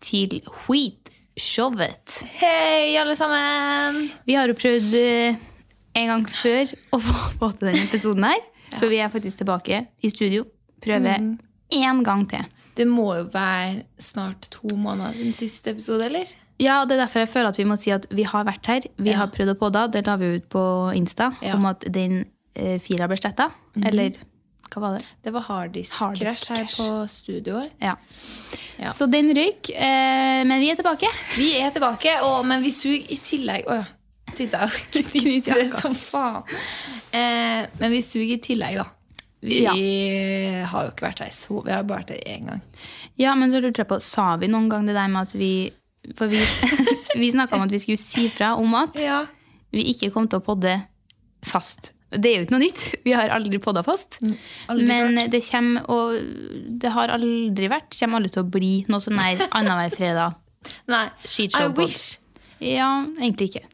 til 0.00 0.40
Skitshowet. 0.46 2.20
Hei, 2.40 2.96
alle 3.00 3.16
sammen! 3.18 4.06
Vi 4.26 4.36
har 4.36 4.48
jo 4.50 4.56
prøvd 4.58 4.94
eh, 5.00 5.36
en 5.96 6.10
gang 6.12 6.26
før 6.30 6.72
å 6.96 7.00
få 7.02 7.50
til 7.58 7.70
denne 7.70 7.84
episoden 7.86 8.26
her, 8.28 8.42
så 8.76 8.88
vi 8.90 9.00
er 9.02 9.12
faktisk 9.12 9.42
tilbake 9.42 9.84
i 10.04 10.10
studio. 10.12 10.46
Prøver 10.84 11.18
én 11.74 12.02
gang 12.06 12.26
til. 12.30 12.44
Det 12.76 12.84
må 12.88 13.06
jo 13.16 13.28
være 13.32 13.84
snart 14.04 14.48
to 14.52 14.68
måneder 14.76 15.14
siden 15.16 15.36
siste 15.38 15.72
episode, 15.72 16.04
eller? 16.10 16.28
Ja, 16.60 16.78
og 16.82 16.88
det 16.88 16.96
er 16.96 17.02
derfor 17.06 17.22
jeg 17.24 17.30
føler 17.32 17.52
at 17.52 17.58
vi 17.60 17.66
må 17.68 17.76
si 17.80 17.90
at 17.92 18.06
vi 18.16 18.24
har 18.28 18.44
vært 18.48 18.68
her. 18.68 18.84
Vi 18.96 19.10
Ja. 19.12 19.18
har 19.22 19.32
prøvd 19.32 19.54
å 19.54 19.58
podde. 19.60 19.82
Det 19.92 20.06
la 20.06 20.16
vi 20.20 20.34
ut 20.38 20.48
på 20.52 20.62
Insta 20.96 21.30
Ja. 21.42 21.54
om 21.56 21.66
at 21.68 21.84
den 21.92 22.24
eh, 22.54 22.78
fila 22.80 23.08
ble 23.08 23.16
sletta. 23.20 23.50
Eller 23.84 24.16
hva 24.72 24.80
var 24.82 24.96
det? 24.98 25.04
Det 25.24 25.32
var 25.34 25.44
harddisk 25.46 25.94
Harddisk 26.00 26.46
crash 26.46 26.52
her 26.54 26.66
på 26.72 27.06
studioet. 27.12 27.72
Ja. 27.82 27.94
Ja. 28.80 28.90
Så 28.92 29.06
den 29.10 29.30
røyk. 29.36 29.70
Eh, 29.72 30.42
men 30.44 30.60
vi 30.60 30.70
er 30.72 30.76
tilbake. 30.78 31.08
Vi 31.36 31.52
er 31.60 31.70
tilbake, 31.74 32.18
og, 32.26 32.42
men 32.46 32.62
vi 32.64 32.72
suger 32.74 33.06
i 33.12 33.16
tillegg 33.24 33.68
Å. 33.72 33.78
Sitter 34.36 34.66
jeg 34.92 35.38
og 35.46 35.54
det 35.54 35.68
som 35.80 35.94
faen. 35.96 36.42
Eh, 37.14 37.62
men 37.80 37.92
vi 37.94 38.02
suger 38.04 38.34
i 38.36 38.40
tillegg, 38.42 38.76
da. 38.82 38.86
Vi 39.46 39.62
Ja. 39.62 39.72
har 40.66 40.86
jo 40.86 40.90
ikke 40.90 41.04
vært 41.06 41.20
her 41.22 41.30
så 41.30 41.60
Vi 41.62 41.70
har 41.70 41.84
bare 41.86 42.02
vært 42.02 42.10
her 42.16 42.22
én 42.34 42.46
gang. 42.48 42.62
Ja, 43.20 43.34
men 43.38 43.52
så 43.52 43.60
lurte 43.62 43.84
jeg 43.84 43.88
på, 43.88 44.00
sa 44.02 44.34
vi 44.40 44.48
noen 44.50 44.68
gang 44.72 44.86
det 44.88 44.96
der 44.96 45.06
med 45.12 45.28
at 45.28 45.34
vi 45.38 45.70
For 46.16 46.26
vi, 46.30 46.40
vi 47.20 47.30
snakka 47.32 47.56
om 47.56 47.62
at 47.66 47.70
vi 47.74 47.78
skulle 47.82 48.00
si 48.00 48.28
fra 48.32 48.54
om 48.56 48.74
at 48.74 48.98
Ja. 49.00 49.24
vi 49.72 49.84
ikke 49.92 50.10
kom 50.14 50.26
til 50.28 50.40
å 50.40 50.44
podde 50.44 50.74
fast. 51.46 51.92
Det 52.10 52.30
er 52.30 52.36
jo 52.38 52.44
ikke 52.46 52.54
noe 52.54 52.62
nytt. 52.62 52.82
Vi 53.04 53.12
har 53.18 53.32
aldri 53.34 53.58
podda 53.58 53.82
fast. 53.82 54.20
Mm, 54.22 54.34
aldri 54.70 54.86
Men 54.86 55.30
det 55.30 55.40
kommer, 55.50 55.88
og 55.90 56.18
det 56.80 56.92
har 56.94 57.08
aldri 57.16 57.68
vært, 57.72 57.96
kommer 57.98 58.20
aldri 58.20 58.30
til 58.36 58.44
å 58.44 58.50
bli 58.50 58.72
noe 58.88 59.02
sånn 59.02 59.18
nær 59.18 59.42
annenhver 59.50 59.96
fredag. 59.96 60.36
Nei. 60.92 61.08
I 61.10 61.66
wish. 61.74 62.18
Ja, 62.62 63.04
egentlig 63.18 63.50
ikke. 63.50 63.64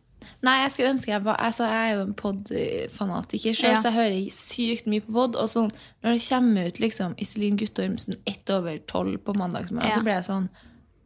Nei, 0.43 0.57
jeg 0.65 0.73
skulle 0.75 0.91
ønske 0.97 1.13
jeg 1.13 1.23
var 1.23 1.37
altså, 1.39 1.69
Jeg 1.71 1.83
er 1.87 1.93
jo 1.95 2.01
en 2.03 2.15
pod-fanatiker 2.19 3.55
sjøl, 3.55 3.77
Ja. 3.77 3.79
så 3.79 3.93
jeg 3.93 3.99
hører 4.01 4.33
sykt 4.35 4.89
mye 4.91 5.05
på 5.05 5.13
pod. 5.15 5.37
Og 5.39 5.49
sånn, 5.53 5.71
når 6.03 6.17
det 6.19 6.25
kommer 6.27 6.67
ut 6.73 6.81
liksom, 6.83 7.15
Iselin 7.23 7.57
Guttormsen 7.61 8.17
ett 8.27 8.51
over 8.51 8.79
tolv 8.91 9.21
på 9.23 9.37
mandag, 9.39 9.71
Ja. 9.71 9.95
så 9.97 10.03
blir 10.03 10.19
jeg 10.19 10.25
sånn 10.25 10.49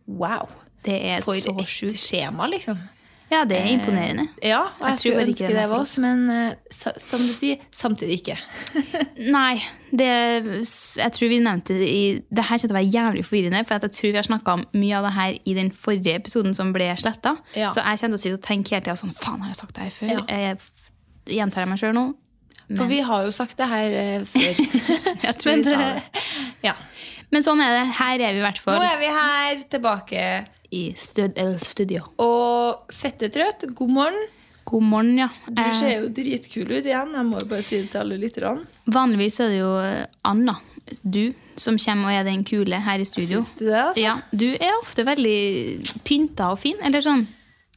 Wow! 0.06 0.46
Det 0.86 1.02
er 1.02 1.20
For 1.20 1.34
så 1.34 1.50
et 1.58 1.66
sjukt. 1.66 1.98
skjema, 1.98 2.46
liksom. 2.48 2.78
Ja, 3.30 3.40
det 3.48 3.56
er 3.58 3.72
imponerende. 3.72 4.28
Ja, 4.38 4.60
og 4.78 4.84
Jeg 4.84 4.90
jeg, 4.90 4.98
skulle 4.98 5.22
ønske 5.24 5.48
det 5.50 5.62
var 5.66 5.80
oss, 5.80 5.96
men 5.98 6.20
eh, 6.30 6.52
sa, 6.70 6.92
som 7.02 7.24
du 7.26 7.32
sier, 7.34 7.64
samtidig 7.74 8.20
ikke. 8.20 8.36
Nei, 9.36 9.56
det, 9.90 10.10
jeg 11.00 11.14
tror 11.16 11.32
vi 11.32 11.40
nevnte 11.42 11.74
det 11.74 11.88
i 11.90 12.04
Det 12.30 12.44
her 12.46 12.54
kommer 12.54 12.62
til 12.62 12.74
å 12.74 12.78
være 12.78 12.92
jævlig 12.94 13.24
forvirrende, 13.26 13.64
for 13.66 13.80
at 13.80 13.88
jeg 13.88 13.96
tror 13.98 14.12
vi 14.12 14.20
har 14.20 14.28
snakka 14.28 14.56
om 14.60 14.64
mye 14.78 15.00
av 15.00 15.08
det 15.08 15.14
her 15.16 15.40
i 15.42 15.56
den 15.58 15.72
forrige 15.74 16.14
episoden 16.20 16.54
som 16.54 16.70
ble 16.76 16.92
sletta. 17.02 17.34
Ja. 17.58 17.72
Så 17.74 17.82
jeg 17.82 18.04
kommer 18.04 18.22
til 18.22 18.38
å 18.38 18.42
tenke 18.46 18.76
hele 18.76 18.86
tida 18.86 18.98
sånn 19.00 19.16
Faen, 19.16 19.42
har 19.42 19.50
jeg 19.50 19.60
sagt 19.64 19.74
det 19.74 19.88
her 19.88 19.96
før? 19.96 20.14
Ja. 20.14 20.46
Jeg, 20.46 20.86
gjentar 21.36 21.64
jeg 21.64 21.72
meg 21.72 21.82
sjøl 21.82 21.96
nå? 21.96 22.06
For 22.66 22.90
vi 22.90 22.98
har 23.06 23.26
jo 23.26 23.34
sagt 23.34 23.58
det 23.60 23.66
her 23.70 23.94
eh, 23.94 24.22
før. 24.26 24.62
Jeg 25.26 25.38
tror 25.38 25.52
Men, 25.52 25.60
vi 25.62 25.70
sa 25.70 25.82
eh, 25.84 25.98
det. 25.98 26.24
ja. 26.68 26.74
Men 27.30 27.44
sånn 27.46 27.62
er 27.62 27.74
det. 27.76 27.84
Her 27.98 28.22
er 28.26 28.34
vi 28.34 28.40
i 28.40 28.42
hvert 28.42 28.58
fall. 28.62 28.78
Nå 28.80 28.86
er 28.86 28.98
vi 28.98 29.10
her 29.14 29.62
tilbake. 29.70 30.24
I 30.76 30.82
stud 31.00 31.38
studio. 31.62 32.04
Og 32.22 32.92
fettetrøtt, 32.92 33.66
god 33.78 33.92
morgen. 33.98 34.22
God 34.66 34.82
morgen, 34.82 35.12
ja. 35.20 35.28
Du 35.48 35.62
Eh, 35.62 35.72
ser 35.78 35.92
jo 36.00 36.08
dritkul 36.10 36.72
ut 36.72 36.84
igjen. 36.88 37.12
Jeg 37.14 37.26
må 37.28 37.38
jo 37.40 37.46
bare 37.52 37.62
si 37.62 37.78
det 37.82 37.90
til 37.92 38.00
alle 38.02 38.16
lytterne. 38.18 38.64
vanligvis 38.90 39.38
er 39.44 39.52
det 39.52 39.60
jo 39.60 39.74
eh, 39.78 40.06
Anna, 40.26 40.56
du, 41.04 41.32
som 41.58 41.78
kommer 41.78 42.10
og 42.10 42.14
er 42.18 42.24
den 42.26 42.42
kule 42.46 42.80
her 42.82 42.98
i 42.98 43.06
studio. 43.06 43.40
Syns 43.44 43.58
du 43.58 43.64
det, 43.66 43.78
altså? 43.78 44.02
Ja, 44.02 44.16
Du 44.34 44.46
er 44.54 44.74
ofte 44.80 45.04
veldig 45.06 46.02
pynta 46.06 46.50
og 46.52 46.58
fin. 46.62 46.76
Eller 46.82 47.00
sånn. 47.00 47.26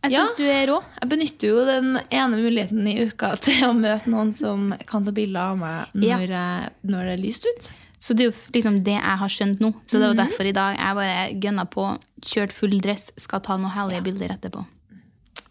Jeg 0.03 0.11
Ja. 0.15 0.25
du 0.37 0.43
er 0.47 0.67
rå. 0.71 0.77
Jeg 1.01 1.09
benytter 1.11 1.47
jo 1.49 1.65
den 1.67 1.99
ene 2.09 2.37
muligheten 2.39 2.87
i 2.87 3.05
uka 3.05 3.33
til 3.43 3.65
å 3.67 3.73
møte 3.75 4.07
noen 4.07 4.33
som 4.33 4.73
kan 4.87 5.03
ta 5.05 5.11
bilder 5.11 5.39
av 5.51 5.57
meg 5.57 5.87
Ja. 5.93 6.17
jeg, 6.17 6.69
når 6.87 7.03
det 7.05 7.13
er 7.19 7.23
lyst 7.23 7.45
ut. 7.45 7.69
Så 7.99 8.15
det 8.15 8.23
er 8.25 8.29
jo 8.31 8.35
liksom 8.55 8.77
det 8.83 8.95
jeg 8.95 9.17
har 9.21 9.27
skjønt 9.33 9.59
nå. 9.59 9.73
Så 9.85 9.99
det 9.99 10.07
Mhm. 10.07 10.15
var 10.15 10.25
derfor 10.25 10.45
i 10.47 10.51
dag 10.55 10.77
jeg 10.77 10.95
bare 10.95 11.39
gønna 11.43 11.65
på, 11.69 11.99
kjørt 12.21 12.53
full 12.53 12.79
dress, 12.79 13.11
skal 13.17 13.39
ta 13.41 13.57
noen 13.57 13.71
hellige 13.71 14.03
bilder 14.03 14.29
etterpå. 14.37 14.65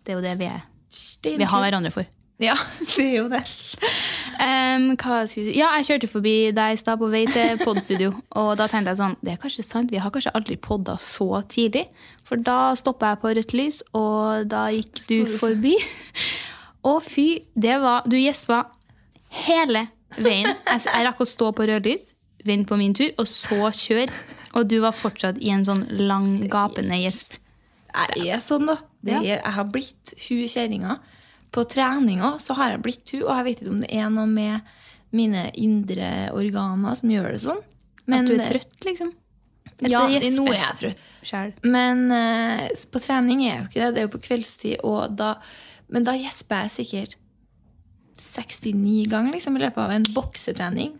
Det 0.04 0.14
er 0.14 0.16
jo 0.16 0.22
det 0.24 0.38
vi 0.38 0.46
er. 0.46 0.62
Vi 1.38 1.44
har 1.44 1.60
hverandre 1.62 1.92
for. 1.92 2.06
Ja, 2.40 2.54
det 2.96 3.04
er 3.04 3.16
jo 3.18 3.28
det. 3.28 3.42
Um, 4.40 4.92
jeg? 4.96 5.56
Ja, 5.56 5.72
jeg 5.76 5.86
kjørte 5.88 6.08
forbi 6.08 6.52
deg 6.54 6.72
i 6.72 6.76
stad 6.78 6.98
på 7.00 7.08
vei 7.10 7.24
til 7.26 7.58
podstudio. 7.58 8.12
Og 8.38 8.56
da 8.56 8.68
tenkte 8.70 8.92
jeg 8.94 9.00
sånn, 9.00 9.16
det 9.20 9.32
er 9.32 9.40
kanskje 9.42 9.64
sant, 9.66 9.90
vi 9.90 9.98
har 9.98 10.10
kanskje 10.14 10.30
aldri 10.38 10.56
podda 10.56 10.94
så 11.02 11.42
tidlig. 11.50 11.88
For 12.24 12.36
da 12.36 12.74
stoppa 12.78 13.10
jeg 13.12 13.20
på 13.24 13.32
rødt 13.34 13.54
lys, 13.58 13.82
og 13.92 14.46
da 14.48 14.68
gikk 14.70 15.02
du 15.08 15.26
forbi. 15.38 15.74
Og 16.88 17.02
fy, 17.02 17.42
det 17.58 17.80
var 17.82 18.06
Du 18.08 18.14
gjespa 18.16 18.62
hele 19.44 19.88
veien. 20.16 20.46
Jeg, 20.46 20.84
jeg 20.86 21.04
rakk 21.08 21.20
å 21.20 21.26
stå 21.28 21.50
på 21.52 21.66
rødt 21.68 21.84
lys, 21.90 22.12
vente 22.48 22.70
på 22.70 22.78
min 22.80 22.96
tur, 22.96 23.10
og 23.20 23.28
så 23.30 23.70
kjør. 23.74 24.12
Og 24.56 24.66
du 24.70 24.78
var 24.82 24.96
fortsatt 24.96 25.38
i 25.44 25.52
en 25.52 25.66
sånn 25.66 25.84
lang, 26.08 26.30
gapende 26.50 26.96
gjesp. 27.02 27.36
Jeg 28.16 28.34
er 28.34 28.42
sånn, 28.44 28.68
da. 28.68 28.78
Det 29.04 29.14
er, 29.14 29.26
jeg 29.36 29.54
har 29.54 29.70
blitt 29.72 30.14
hun 30.26 30.50
kjerringa. 30.50 30.98
På 31.54 31.64
treninga 31.68 32.34
så 32.42 32.56
har 32.58 32.74
jeg 32.74 32.84
blitt 32.84 33.14
hun, 33.14 33.24
og 33.26 33.32
jeg 33.36 33.46
vet 33.46 33.62
ikke 33.62 33.72
om 33.72 33.80
det 33.84 33.92
er 33.94 34.10
noe 34.12 34.28
med 34.28 34.74
mine 35.16 35.46
indre 35.56 36.10
organer 36.36 36.98
som 36.98 37.12
gjør 37.12 37.30
det 37.32 37.40
sånn. 37.46 37.64
At 38.08 38.28
du 38.28 38.34
er 38.36 38.44
trøtt, 38.48 38.76
liksom. 38.84 39.14
Ja, 39.86 40.02
nå 40.08 40.44
er 40.50 40.58
jeg 40.58 40.76
trøtt. 40.80 41.02
selv. 41.22 41.58
Men 41.62 42.08
uh, 42.10 42.66
på 42.90 43.02
trening 43.02 43.44
er 43.44 43.50
jeg 43.50 43.58
jo 43.58 43.66
ikke 43.68 43.80
det. 43.80 43.90
Det 43.94 44.00
er 44.00 44.06
jo 44.08 44.12
på 44.16 44.22
kveldstid. 44.24 44.76
Og 44.88 45.14
da, 45.18 45.34
men 45.92 46.06
da 46.08 46.16
gjesper 46.18 46.66
jeg 46.66 46.74
sikkert 46.80 47.18
69 48.18 49.06
ganger 49.12 49.36
liksom, 49.36 49.56
i 49.56 49.62
løpet 49.62 49.84
av 49.84 49.94
en 49.94 50.08
boksetrening. 50.16 50.96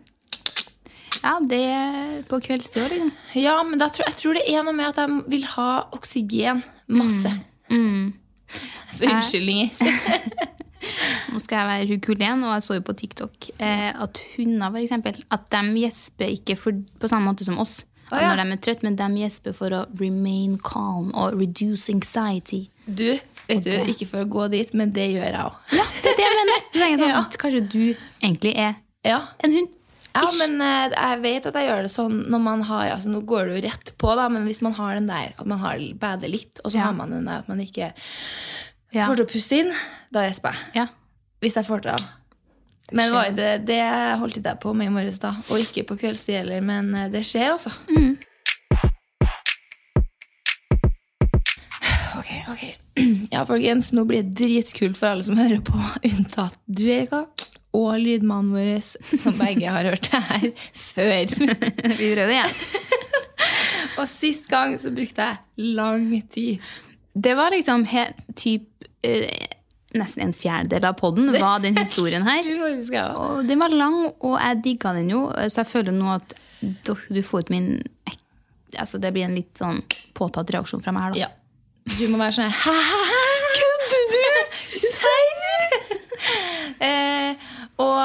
Ja, 1.19 1.35
det 1.43 1.59
er 1.59 2.21
på 2.29 2.39
kveldstid 2.43 2.85
òg, 2.85 2.93
liksom. 2.93 3.11
Ja, 3.39 3.57
men 3.67 3.81
tror, 3.81 4.05
jeg 4.07 4.17
tror 4.19 4.39
det 4.39 4.45
er 4.47 4.63
noe 4.63 4.75
med 4.75 4.87
at 4.91 5.01
jeg 5.03 5.23
vil 5.33 5.45
ha 5.55 5.69
oksygen. 5.95 6.63
Masse. 6.87 7.33
Mm. 7.71 8.13
Unnskyldninger. 9.09 9.75
Nå 11.29 11.41
skal 11.43 11.59
jeg 11.59 11.69
være 11.69 11.87
hukul 11.91 12.21
igjen, 12.21 12.43
og 12.47 12.55
jeg 12.55 12.65
så 12.65 12.77
jo 12.79 12.85
på 12.87 12.95
TikTok 12.97 13.49
eh, 13.59 13.89
at 13.91 14.21
hunder, 14.37 14.71
for 14.71 14.81
eksempel, 14.81 15.19
at 15.35 15.45
de 15.51 15.61
gjesper 15.83 16.31
ikke 16.39 16.55
for, 16.59 16.79
på 17.01 17.11
samme 17.11 17.29
måte 17.29 17.45
som 17.47 17.59
oss 17.61 17.81
oh, 18.11 18.17
ja. 18.17 18.31
når 18.31 18.41
de 18.41 18.55
er 18.55 18.61
trøtt, 18.65 18.85
men 18.85 18.97
de 18.99 19.09
gjesper 19.21 19.55
for 19.57 19.75
å 19.75 19.81
remain 19.99 20.57
calm 20.63 21.11
og 21.13 21.37
reduce 21.39 21.91
anxiety. 21.93 22.65
Du, 22.85 23.19
vet 23.49 23.65
du, 23.65 23.73
ikke 23.91 24.07
for 24.09 24.23
å 24.23 24.29
gå 24.29 24.47
dit, 24.55 24.71
men 24.77 24.93
det 24.95 25.09
gjør 25.13 25.27
jeg 25.27 25.41
òg. 25.43 25.59
Ja, 25.77 25.87
det 25.99 26.13
er 26.13 26.21
det 26.21 26.27
jeg 26.27 26.37
mener. 26.39 26.63
Det 26.73 26.87
sånn, 26.87 27.11
Ja. 27.13 27.25
Kanskje 27.43 27.65
du 27.67 27.83
egentlig 28.21 28.55
er 28.55 28.79
Ja. 29.07 29.21
en 29.43 29.59
hund? 29.59 29.75
Ja, 30.15 30.23
men 30.39 30.61
eh, 30.65 30.89
jeg 30.95 31.19
vet 31.21 31.45
at 31.45 31.55
jeg 31.59 31.67
gjør 31.69 31.83
det 31.85 31.91
sånn 31.93 32.15
når 32.33 32.41
man 32.41 32.61
har 32.65 32.89
altså 32.95 33.11
Nå 33.13 33.19
går 33.29 33.45
det 33.51 33.55
jo 33.59 33.65
rett 33.69 33.91
på, 34.01 34.13
da, 34.17 34.25
men 34.33 34.45
hvis 34.49 34.61
man 34.65 34.73
har 34.73 34.95
den 34.97 35.07
der 35.07 35.33
at 35.37 35.45
man 35.47 35.59
har 35.61 35.81
bader 36.01 36.31
litt, 36.31 36.59
og 36.63 36.71
så 36.73 36.79
Ja. 36.79 36.85
har 36.89 36.93
man 36.97 37.11
den 37.13 37.25
der 37.29 37.43
at 37.43 37.47
man 37.51 37.59
ikke 37.61 37.91
Ja. 38.91 39.05
får 39.05 39.15
til 39.19 39.25
å 39.25 39.29
puste 39.29 39.59
inn, 39.59 39.73
da 40.11 40.25
gjesper 40.27 40.55
jeg. 40.55 40.71
ja. 40.81 40.87
Hvis 41.41 41.55
jeg 41.55 41.65
får 41.65 41.81
til 41.85 41.91
det. 41.95 42.07
Men 42.91 43.13
det, 43.13 43.35
det, 43.37 43.65
det 43.67 44.17
holdt 44.19 44.39
jeg 44.43 44.59
på 44.59 44.73
med 44.75 44.87
i 44.89 44.89
morges, 44.89 45.19
da. 45.21 45.29
Og 45.53 45.59
ikke 45.61 45.85
på 45.87 45.95
kveldstid 46.01 46.39
heller, 46.41 46.59
men 46.65 46.89
eh, 46.95 47.07
det 47.13 47.21
skjer, 47.23 47.51
altså. 47.53 47.69
Ok, 52.17 52.31
ok. 52.49 52.63
Ja, 53.31 53.45
folkens, 53.47 53.91
nå 53.95 54.03
blir 54.09 54.23
det 54.25 54.33
dritkult 54.41 54.97
for 54.99 55.13
alle 55.13 55.23
som 55.23 55.37
hører 55.39 55.61
på, 55.63 55.77
unntatt 56.09 56.57
du, 56.67 56.83
Erika, 56.91 57.21
og 57.77 57.99
lydmannen 58.01 58.53
vår, 58.55 59.17
som 59.21 59.37
begge 59.37 59.69
har 59.69 59.85
hørt 59.91 60.09
det 60.09 60.21
her 60.29 60.45
før. 60.73 61.33
Vi 61.99 62.13
prøver 62.15 62.33
igjen. 62.33 62.55
Og 63.99 64.07
sist 64.09 64.47
gang 64.49 64.75
så 64.79 64.91
brukte 64.95 65.25
jeg 65.27 65.69
lang 65.75 66.09
tid. 66.31 66.65
Det 67.13 67.35
var 67.37 67.51
liksom 67.53 67.85
he, 67.89 68.07
typ 68.37 68.85
eh, 69.05 69.29
Nesten 69.97 70.21
en 70.27 70.35
fjerdedel 70.37 70.85
av 70.85 70.93
podden 70.99 71.31
var 71.33 71.63
den 71.63 71.73
historien 71.73 72.21
her. 72.21 72.45
Og 73.23 73.47
den 73.49 73.57
var 73.57 73.73
lang, 73.73 73.95
og 74.21 74.35
jeg 74.37 74.59
digga 74.67 74.91
den 74.93 75.09
jo, 75.09 75.23
så 75.49 75.63
jeg 75.63 75.69
føler 75.71 75.95
nå 75.95 76.11
at 76.13 76.35
du 77.09 77.21
får 77.25 77.47
ut 77.47 77.49
min 77.53 77.71
Altså, 78.77 78.99
det 79.01 79.09
blir 79.15 79.25
en 79.25 79.33
litt 79.33 79.57
sånn 79.57 79.79
påtatt 80.13 80.51
reaksjon 80.53 80.83
fra 80.83 80.91
meg 80.93 81.07
her, 81.07 81.15
da. 81.15 81.21
Ja. 81.23 81.29
Du 81.97 82.03
må 82.11 82.19
være 82.21 82.35
sånn 82.37 82.51
Hæ? 82.53 82.75
Kødder 83.55 84.03
du? 84.13 84.19
Serr? 84.93 85.39
eh, 86.85 87.49
og 87.79 87.99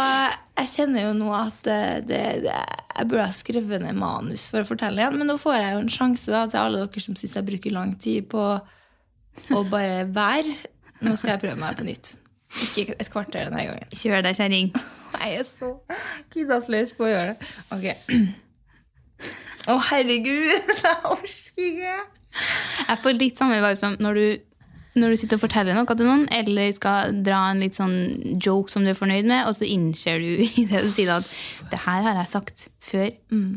jeg 0.55 0.71
kjenner 0.71 1.09
jo 1.09 1.15
nå 1.19 1.31
at 1.35 1.69
eh, 1.71 1.97
det, 2.07 2.23
det, 2.45 2.55
jeg 2.55 3.09
burde 3.11 3.27
ha 3.27 3.35
skrevet 3.35 3.83
ned 3.83 3.99
manus 3.99 4.47
for 4.53 4.63
å 4.63 4.69
fortelle 4.69 5.03
igjen. 5.03 5.17
Men 5.19 5.33
nå 5.33 5.39
får 5.41 5.57
jeg 5.59 5.73
jo 5.73 5.81
en 5.83 5.95
sjanse 5.97 6.31
da, 6.31 6.45
til 6.51 6.61
alle 6.63 6.85
dere 6.85 7.03
som 7.03 7.17
syns 7.19 7.35
jeg 7.41 7.49
bruker 7.49 7.75
lang 7.75 7.97
tid 8.01 8.29
på 8.31 8.45
å 8.55 9.65
bare 9.71 10.05
være. 10.15 10.55
Nå 11.05 11.17
skal 11.19 11.35
jeg 11.35 11.43
prøve 11.43 11.59
meg 11.59 11.81
på 11.81 11.89
nytt. 11.89 12.15
Ikke 12.63 12.95
et 12.95 13.11
kvarter 13.11 13.49
denne 13.49 13.67
gangen. 13.67 13.91
Kjør 13.99 14.23
deg, 14.25 14.39
kjerring. 14.39 14.71
Jeg 15.15 15.39
er 15.39 15.45
så 15.47 15.69
kiddasløs 16.35 16.93
på 16.99 17.07
å 17.07 17.11
gjøre 17.11 17.35
det. 17.35 17.51
Ok. 17.75 17.85
Å, 19.71 19.77
herregud! 19.91 20.71
Jeg 20.85 20.97
orker 21.11 21.67
ikke. 21.69 21.99
Jeg 22.35 22.99
får 23.03 23.15
litt 23.15 23.39
samme 23.39 23.61
vibe 23.63 23.79
som 23.79 23.95
når 24.03 24.19
du, 24.19 24.25
når 24.95 25.11
du 25.11 25.17
sitter 25.19 25.37
og 25.39 25.43
forteller 25.43 25.75
noe 25.75 25.97
til 25.99 26.07
noen, 26.07 26.27
eller 26.31 26.71
skal 26.77 27.17
dra 27.27 27.41
en 27.51 27.63
litt 27.65 27.75
sånn 27.75 28.37
joke 28.39 28.71
som 28.71 28.85
du 28.87 28.93
er 28.93 28.99
fornøyd 28.99 29.27
med, 29.27 29.49
og 29.49 29.57
så 29.59 29.67
innser 29.67 30.21
du 30.23 30.45
i 30.63 30.67
det 30.71 30.85
du 30.85 30.91
sier 30.95 31.11
at 31.17 31.27
det 31.73 31.81
her 31.87 32.05
har 32.07 32.21
jeg 32.21 32.31
sagt 32.31 32.69
før 32.85 33.11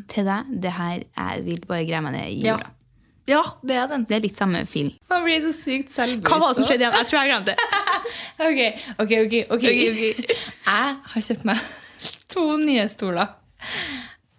til 0.09 0.25
deg, 0.31 0.49
det 0.63 0.73
her 0.79 1.03
jeg 1.03 1.45
vil 1.45 1.61
bare 1.69 1.85
greie 1.85 2.01
meg 2.07 2.17
ned 2.17 2.31
i 2.31 2.41
Ja. 2.41 2.55
jorda. 2.55 2.73
Ja, 3.27 3.41
det 3.67 3.75
er 3.75 3.87
den. 3.91 4.05
Det 4.07 4.15
er 4.15 4.21
litt 4.23 4.37
samme 4.39 4.61
feeling. 4.65 4.93
Man 5.11 5.25
blir 5.25 5.41
så 5.43 5.49
sykt 5.51 5.91
selvbevisst. 5.91 6.29
Hva 6.31 6.37
var 6.39 6.53
det 6.53 6.61
som 6.61 6.67
skjedde 6.69 6.85
igjen? 6.85 6.93
Jeg 6.95 7.07
tror 7.09 7.19
jeg 7.19 7.31
glemte 7.33 7.51
det. 7.51 7.57
Ok, 8.47 8.59
ok, 9.03 9.11
ok. 9.27 9.33
ok. 9.51 9.63
Jeg 10.67 10.93
har 11.11 11.23
kjøpt 11.25 11.43
meg 11.49 11.65
to 12.31 12.43
nye 12.61 12.85
stoler. 12.87 13.33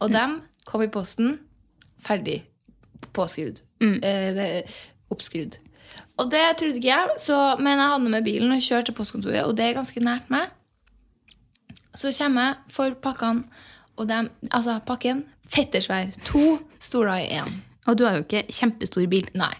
Og 0.00 0.08
dem 0.14 0.38
kom 0.64 0.84
i 0.86 0.88
posten 0.94 1.34
ferdig 2.00 2.38
påskrudd. 3.12 3.60
Eh, 3.84 4.28
det 4.38 4.46
er 4.62 4.72
oppskrudd. 5.12 5.58
Og 6.18 6.30
det 6.32 6.42
trodde 6.58 6.80
ikke 6.80 6.90
jeg, 6.90 7.18
så, 7.22 7.56
men 7.60 7.78
jeg 7.78 7.92
hadde 7.92 8.12
med 8.12 8.26
bilen 8.26 8.54
og 8.54 8.62
kjørte 8.64 8.90
til 8.90 8.96
postkontoret, 8.98 9.44
og 9.46 9.54
det 9.58 9.68
er 9.68 9.76
ganske 9.78 10.02
nært 10.02 10.30
meg. 10.34 10.50
Så 11.98 12.10
kommer 12.18 12.48
jeg 12.48 12.74
for 12.74 12.96
pakkene, 13.02 13.44
og 13.98 14.08
dem, 14.10 14.30
altså 14.50 14.78
pakken, 14.86 15.24
fettersvær. 15.50 16.10
To 16.30 16.58
stoler 16.82 17.22
i 17.22 17.30
én. 17.38 17.56
Og 17.88 17.96
du 17.98 18.04
har 18.06 18.18
jo 18.18 18.26
ikke 18.26 18.44
kjempestor 18.52 19.06
bil. 19.10 19.26
Nei. 19.38 19.54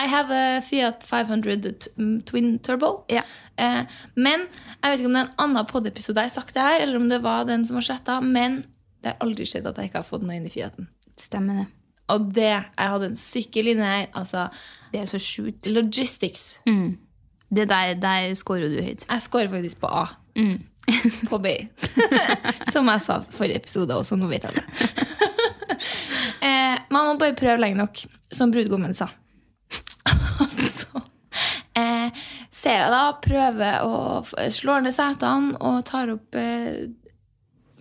I 0.00 0.08
have 0.10 0.30
a 0.34 0.60
Fiat 0.64 1.04
500 1.06 1.90
mm, 1.96 2.22
Twin 2.28 2.58
Turbo. 2.58 3.04
Ja. 3.10 3.22
Eh, 3.56 3.82
men 4.16 4.46
jeg 4.48 4.90
vet 4.90 5.00
ikke 5.00 5.10
om 5.10 5.16
det 5.16 5.22
er 5.22 5.28
en 5.28 5.42
annen 5.46 5.68
podiepisode 5.70 6.20
jeg 6.20 6.32
har 6.32 6.34
sagt 6.34 6.56
det 6.56 6.64
her, 6.66 6.82
eller 6.82 6.98
om 7.00 7.08
det 7.10 7.22
var 7.24 7.46
den 7.48 7.66
som 7.66 7.78
var 7.78 7.86
sletta, 7.86 8.18
men 8.20 8.64
det 9.02 9.12
har 9.12 9.24
aldri 9.24 9.46
skjedd 9.48 9.68
at 9.70 9.78
jeg 9.78 9.90
ikke 9.90 10.02
har 10.02 10.08
fått 10.08 10.24
noe 10.26 10.36
inn 10.38 10.48
i 10.48 10.52
Fiaten. 10.52 10.88
Stemmer 11.20 11.62
det. 11.62 11.66
Og 12.12 12.26
det 12.36 12.50
Jeg 12.50 12.90
hadde 12.92 13.06
en 13.08 13.20
sykkel 13.20 13.70
inni 13.72 13.86
her. 13.86 14.08
Altså 14.18 14.48
Det 14.94 15.02
er 15.02 15.10
så 15.10 15.18
sjukt. 15.18 15.66
logistics. 15.66 16.60
Det 17.54 17.66
der, 17.68 17.94
der 17.98 18.34
scorer 18.38 18.70
du 18.70 18.78
høyt. 18.82 19.06
Jeg 19.10 19.22
scorer 19.22 19.50
faktisk 19.50 19.80
på 19.82 19.90
A. 19.90 20.06
på 21.30 21.38
B. 21.38 21.54
Som 22.72 22.88
jeg 22.92 23.02
sa 23.02 23.18
forrige 23.34 23.62
episode 23.62 23.96
også. 23.96 24.18
Nå 24.20 24.28
vet 24.30 24.46
jeg 24.46 24.60
det. 24.60 24.64
eh, 26.46 26.78
man 26.94 27.10
må 27.10 27.16
bare 27.18 27.36
prøve 27.38 27.58
lenge 27.62 27.80
nok, 27.80 28.04
som 28.32 28.52
brudgommen 28.54 28.94
sa. 28.94 29.08
Så 30.50 31.02
eh, 31.78 32.10
ser 32.54 32.84
jeg 32.84 32.92
da, 32.94 33.02
prøver 33.24 33.86
å 33.86 34.22
slå 34.52 34.78
ned 34.84 34.94
setene 34.94 35.58
og 35.58 35.82
tar 35.88 36.12
opp 36.14 36.38
eh, 36.38 36.86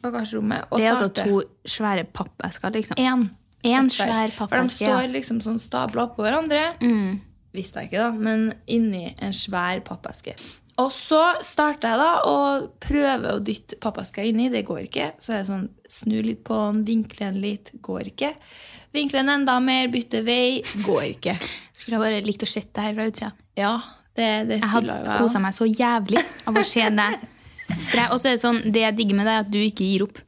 bagasjerommet. 0.04 0.69
Og 0.71 0.81
Det 0.81 0.88
er 0.88 0.95
altså 0.95 1.12
to 1.13 1.42
svære 1.69 2.07
pappesker, 2.10 2.74
liksom. 2.74 3.00
En. 3.00 3.30
En 3.63 3.88
svær 3.94 4.33
For 4.36 4.51
de 4.51 4.71
står 4.71 5.07
liksom 5.13 5.39
sånn 5.44 5.62
stabla 5.62 6.10
oppå 6.10 6.25
hverandre. 6.25 6.74
Mm. 6.83 7.21
Visste 7.54 7.83
jeg 7.83 7.92
ikke, 7.92 8.01
da, 8.01 8.12
men 8.12 8.50
inni 8.65 9.13
en 9.21 9.36
svær 9.38 9.83
pappeske. 9.86 10.33
Og 10.81 10.89
så 10.89 11.21
starter 11.45 11.92
jeg 11.92 12.00
da 12.01 12.13
å 12.25 12.38
prøve 12.81 13.36
å 13.36 13.42
dytte 13.45 13.77
pappeska 13.81 14.24
inni. 14.25 14.48
Det 14.50 14.63
går 14.65 14.88
ikke. 14.88 15.12
Så 15.21 15.36
jeg 15.36 15.45
sånn, 15.50 15.68
snur 15.92 16.25
litt 16.25 16.42
på 16.48 16.57
den, 16.57 16.81
vinkler 16.88 17.30
den 17.30 17.44
litt. 17.44 17.69
Går 17.86 18.10
ikke. 18.10 18.31
Vinkler 18.94 19.21
den 19.21 19.36
enda 19.36 19.60
mer, 19.62 19.92
bytter 19.94 20.25
vei. 20.25 20.63
Går 20.86 21.06
ikke. 21.12 21.38
Skulle 21.77 22.00
jeg 22.00 22.06
bare 22.07 22.24
likt 22.25 22.45
å 22.45 22.50
se 22.50 22.65
det 22.65 22.88
her 22.88 22.98
fra 22.98 23.06
utsida. 23.12 23.31
Ja, 23.60 23.75
det, 24.18 24.31
det 24.50 24.60
Jeg 24.63 24.71
hadde 24.71 25.19
kosa 25.21 25.42
meg 25.44 25.54
så 25.54 25.69
jævlig 25.69 26.25
av 26.50 26.57
å 26.57 26.65
se 26.65 26.89
deg. 26.98 27.30
Og 28.12 28.18
så 28.18 28.27
er 28.27 28.33
det 28.33 28.42
sånn, 28.42 28.63
det 28.74 28.83
jeg 28.88 28.98
digger 28.98 29.21
med 29.21 29.30
deg, 29.30 29.38
er 29.38 29.45
at 29.45 29.54
du 29.54 29.62
ikke 29.62 29.86
gir 29.86 30.07
opp. 30.07 30.21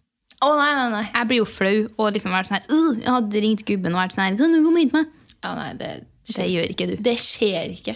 Å, 0.43 0.49
nei, 0.59 0.71
nei, 0.75 0.89
nei. 0.91 1.03
Jeg 1.13 1.29
blir 1.29 1.39
jo 1.39 1.47
flau 1.47 1.75
og 1.95 2.09
liksom 2.15 2.33
vært 2.35 2.49
sånn 2.49 2.57
her 2.59 2.65
«Øh, 2.75 2.97
Jeg 2.99 3.13
hadde 3.15 3.41
ringt 3.45 3.63
gubben 3.67 3.95
og 3.95 4.01
vært 4.01 4.15
sånn 4.17 4.25
her 4.25 4.35
Kan 4.39 4.51
du 4.55 4.59
komme 4.65 4.83
hit 4.83 4.91
med? 4.95 5.13
Ja, 5.45 5.53
nei 5.55 5.69
det, 5.79 5.91
Det 6.27 6.47
gjør 6.51 6.71
ikke 6.73 6.87
du. 6.91 6.95
Det 7.05 7.15
skjer 7.21 7.71
ikke. 7.77 7.95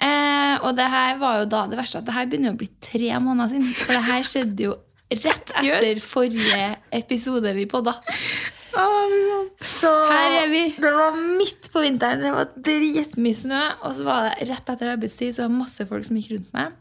Eh, 0.00 0.54
og 0.64 0.76
det 0.76 0.86
her 0.92 1.18
var 1.20 1.40
jo 1.42 1.48
da 1.52 1.64
det 1.70 1.78
verste 1.80 2.00
at 2.00 2.06
det 2.08 2.14
her 2.16 2.28
begynner 2.30 2.54
å 2.54 2.60
bli 2.60 2.68
tre 2.84 3.10
måneder 3.22 3.52
siden. 3.54 3.74
For 3.80 3.96
det 3.96 4.04
her 4.08 4.24
skjedde 4.28 4.66
jo 4.68 4.76
rett 5.26 5.52
etter 5.60 6.00
forrige 6.04 6.66
episode 7.00 7.52
vi 7.56 7.66
podda. 7.70 7.96
Så 9.60 9.90
Her 10.10 10.36
er 10.44 10.50
vi. 10.50 10.62
Det 10.78 10.92
var 10.94 11.16
midt 11.18 11.70
på 11.72 11.82
vinteren, 11.84 12.22
det 12.22 12.30
var 12.34 12.52
dritmye 12.54 13.36
snø. 13.36 13.62
Og 13.86 13.96
så 13.98 14.06
var 14.06 14.28
det 14.28 14.48
rett 14.50 14.70
etter 14.74 14.92
arbeidstid, 14.94 15.34
så 15.34 15.44
var 15.44 15.50
det 15.52 15.58
masse 15.64 15.86
folk 15.90 16.06
som 16.06 16.18
gikk 16.20 16.30
rundt 16.36 16.52
meg. 16.56 16.76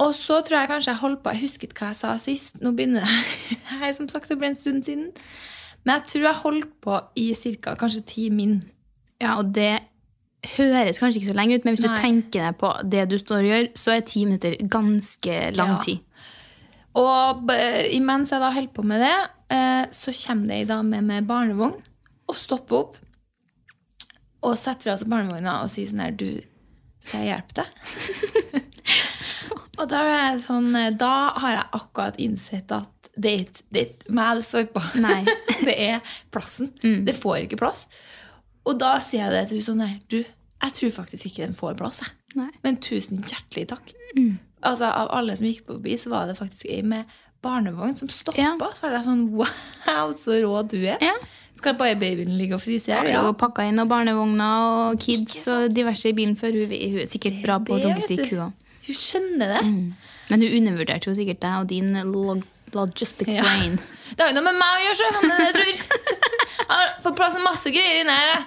Og 0.00 0.14
så 0.16 0.38
tror 0.46 0.62
jeg 0.62 0.70
kanskje 0.70 0.92
jeg 0.94 1.00
holdt 1.02 1.20
på 1.22 1.32
Jeg 1.34 1.42
husket 1.44 1.74
hva 1.76 1.90
jeg 1.90 1.98
sa 2.00 2.14
sist. 2.22 2.60
Nå 2.64 2.72
begynner 2.76 3.04
jeg, 3.04 3.58
jeg 3.82 3.96
som 3.98 4.08
sagt, 4.08 4.30
det 4.32 4.38
ble 4.40 4.48
en 4.52 4.56
stund 4.58 4.84
siden. 4.86 5.10
Men 5.84 5.98
jeg 5.98 6.06
tror 6.12 6.26
jeg 6.28 6.40
holdt 6.44 6.70
på 6.84 6.98
i 7.20 7.26
ca. 7.60 7.74
kanskje 7.80 8.02
ti 8.08 8.28
min. 8.32 8.62
Ja, 9.20 9.36
og 9.40 9.52
det 9.56 9.78
høres 10.56 10.96
kanskje 11.00 11.20
ikke 11.20 11.28
så 11.34 11.36
lenge 11.36 11.58
ut, 11.58 11.66
men 11.66 11.76
hvis 11.76 11.84
Nei. 11.84 11.92
du 11.92 12.00
tenker 12.00 12.46
deg 12.46 12.56
på 12.60 12.70
det 12.88 13.02
du 13.10 13.18
står 13.20 13.42
og 13.42 13.48
gjør, 13.50 13.66
så 13.76 13.92
er 13.92 14.06
ti 14.08 14.24
minutter 14.24 14.56
ganske 14.72 15.36
lang 15.56 15.74
Ja. 15.74 15.82
tid. 15.84 15.98
Og 16.96 17.52
imens 17.92 18.32
jeg 18.32 18.40
da 18.40 18.50
holder 18.50 18.72
på 18.74 18.82
med 18.82 19.00
det, 19.04 19.16
eh, 19.52 19.84
så 19.92 20.12
kommer 20.26 20.46
det 20.48 20.56
ei 20.56 20.64
dame 20.64 21.02
med 21.02 21.28
barnevogn 21.28 21.76
og 22.28 22.36
stopper 22.40 22.76
opp. 22.76 22.96
Og 24.42 24.56
setter 24.56 24.90
altså 24.94 25.04
seg 25.04 25.12
barnevogna 25.12 25.58
og 25.62 25.68
sier 25.70 25.86
sånn 25.86 26.00
her 26.00 26.16
Du, 26.16 26.40
skal 27.00 27.20
jeg 27.20 27.36
hjelpe 27.36 27.60
deg? 27.60 27.66
og 29.80 29.88
da, 29.90 30.00
er 30.06 30.32
jeg 30.32 30.40
sånn, 30.44 30.68
eh, 30.76 30.90
da 31.00 31.12
har 31.40 31.54
jeg 31.56 31.66
akkurat 31.80 32.18
innsett 32.20 32.72
at 32.76 33.08
det 33.20 33.30
er 33.32 33.44
ikke- 33.44 33.64
det 33.72 33.80
er 33.80 33.86
ikke 33.90 34.14
meg 34.16 34.36
det 34.38 34.44
står 34.46 34.66
på. 34.74 34.82
Nei. 35.00 35.24
det 35.66 35.74
er 35.78 36.00
plassen. 36.32 36.70
Det 37.04 37.14
får 37.16 37.46
ikke 37.48 37.58
plass. 37.58 37.86
Og 38.66 38.78
da 38.78 38.98
sier 39.00 39.24
jeg 39.26 39.32
det 39.32 39.48
til 39.48 39.58
henne 39.58 39.66
sånn 39.70 39.86
her 39.88 39.98
Du, 40.08 40.18
jeg 40.62 40.72
tror 40.76 40.90
faktisk 41.02 41.26
ikke 41.30 41.46
den 41.46 41.54
får 41.56 41.76
plass, 41.80 42.00
jeg. 42.04 42.12
Nei. 42.36 42.50
Men 42.62 42.76
tusen 42.76 43.22
hjertelig 43.24 43.66
takk. 43.72 43.92
Altså, 44.62 44.84
Av 44.92 45.08
alle 45.16 45.34
som 45.36 45.46
gikk 45.48 45.64
forbi, 45.66 45.96
så 45.98 46.10
var 46.12 46.26
det 46.28 46.36
faktisk 46.38 46.68
ei 46.70 46.82
med 46.82 47.04
barnevogn 47.42 47.96
som 47.96 48.08
stoppa. 48.12 48.36
Ja. 48.38 48.52
Så 48.76 48.82
var 48.84 48.90
det 48.98 49.04
sånn 49.06 49.30
Wow, 49.32 50.12
så 50.20 50.36
rå 50.44 50.60
du 50.68 50.76
er. 50.84 50.98
Ja. 51.00 51.14
Skal 51.56 51.74
bare 51.80 51.96
babyen 51.98 52.36
ligge 52.38 52.54
og 52.56 52.62
fryse 52.62 52.88
i 52.88 52.94
hjel? 52.94 53.10
jo 53.16 53.32
pakka 53.36 53.66
inn 53.68 53.80
og 53.82 53.88
barnevogner 53.90 54.92
og 54.92 55.00
kids 55.02 55.42
og 55.52 55.72
diverse 55.74 56.08
i 56.08 56.12
bilen 56.16 56.36
før. 56.38 56.52
Hun, 56.56 56.70
hun 56.70 57.00
er 57.02 57.08
sikkert 57.10 57.42
bra 57.42 57.58
på 57.58 57.76
logistikk, 57.82 58.28
hun 58.30 58.46
òg. 58.46 58.52
Hun 58.86 58.96
skjønner 58.96 59.54
det. 59.56 59.62
Men 60.30 60.42
hun 60.44 60.56
undervurderte 60.60 61.10
jo 61.10 61.14
sikkert 61.18 61.40
deg 61.42 61.56
og 61.60 61.68
din 61.70 61.92
log 62.12 62.42
logistic 62.74 63.28
Ja. 63.28 63.42
brain. 63.42 63.78
Det 64.14 64.20
har 64.24 64.30
jo 64.30 64.36
noe 64.38 64.46
med 64.46 64.58
meg 64.58 64.76
å 64.76 64.82
gjøre, 64.84 64.96
så 64.98 65.10
han 65.16 65.32
jeg 65.46 65.54
tror. 65.56 65.74
Han 66.70 66.78
har 66.78 66.90
fått 67.02 67.16
plass 67.18 67.32
til 67.34 67.42
masse 67.42 67.70
greier 67.74 68.00
inni 68.02 68.14
her. 68.14 68.44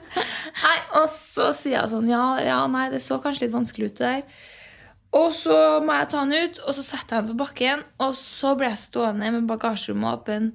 Nei, 0.66 0.76
og 0.98 1.06
så 1.08 1.46
sier 1.56 1.78
jeg 1.78 1.90
sånn, 1.92 2.08
ja, 2.10 2.24
ja, 2.44 2.58
nei, 2.68 2.88
det 2.92 2.98
så 3.04 3.16
kanskje 3.22 3.46
litt 3.46 3.54
vanskelig 3.54 3.86
ut 3.92 4.00
det 4.00 4.10
der. 4.10 4.40
Og 5.16 5.30
så 5.32 5.56
må 5.84 5.94
jeg 5.96 6.08
ta 6.12 6.24
den 6.26 6.34
ut, 6.50 6.58
og 6.66 6.76
så 6.76 6.84
setter 6.84 7.16
jeg 7.16 7.24
den 7.24 7.30
på 7.32 7.38
bakken. 7.46 7.84
Og 8.04 8.12
så 8.18 8.52
ble 8.60 8.68
jeg 8.74 8.82
stående 8.82 9.30
med 9.38 9.46
bagasjerommet 9.48 10.18
åpen, 10.18 10.50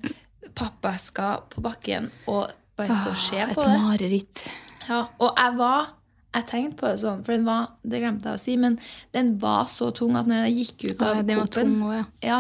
pappeska 0.57 1.31
på 1.55 1.63
bakken, 1.65 2.11
og 2.29 2.51
bare 2.77 2.99
stå 3.01 3.15
og 3.15 3.21
se 3.23 3.39
Ah, 3.41 3.49
Et 3.49 3.55
på 3.57 3.65
det. 3.65 3.79
mareritt. 3.81 4.43
Ja, 4.89 5.01
og 5.17 5.33
jeg 5.41 5.57
var 5.57 5.89
Jeg 6.33 6.45
tenkte 6.47 6.77
på 6.79 6.87
det 6.87 6.99
sånn, 7.01 7.23
for 7.27 7.33
den 7.35 7.43
var, 7.43 7.65
det 7.83 7.99
glemte 7.99 8.29
jeg 8.31 8.39
å 8.39 8.41
si, 8.41 8.53
men 8.57 8.77
den 9.11 9.33
var 9.41 9.65
så 9.67 9.89
tung 9.91 10.15
at 10.15 10.29
når 10.29 10.45
jeg 10.45 10.53
gikk 10.61 10.85
ut 10.93 11.01
av 11.03 11.17
Ja, 11.27 11.39
også, 11.41 11.63
ja. 11.97 12.03
ja, 12.23 12.37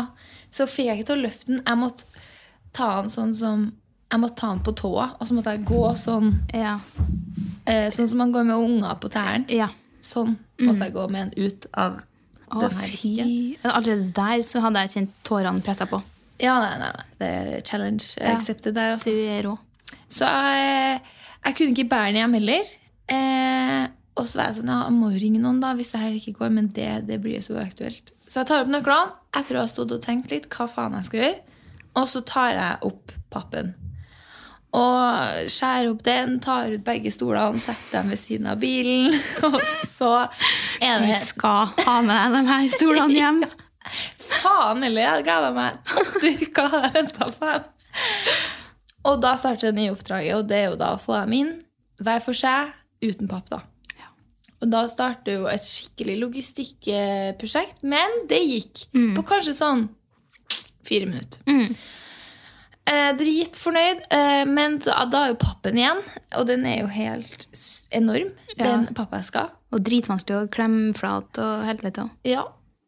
så 0.49 0.67
fikk 0.67 0.85
jeg 0.87 0.99
ikke 1.01 1.07
til 1.09 1.17
å 1.17 1.23
løfte 1.25 1.47
den. 1.51 1.59
Jeg 1.67 1.77
måtte 1.81 2.05
ta 2.73 2.87
den 3.01 3.09
sånn 3.11 3.33
som 3.35 3.65
Jeg 4.11 4.19
måtte 4.19 4.35
ta 4.41 4.47
den 4.53 4.63
på 4.63 4.71
tåa, 4.75 5.09
og 5.19 5.27
så 5.27 5.35
måtte 5.35 5.51
jeg 5.57 5.65
gå 5.67 5.81
sånn 5.99 6.31
Ja. 6.53 6.77
eh, 7.65 7.89
Sånn 7.91 8.07
som 8.11 8.17
man 8.23 8.31
går 8.31 8.43
med 8.47 8.55
unger 8.57 8.95
på 8.99 9.09
tærne. 9.11 9.45
ja. 9.49 9.67
Sånn 10.01 10.37
måtte 10.59 10.87
jeg 10.87 10.93
gå 10.95 11.09
med 11.11 11.31
den 11.35 11.45
ut 11.51 11.65
av 11.73 11.99
Å, 12.51 12.59
den 12.59 12.71
her 12.71 12.87
rikken. 12.87 13.57
Allerede 13.63 14.11
der 14.13 14.41
så 14.43 14.59
hadde 14.63 14.79
jeg 14.85 14.89
kjent 14.95 15.11
tårene 15.23 15.61
pressa 15.63 15.85
på. 15.85 16.01
Ja, 16.41 16.55
nei, 16.59 16.77
nei, 16.79 16.91
nei. 16.95 17.05
Det 17.19 17.27
er 17.27 17.61
challenge 17.61 18.17
accepted 18.33 18.73
der, 18.75 18.95
altså. 18.95 19.11
Så. 19.13 19.57
Så 20.09 20.25
jeg, 20.25 21.01
jeg 21.45 21.55
kunne 21.55 21.75
ikke 21.75 21.89
bære 21.91 22.07
den 22.13 22.15
hjem 22.23 22.33
heller. 22.39 22.63
Eh, 23.11 23.89
og 24.19 24.27
så 24.27 24.39
var 24.39 24.49
jeg 24.49 24.59
sånn, 24.59 24.71
ja, 24.71 24.79
jeg 24.87 24.95
må 24.97 25.11
jo 25.13 25.21
ringe 25.23 25.41
noen 25.43 25.61
da, 25.63 25.71
hvis 25.77 25.93
det 25.93 26.01
her 26.01 26.17
ikke 26.17 26.35
går, 26.41 26.51
men 26.57 26.71
det, 26.75 26.89
det 27.07 27.19
blir 27.23 27.43
så 27.43 27.55
uaktuelt. 27.57 28.11
Så 28.27 28.41
jeg 28.41 28.49
tar 28.49 28.63
opp 28.63 28.71
nøklene, 28.71 29.15
etter 29.39 29.57
å 29.57 29.63
ha 29.63 29.71
stått 29.71 29.93
og 29.95 30.03
tenkt 30.03 30.33
litt 30.33 30.49
hva 30.51 30.67
faen 30.71 30.97
jeg 30.99 31.07
skal 31.07 31.23
gjøre, 31.23 31.39
og 31.99 32.09
så 32.11 32.21
tar 32.27 32.51
jeg 32.55 32.91
opp 32.91 33.15
pappen. 33.33 33.73
Og 34.75 35.49
skjærer 35.51 35.89
opp 35.91 36.03
den, 36.05 36.37
tar 36.43 36.71
ut 36.71 36.83
begge 36.85 37.11
stolene, 37.11 37.59
setter 37.59 37.97
dem 37.97 38.11
ved 38.13 38.21
siden 38.21 38.51
av 38.51 38.59
bilen, 38.61 39.17
og 39.47 39.57
så 39.89 40.11
er 40.79 41.01
det 41.01 41.11
Du 41.11 41.25
skal 41.25 41.73
ha 41.83 41.97
med 42.05 42.21
deg 42.21 42.37
de 42.37 42.43
her 42.51 42.69
stolene 42.75 43.17
hjem. 43.17 43.41
Faen 44.41 44.85
heller, 44.85 45.07
jeg 45.07 45.25
gleda 45.27 45.51
meg 45.55 45.95
åtte 45.99 46.35
uker 46.45 46.77
jeg 46.77 46.93
venta 46.95 47.31
på 47.35 47.49
dem. 47.49 47.65
Og 49.09 49.17
da 49.23 49.33
starter 49.39 49.71
det 49.71 49.79
nye 49.79 49.95
oppdraget, 49.95 50.37
og 50.37 50.47
det 50.47 50.59
er 50.61 50.69
jo 50.69 50.79
da 50.79 50.93
å 50.95 51.01
få 51.01 51.17
dem 51.23 51.35
inn 51.39 51.51
hver 52.01 52.21
for 52.23 52.37
seg, 52.37 52.71
uten 53.01 53.27
papp. 53.31 53.49
da. 53.49 53.61
Og 54.61 54.69
da 54.69 54.83
starter 54.91 55.39
jo 55.39 55.47
et 55.49 55.65
skikkelig 55.65 56.19
logistikkprosjekt, 56.21 57.81
men 57.81 58.27
det 58.29 58.41
gikk 58.45 58.83
på 59.17 59.23
kanskje 59.25 59.55
sånn 59.57 59.87
fire 60.85 61.07
minutter. 61.09 61.41
Mm. 61.49 61.75
Eh, 62.91 63.09
dritfornøyd, 63.17 63.99
eh, 64.13 64.43
men 64.49 64.77
da, 64.85 65.05
da 65.09 65.23
er 65.25 65.33
jo 65.33 65.39
pappen 65.41 65.77
igjen, 65.77 66.01
og 66.37 66.45
den 66.49 66.65
er 66.69 66.81
jo 66.81 66.87
helt 66.93 67.47
enorm, 67.93 68.31
Ja. 68.57 68.63
den 68.75 68.87
pappeska. 68.97 69.49
Og 69.71 69.81
dritvanskelig 69.85 70.43
å 70.43 70.49
klemme 70.51 70.93
flat 70.97 71.37
og 71.41 71.65
helvete. 71.65 72.09
Ja, 72.27 72.41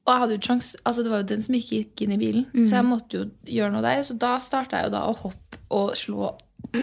og 0.06 0.10
jeg 0.14 0.20
hadde 0.24 0.38
jo 0.38 0.42
sjans, 0.46 0.76
altså 0.86 1.04
det 1.04 1.12
var 1.14 1.22
jo 1.24 1.30
den 1.34 1.42
som 1.42 1.56
ikke 1.56 1.78
gikk 1.86 2.02
inn 2.06 2.12
i 2.12 2.18
bilen, 2.22 2.46
så 2.68 2.82
jeg 2.82 2.86
måtte 2.90 3.18
jo 3.22 3.26
gjøre 3.46 3.72
noe 3.72 3.82
der. 3.86 4.04
Så 4.04 4.18
da 4.20 4.38
starta 4.44 4.78
jeg 4.82 4.90
jo 4.92 4.96
da 4.98 5.06
å 5.08 5.16
hoppe 5.16 5.58
og 5.72 5.94
slå 5.96 6.34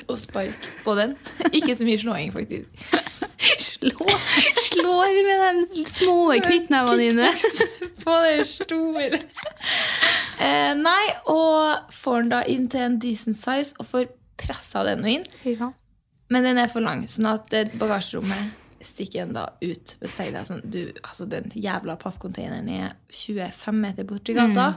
og 0.07 0.19
spark 0.21 0.69
på 0.85 0.95
den. 0.99 1.17
ikke 1.57 1.75
så 1.79 1.87
mye 1.89 2.01
slåing, 2.01 2.33
faktisk. 2.35 2.87
Slå, 3.61 4.07
slår 4.61 5.15
med 5.27 5.63
de 5.73 5.85
små 5.89 6.17
knyttnevene 6.45 6.99
dine. 7.01 7.31
på 8.05 8.17
det 8.27 8.47
store. 8.49 9.21
Eh, 10.41 10.73
nei, 10.77 11.05
og 11.29 11.91
får 11.93 12.23
den 12.23 12.33
da 12.33 12.41
inn 12.49 12.69
til 12.73 12.85
en 12.87 12.99
decent 13.03 13.37
size 13.41 13.75
og 13.81 13.89
får 13.91 14.09
pressa 14.41 14.85
den 14.87 15.05
inn. 15.09 15.27
Men 16.31 16.47
den 16.47 16.61
er 16.63 16.71
for 16.73 16.85
lang, 16.85 17.07
sånn 17.11 17.27
at 17.33 17.51
bagasjerommet 17.81 18.57
stikker 18.87 19.27
den 19.27 19.35
da 19.37 19.49
ut. 19.61 19.97
Sånn, 20.49 20.63
du, 20.65 20.79
altså 21.03 21.27
Den 21.29 21.51
jævla 21.53 21.97
pappkonteineren 22.01 22.69
er 22.73 22.95
25 23.13 23.77
meter 23.83 24.07
borti 24.09 24.33
gata, 24.37 24.69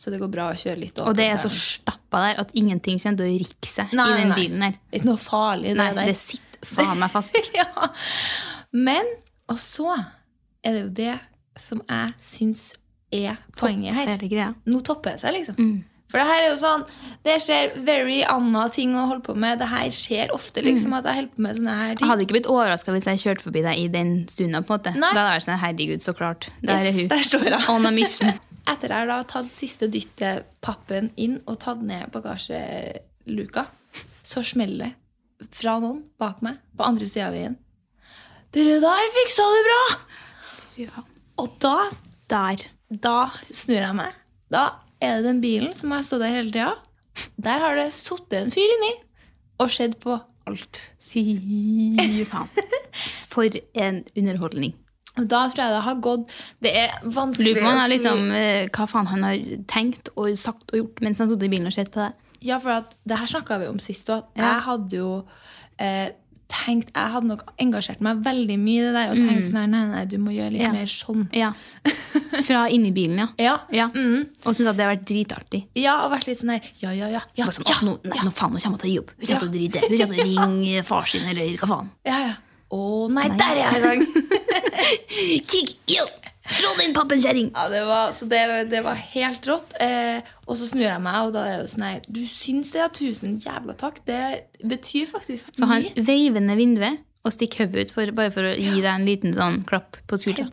så 0.00 0.08
det 0.12 0.20
går 0.22 0.30
bra 0.32 0.46
å 0.48 0.56
kjøre 0.56 0.80
litt 0.80 1.00
Og 1.04 1.12
det 1.18 1.26
er 1.28 1.40
så 1.42 1.50
stappa 1.52 2.22
der 2.24 2.38
at 2.40 2.54
ingenting 2.56 2.96
kommer 3.02 3.20
til 3.20 3.26
å 3.28 3.40
rikke 3.42 3.68
seg 3.68 3.92
Nei, 3.98 4.06
i 4.08 4.20
den 4.22 4.30
nei. 4.32 4.38
bilen 4.38 4.64
der. 4.64 4.78
Det 4.78 4.96
er 4.96 5.02
ikke 5.02 5.10
noe 5.10 5.20
farlig, 5.20 5.74
det 5.74 5.76
Nei, 5.82 5.90
der. 5.98 6.08
det 6.08 6.16
sitter 6.22 6.70
faen 6.70 6.98
meg 7.02 7.12
fast. 7.12 7.36
ja. 7.58 7.66
Men 8.72 9.04
Og 9.50 9.58
så 9.60 9.92
er 10.64 10.72
det 10.76 10.80
jo 10.86 10.90
det 11.02 11.14
som 11.60 11.82
jeg 11.88 12.16
syns 12.22 12.64
er 13.12 13.36
poenget 13.58 13.96
her. 13.98 14.54
Nå 14.70 14.80
topper 14.86 15.16
det 15.16 15.24
seg, 15.24 15.34
liksom. 15.36 15.56
Mm. 15.58 15.78
For 16.10 16.18
det 16.18 16.26
her 16.26 16.42
er 16.42 16.48
jo 16.50 16.56
sånn 16.58 16.82
Det 17.26 17.36
skjer 17.44 17.74
very 17.86 18.20
anna 18.26 18.64
ting 18.74 18.96
å 18.98 19.04
holde 19.10 19.22
på 19.28 19.34
med. 19.38 19.60
Det 19.60 19.68
her 19.70 19.90
skjer 19.94 20.32
ofte, 20.34 20.62
liksom, 20.64 20.94
at 20.98 21.06
jeg 21.06 21.20
holder 21.20 21.34
på 21.36 21.44
med 21.44 21.58
sånne 21.58 21.74
her 21.80 21.92
ting. 21.94 22.02
Jeg 22.04 22.10
hadde 22.10 22.24
ikke 22.26 22.36
blitt 22.38 22.48
overraska 22.50 22.94
hvis 22.96 23.06
jeg 23.12 23.22
kjørte 23.24 23.46
forbi 23.46 23.62
deg 23.66 23.78
i 23.78 23.88
den 23.92 24.14
stunda. 24.30 24.62
på 24.64 24.74
en 24.74 24.80
måte. 24.80 24.94
Nei. 24.96 25.12
Da 25.14 25.20
hadde 25.22 25.26
jeg 25.28 25.40
vært 25.40 25.48
sånn, 25.50 25.60
herregud, 25.64 26.06
så 26.06 26.14
klart. 26.18 26.48
Der 26.64 26.80
Yes, 26.80 26.88
er 26.88 26.98
hun. 26.98 27.10
der 27.12 27.26
står 27.28 27.46
jeg. 27.50 27.60
On 27.70 27.86
a 27.86 27.92
mission. 27.94 28.32
Etter 28.70 28.92
jeg 28.94 29.08
har 29.10 29.24
tatt 29.26 29.50
siste 29.50 29.88
dyttet 29.90 30.46
pappen 30.62 31.10
inn 31.18 31.40
og 31.50 31.58
tatt 31.64 31.80
ned 31.82 32.10
bagasjeluka, 32.14 33.64
så 34.22 34.42
smeller 34.46 34.92
det 35.40 35.48
fra 35.56 35.78
noen 35.82 36.04
bak 36.20 36.42
meg 36.44 36.60
på 36.76 36.84
andre 36.86 37.08
sida 37.08 37.30
av 37.30 37.34
veien. 37.34 37.56
Dere 38.54 38.76
der 38.82 39.10
fiksa 39.16 39.46
det 39.54 39.62
bra! 39.66 39.80
Ja. 40.80 41.02
Og 41.40 41.54
da, 41.62 41.88
Der. 42.30 42.62
da 42.90 43.16
snur 43.42 43.80
jeg 43.80 43.96
meg. 43.96 44.14
Da 44.52 44.64
er 45.00 45.18
det 45.18 45.26
den 45.30 45.40
bilen 45.42 45.74
som 45.78 45.90
har 45.94 46.04
stått 46.06 46.22
der 46.22 46.34
hele 46.36 46.52
tida. 46.52 46.74
Der 47.40 47.62
har 47.64 47.74
det 47.78 47.88
sittet 47.96 48.36
en 48.44 48.52
fyr 48.54 48.74
inni 48.76 48.92
og 49.60 49.72
sett 49.72 49.96
på 50.02 50.18
alt. 50.48 50.82
Fy 51.10 51.24
faen. 52.30 52.50
For 53.30 53.48
en 53.74 54.02
underholdning. 54.14 54.74
Og 55.20 55.28
da 55.28 55.42
tror 55.52 55.62
jeg 55.66 55.74
det 55.76 55.82
har 55.86 55.98
gått 56.06 56.36
Det 56.64 56.72
er 56.80 56.96
vanskelig 57.04 57.60
har 57.62 57.82
si- 57.88 57.94
liksom, 57.98 58.30
eh, 58.32 58.66
hva 58.72 58.86
faen 58.88 59.06
han 59.12 59.22
har 59.28 59.36
tenkt 59.70 60.08
og 60.16 60.32
sagt 60.40 60.72
og 60.72 60.78
gjort 60.80 61.00
mens 61.04 61.18
han 61.22 61.28
satt 61.30 61.44
i 61.44 61.52
bilen 61.52 61.68
og 61.70 61.76
sett 61.76 61.92
på 61.92 62.00
det. 62.06 62.12
Ja, 62.40 62.56
for 62.58 62.70
at 62.72 62.96
det 63.06 63.18
her 63.20 63.26
snakka 63.28 63.58
vi 63.60 63.68
om 63.68 63.78
sist 63.78 64.08
òg. 64.08 64.24
Ja. 64.34 64.54
Jeg 64.56 64.62
hadde 64.70 64.96
jo 64.96 65.12
eh, 65.78 66.08
tenkt 66.50 66.88
Jeg 66.96 67.12
hadde 67.12 67.28
nok 67.28 67.44
engasjert 67.62 68.00
meg 68.02 68.24
veldig 68.26 68.56
mye 68.58 68.80
i 68.80 68.86
det 68.88 68.94
der 68.96 69.10
og 69.12 69.20
tenkt 69.22 69.44
sånn 69.46 69.60
her, 69.60 69.68
nei, 69.70 69.84
nei, 69.92 70.04
du 70.10 70.16
må 70.18 70.32
gjøre 70.34 70.50
litt 70.56 70.62
Mm. 70.62 70.66
Ja. 70.66 70.72
mer 70.72 70.90
sånn. 70.90 71.28
Ja. 71.32 71.52
Fra 72.46 72.64
inni 72.72 72.90
bilen, 72.92 73.18
ja. 73.18 73.28
Ja. 73.38 73.52
ja. 73.70 73.86
Mm. 73.94 74.24
Og 74.44 74.54
syntes 74.56 74.66
at 74.72 74.76
det 74.76 74.84
har 74.86 74.96
vært 74.96 75.04
dritartig. 75.06 75.60
ja, 75.78 75.94
og 76.04 76.10
vært 76.10 76.26
litt 76.26 76.38
sånn 76.40 76.50
her 76.56 76.62
Ja, 76.82 76.90
ja, 76.90 77.06
ja. 77.08 77.20
ja, 77.36 77.46
sånn, 77.46 77.68
ja, 77.68 77.76
«Å, 77.78 77.84
nå, 77.86 77.94
nei, 78.04 78.18
nå 78.24 78.32
faen, 78.34 78.50
nå 78.52 78.58
kommer 78.62 78.78
hun 78.78 78.82
til 78.82 78.90
å 78.90 78.94
gi 78.94 78.98
opp. 78.98 79.10
Hun 79.14 79.26
kommer 79.26 79.40
til 79.40 79.48
å 79.48 79.54
drite. 79.54 79.78
Hun 79.86 79.98
kommer 79.98 80.14
til 80.16 80.24
å 80.26 80.48
ringe 80.48 80.84
far 80.84 81.06
sin, 81.06 81.22
eller 81.30 81.56
hva 81.60 81.68
faen. 81.70 81.90
ja, 82.04 82.18
ja. 82.26 82.34
Å 82.70 82.80
nei, 83.10 83.26
Nei. 83.32 83.36
der 83.40 83.58
er 83.58 83.62
jeg 83.64 83.78
i 83.78 83.84
gang! 83.84 84.02
Kikk, 85.50 85.72
yo, 85.90 86.04
slå 86.54 86.70
den 86.78 86.94
pappen, 86.94 87.18
kjerring! 87.22 87.50
Ja, 87.50 87.66
det 87.72 87.82
var, 87.88 88.12
så 88.14 88.28
det, 88.30 88.42
det 88.70 88.84
var 88.86 88.98
helt 89.14 89.48
rått. 89.50 89.74
Eh, 89.82 90.22
og 90.46 90.58
så 90.60 90.68
snur 90.70 90.86
jeg 90.86 91.02
meg, 91.02 91.18
og 91.26 91.34
da 91.34 91.44
er 91.50 91.64
det 91.64 91.72
sånn 91.72 91.86
her 91.88 92.00
Du 92.06 92.22
syns 92.30 92.70
det, 92.74 92.84
ja. 92.84 92.88
Tusen 92.94 93.40
jævla 93.42 93.74
takk. 93.80 93.98
Det 94.06 94.22
betyr 94.62 95.10
faktisk 95.10 95.54
mye. 95.54 95.58
Så 95.58 95.70
han 95.70 95.88
veiver 95.98 96.46
ned 96.46 96.60
vinduet 96.62 97.02
og 97.26 97.34
stikker 97.34 97.66
hodet 97.66 97.88
ut, 97.90 97.96
for, 97.96 98.14
bare 98.16 98.32
for 98.32 98.48
å 98.48 98.54
gi 98.56 98.78
deg 98.78 98.92
en 98.94 99.04
liten 99.04 99.34
sånn 99.36 99.60
klapp 99.68 99.98
på 100.08 100.16
skuldra. 100.22 100.46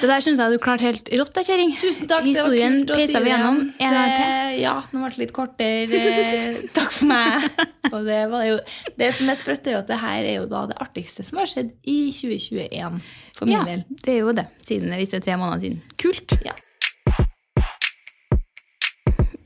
Det 0.00 0.08
der 0.10 0.20
syns 0.24 0.40
jeg 0.42 0.52
du 0.54 0.58
klarte 0.62 0.84
helt 0.86 1.08
rått, 1.20 1.32
da, 1.36 1.42
kjerring. 1.46 1.74
Tusen 1.80 2.08
takk. 2.10 2.24
Historien 2.26 2.80
det 2.84 2.94
var 2.94 2.98
kult 2.98 2.98
å 2.98 2.98
peisa 3.00 3.22
vi 3.24 3.30
gjennom 3.30 3.60
en 3.64 3.94
gang 3.96 4.12
til. 4.18 4.58
Ja, 4.62 4.74
nå 4.92 5.02
ble 5.04 5.10
det 5.14 5.22
litt 5.22 5.32
kortere. 5.36 6.00
Eh, 6.00 6.58
takk 6.76 6.92
for 6.98 7.10
meg. 7.10 7.48
Og 7.92 7.98
det, 8.08 8.20
var 8.32 8.44
jo, 8.48 8.58
det 9.00 9.10
som 9.18 9.30
er 9.32 9.38
sprøtt, 9.40 9.66
er 9.70 9.76
jo 9.76 9.82
at 9.84 9.90
det 9.92 10.00
her 10.02 10.20
er 10.24 10.36
jo 10.40 10.46
da 10.50 10.64
det 10.70 10.78
artigste 10.82 11.24
som 11.26 11.40
har 11.42 11.50
skjedd 11.50 11.72
i 11.88 11.98
2021. 12.16 13.00
For 13.38 13.50
min 13.50 13.56
Ja, 13.58 13.64
del. 13.68 13.84
det 14.04 14.14
er 14.14 14.20
jo 14.22 14.34
det, 14.36 14.46
siden 14.64 14.94
hvis 14.98 15.14
det 15.14 15.22
er 15.22 15.26
tre 15.30 15.38
måneder 15.40 15.66
siden. 15.68 15.82
Kult. 16.00 16.36
Ja. 16.46 16.54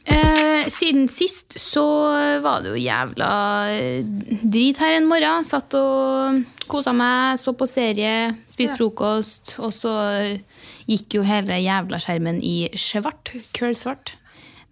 Eh, 0.08 0.68
siden 0.72 1.08
sist 1.12 1.58
så 1.60 1.84
var 2.42 2.62
det 2.64 2.72
jo 2.72 2.80
jævla 2.80 3.30
eh, 3.72 4.06
drit 4.42 4.80
her 4.80 4.96
en 4.98 5.08
morgen. 5.10 5.46
Satt 5.46 5.74
og 5.78 6.40
kosa 6.68 6.94
meg, 6.96 7.40
så 7.40 7.54
på 7.56 7.68
serie, 7.68 8.32
spiste 8.52 8.76
frokost, 8.78 9.56
og 9.64 9.72
så 9.76 9.92
gikk 10.88 11.18
jo 11.18 11.26
hele 11.28 11.60
jævla 11.62 12.00
skjermen 12.02 12.40
i 12.44 12.56
svart. 12.76 13.34
Kølsvart. 13.56 14.16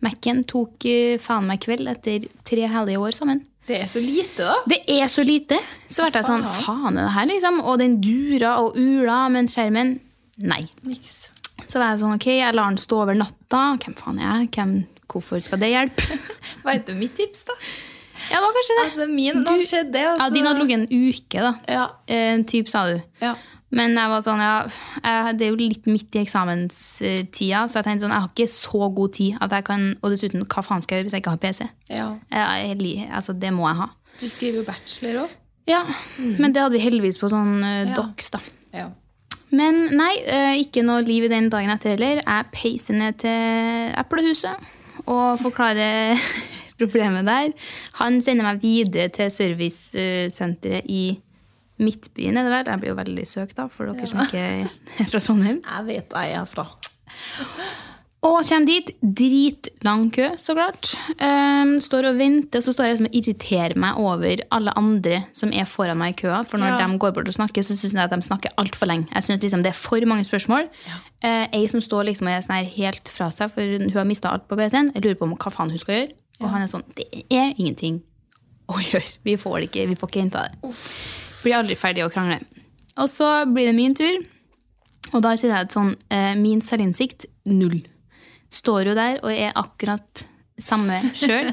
Mac-en 0.05 0.43
tok 0.49 0.85
eh, 0.88 1.21
faen 1.23 1.47
meg 1.49 1.62
kveld 1.64 1.88
etter 1.90 2.26
tre 2.47 2.66
hellige 2.73 3.00
år 3.00 3.16
sammen. 3.16 3.45
Det 3.66 3.81
er 3.83 3.88
så 3.90 3.99
lite, 3.99 4.45
da. 4.45 4.57
Det 4.71 4.83
er 4.95 5.09
så 5.11 5.25
lite. 5.26 5.59
Så 5.90 6.05
ble 6.07 6.21
jeg 6.21 6.28
sånn, 6.28 6.45
faen 6.62 7.00
er 7.00 7.09
det 7.09 7.14
her, 7.16 7.26
liksom? 7.33 7.62
Og 7.66 7.81
den 7.83 7.97
dura 8.05 8.59
og 8.62 8.76
ula, 8.78 9.25
men 9.33 9.50
skjermen 9.50 9.97
Nei. 10.37 10.66
Niks. 10.85 11.31
Så 11.64 11.81
var 11.81 11.95
jeg 11.95 12.02
sånn, 12.02 12.19
ok, 12.19 12.26
jeg 12.37 12.52
lar 12.52 12.69
den 12.69 12.76
stå 12.76 12.99
over 13.07 13.16
natta. 13.16 13.62
Hvem 13.81 13.95
faen 13.97 14.19
er 14.21 14.26
jeg? 14.28 14.50
Hvem, 14.52 14.75
hvorfor 15.11 15.43
skal 15.45 15.61
det 15.63 15.73
hjelpe? 15.73 16.21
Vet 16.67 16.87
du 16.89 16.95
mitt 16.99 17.15
tips, 17.19 17.45
da? 17.49 17.57
ja, 18.31 18.39
det 18.41 18.47
var 18.47 18.55
kanskje 18.57 18.77
det. 18.79 18.87
Altså, 18.87 19.07
min 19.13 19.33
Du- 19.35 19.93
det. 19.93 20.07
altså. 20.07 20.25
Ja, 20.25 20.31
din 20.35 20.47
hadde 20.47 20.63
ligget 20.63 20.81
en 20.81 20.89
uke, 21.09 21.45
da. 21.45 21.53
Ja. 21.69 21.87
En 22.09 22.45
typ, 22.45 22.69
sa 22.73 22.87
du. 22.91 23.01
ja. 23.23 23.35
Men 23.77 23.97
jeg 23.99 24.09
var 24.09 24.21
sånn, 24.23 24.39
ja, 24.39 25.33
det 25.35 25.43
er 25.43 25.51
jo 25.51 25.57
litt 25.59 25.89
midt 25.91 26.15
i 26.15 26.21
eksamenstida, 26.23 27.65
så 27.67 27.81
jeg 27.81 27.85
tenkte 27.89 28.05
sånn, 28.07 28.13
jeg 28.15 28.23
har 28.23 28.31
ikke 28.31 28.53
så 28.53 28.91
god 28.95 29.13
tid 29.17 29.41
at 29.43 29.51
jeg 29.57 29.65
kan 29.67 29.89
Og 30.03 30.13
dessuten, 30.15 30.45
hva 30.47 30.63
faen 30.65 30.85
skal 30.85 30.97
jeg 30.97 31.03
gjøre 31.03 31.09
hvis 31.09 31.17
jeg 31.17 31.25
ikke 31.25 31.35
har 31.35 31.43
PC? 31.43 31.67
Ja. 31.91 32.07
Jeg, 32.31 32.77
jeg, 32.79 33.09
altså, 33.11 33.35
det 33.35 33.51
må 33.53 33.67
jeg 33.67 33.81
ha. 33.83 33.89
Du 34.21 34.29
skriver 34.31 34.61
jo 34.63 34.65
bachelor 34.69 35.19
òg. 35.25 35.35
Ja, 35.67 35.83
Men 36.23 36.53
det 36.55 36.63
hadde 36.63 36.77
vi 36.79 36.85
heldigvis 36.85 37.19
på 37.19 37.29
sånn 37.29 37.59
uh, 37.59 37.95
docs, 37.97 38.31
da. 38.37 38.39
Ja. 38.73 38.87
Men 39.51 39.89
nei, 39.99 40.13
eh, 40.31 40.55
ikke 40.63 40.83
noe 40.87 41.03
liv 41.07 41.27
i 41.27 41.31
den 41.31 41.51
dagen 41.51 41.71
etter 41.75 41.95
heller. 41.97 42.23
Jeg 42.23 42.49
peiser 42.55 42.95
ned 42.99 43.19
til 43.19 43.93
Eplehuset 43.99 44.63
og 45.07 45.39
forklarer 45.41 46.21
problemet 46.81 47.29
der. 47.29 47.55
Han 48.01 48.21
sender 48.25 48.49
meg 48.51 48.61
videre 48.65 49.09
til 49.15 49.31
servicesenteret 49.33 50.91
i 50.93 51.07
Midtbyen, 51.77 52.39
er 52.41 52.47
det 52.47 52.53
vel? 52.55 52.69
Jeg 52.71 52.81
blir 52.81 52.89
jo 52.89 52.97
veldig 52.97 53.25
søkt, 53.29 53.57
da, 53.59 53.67
for 53.69 53.91
dere 53.93 54.09
som 54.09 54.23
ikke 54.23 54.41
er 54.41 55.11
fra 55.11 55.21
Trondheim. 55.21 55.59
Jeg 55.61 55.89
vet 55.91 56.15
jeg 56.17 56.39
er 56.39 56.47
fra. 56.49 56.65
Og 58.26 58.40
kommer 58.42 58.66
dit. 58.66 58.88
Dritlang 59.21 60.09
kø, 60.14 60.33
så 60.40 60.54
klart. 60.56 60.90
Um, 61.21 61.76
står 61.83 62.09
og 62.11 62.18
venter, 62.18 62.62
så 62.64 62.73
står 62.75 62.88
jeg 62.88 62.95
liksom 62.97 63.09
og 63.09 63.18
irriterer 63.21 63.76
meg 63.78 64.00
over 64.02 64.42
alle 64.56 64.75
andre 64.78 65.21
som 65.37 65.52
er 65.54 65.68
foran 65.71 66.00
meg 66.00 66.16
i 66.16 66.18
køa. 66.25 66.40
For 66.49 66.59
når 66.59 66.75
Ja. 66.75 66.87
de 66.87 66.99
går 66.99 67.14
bort 67.14 67.28
og 67.30 67.35
snakker, 67.37 67.62
så 67.62 67.76
syns 67.76 67.95
jeg 67.95 68.02
at 68.02 68.11
de 68.11 68.23
snakker 68.23 68.50
altfor 68.59 68.87
lenge. 68.90 69.06
Jeg 69.14 69.23
synes 69.23 69.42
liksom 69.42 69.62
Det 69.62 69.71
er 69.71 69.78
for 69.78 70.06
mange 70.06 70.25
spørsmål. 70.25 70.68
Eh, 71.23 71.47
ei 71.52 71.66
som 71.66 71.80
står 71.80 72.04
liksom 72.11 72.26
og 72.26 72.33
er 72.33 72.40
sånn 72.40 72.56
her 72.56 72.64
helt 72.64 73.09
fra 73.09 73.30
seg, 73.30 73.50
for 73.50 73.61
hun 73.62 73.90
har 73.90 74.04
mista 74.04 74.28
alt 74.33 74.49
på 74.49 74.56
PC-en. 74.56 74.92
Jeg 74.95 75.02
lurer 75.04 75.14
på 75.14 75.23
om 75.23 75.37
hva 75.37 75.52
faen 75.52 75.71
hun 75.71 75.78
skal 75.78 75.95
gjøre. 75.95 76.12
Og 76.40 76.50
han 76.50 76.62
er 76.62 76.66
sånn 76.66 76.85
Det 76.95 77.06
er 77.30 77.54
ingenting 77.59 78.02
å 78.68 78.75
gjøre. 78.75 79.18
Vi 79.25 79.37
får 79.37 79.61
det 79.61 79.71
ikke, 79.71 79.88
vi 79.88 79.95
får 79.95 80.09
ikke 80.09 80.21
henta 80.21 80.49
det. 80.49 80.75
Blir 81.42 81.54
aldri 81.54 81.76
ferdig 81.76 82.04
å 82.04 82.11
krangle. 82.11 82.40
Og 82.97 83.09
så 83.09 83.45
blir 83.47 83.66
det 83.66 83.75
min 83.75 83.95
tur. 83.95 84.25
Og 85.14 85.23
da 85.23 85.37
sier 85.37 85.52
jeg 85.52 85.61
at 85.61 85.73
sånn, 85.73 85.95
uh, 86.11 86.35
min 86.35 86.61
selvinnsikt 86.61 87.26
null. 87.45 87.83
Står 88.53 88.91
jo 88.91 88.97
der 88.97 89.21
og 89.23 89.33
er 89.33 89.55
akkurat 89.59 90.26
samme 90.59 90.99
sjøl. 91.17 91.53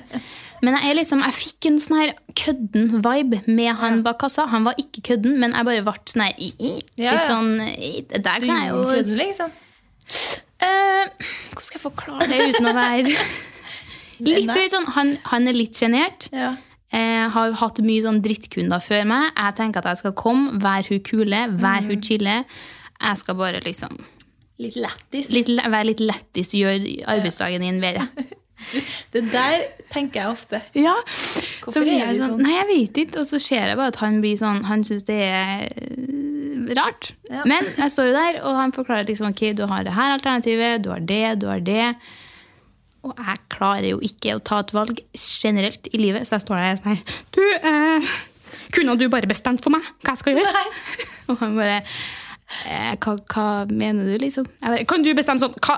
Men 0.64 0.78
jeg, 0.78 0.90
er 0.90 0.96
liksom, 0.96 1.24
jeg 1.26 1.36
fikk 1.36 1.68
en 1.68 1.80
sånn 1.84 1.98
her 2.00 2.12
kødden 2.40 2.92
vibe 3.04 3.42
med 3.52 3.74
han 3.82 4.04
bak 4.06 4.22
kassa. 4.22 4.46
Han 4.52 4.64
var 4.68 4.78
ikke 4.80 5.04
kødden, 5.10 5.36
men 5.42 5.56
jeg 5.58 5.68
bare 5.68 5.84
ble 5.84 5.96
sånn 6.08 6.24
her 6.24 6.38
Litt 6.40 7.26
sånn 7.28 7.50
Der 7.60 8.46
kan 8.46 8.54
jeg 8.54 8.70
jo 8.70 8.86
kødden, 8.88 9.18
liksom. 9.20 9.58
Eh, 10.64 11.10
Hvordan 11.52 11.66
skal 11.66 11.76
jeg 11.80 11.84
forklare 11.84 12.30
det 12.32 12.54
uten 12.54 12.70
å 12.70 12.76
være 12.78 13.10
litt, 14.30 14.54
litt 14.54 14.72
sånn, 14.72 14.88
han, 14.96 15.12
han 15.34 15.52
er 15.52 15.58
litt 15.58 15.80
sjenert. 15.80 16.30
Ja. 16.32 16.54
Eh, 16.94 17.26
har 17.34 17.58
hatt 17.60 17.82
mye 17.84 18.06
sånn 18.06 18.22
drittkunder 18.24 18.84
før 18.84 19.04
meg. 19.10 19.32
Jeg 19.34 19.58
tenker 19.60 19.84
at 19.84 19.92
jeg 19.92 20.04
skal 20.04 20.16
komme, 20.16 20.62
være 20.64 20.94
hun 20.94 21.04
kule, 21.04 21.44
være 21.60 21.88
hun 21.90 22.04
chille. 22.06 22.40
Jeg 23.04 23.20
skal 23.20 23.36
bare 23.36 23.60
liksom 23.66 23.98
Litt 24.62 24.78
lættis. 24.78 25.32
være 25.34 25.86
litt 25.90 26.02
lættis, 26.04 26.54
gjøre 26.54 27.08
arbeidsdagen 27.10 27.66
din 27.66 27.82
bedre. 27.82 28.08
Det 29.14 29.24
der 29.32 29.64
tenker 29.92 30.22
jeg 30.22 30.30
ofte. 30.30 30.60
Ja, 30.78 30.94
Hvorfor 31.64 31.76
så 31.76 31.84
blir 31.84 31.98
jeg 31.98 32.18
sånn, 32.20 32.36
sånn? 32.36 32.44
Nei, 32.46 32.54
jeg 32.56 32.68
vet 32.70 33.00
ikke. 33.04 33.20
Og 33.22 33.28
så 33.28 33.40
ser 33.42 33.68
jeg 33.68 33.80
bare 33.80 33.92
at 33.92 34.00
han 34.02 34.20
blir 34.24 34.38
sånn 34.40 34.64
Han 34.70 34.86
syns 34.88 35.06
det 35.10 35.20
er 35.28 35.66
øh, 35.68 36.72
rart. 36.78 37.12
Ja. 37.30 37.44
Men 37.50 37.68
jeg 37.68 37.94
står 37.94 38.10
jo 38.10 38.16
der, 38.16 38.40
og 38.48 38.60
han 38.60 38.76
forklarer 38.76 39.10
liksom 39.10 39.30
ok, 39.32 39.46
du 39.58 39.66
har 39.70 39.84
det 39.86 39.96
her 39.98 40.16
alternativet, 40.16 40.84
du 40.86 40.94
har 40.94 41.04
det, 41.14 41.24
du 41.44 41.48
har 41.52 41.64
det. 41.64 41.90
Og 43.04 43.18
jeg 43.20 43.42
klarer 43.52 43.90
jo 43.90 44.00
ikke 44.06 44.38
å 44.38 44.44
ta 44.48 44.62
et 44.64 44.72
valg 44.76 45.02
generelt 45.20 45.90
i 45.92 46.00
livet, 46.00 46.28
så 46.28 46.38
jeg 46.38 46.46
står 46.46 46.62
der 46.62 46.78
sånn 46.80 46.94
her 46.94 47.18
Du, 47.36 47.44
eh, 47.60 48.14
kunne 48.74 48.96
du 49.00 49.10
bare 49.12 49.28
bestemt 49.28 49.64
for 49.66 49.76
meg 49.76 49.84
hva 50.06 50.16
jeg 50.16 50.24
skal 50.24 50.40
gjøre? 50.40 50.64
og 51.34 51.42
han 51.42 51.58
bare 51.60 51.82
eh, 51.82 51.98
hva, 53.02 53.16
hva 53.34 53.46
mener 53.72 54.06
du, 54.08 54.14
liksom? 54.22 54.46
Bare, 54.62 54.84
kan 54.90 55.04
du 55.06 55.10
bestemme 55.18 55.42
sånn 55.42 55.56
hva, 55.58 55.78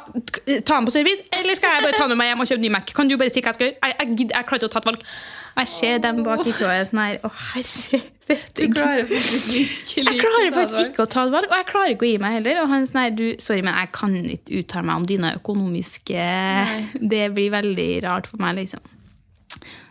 Ta 0.65 0.77
den 0.77 0.87
på 0.89 0.93
service, 0.93 1.23
eller 1.37 1.57
skal 1.57 1.77
jeg 1.77 1.85
bare 1.85 1.97
ta 1.97 2.07
den 2.09 2.15
med 2.15 2.23
meg 2.23 2.31
hjem 2.31 2.43
og 2.43 2.49
kjøpe 2.51 2.63
ny 2.63 2.71
Mac? 2.73 2.93
Kan 2.97 3.09
du 3.09 3.15
bare 3.21 3.33
si 3.33 3.43
hva 3.43 3.53
jeg 3.53 3.59
skal 3.59 3.69
gjøre? 3.69 3.79
Jeg, 3.81 3.95
jeg, 4.01 4.29
jeg 4.33 4.47
klarer 4.49 4.61
ikke 4.61 4.69
å 4.69 4.73
ta 4.73 4.81
et 4.81 4.89
valg. 4.89 5.05
Jeg 5.55 5.71
ser 5.71 6.01
dem 6.03 6.17
bak 6.25 6.41
i 6.43 6.51
køa 6.51 6.81
sånn 6.83 6.99
her 6.99 7.21
Å, 7.23 7.29
herre 7.31 7.99
Du 8.57 8.63
klarer 8.75 9.05
faktisk 9.07 9.53
ikke 9.55 10.03
jeg 10.03 10.19
klarer 10.19 10.51
faktisk 10.51 10.89
ikke 10.89 11.05
å 11.05 11.11
ta 11.13 11.23
et 11.23 11.35
valg, 11.37 11.47
og 11.47 11.55
jeg 11.61 11.67
klarer 11.69 11.93
ikke 11.93 12.07
å 12.07 12.09
gi 12.09 12.17
meg 12.25 12.35
heller. 12.39 12.59
Og 12.63 12.73
han 12.73 12.89
sånn 12.89 13.01
her, 13.05 13.13
du, 13.15 13.25
sorry, 13.43 13.63
men 13.65 13.77
jeg 13.77 13.91
kan 13.95 14.17
ikke 14.19 14.59
uttale 14.63 14.89
meg 14.89 15.03
om 15.03 15.07
dine 15.13 15.31
økonomiske 15.39 16.27
Det 17.13 17.23
blir 17.37 17.53
veldig 17.55 17.89
rart 18.07 18.27
for 18.31 18.43
meg, 18.43 18.59
liksom. 18.59 18.83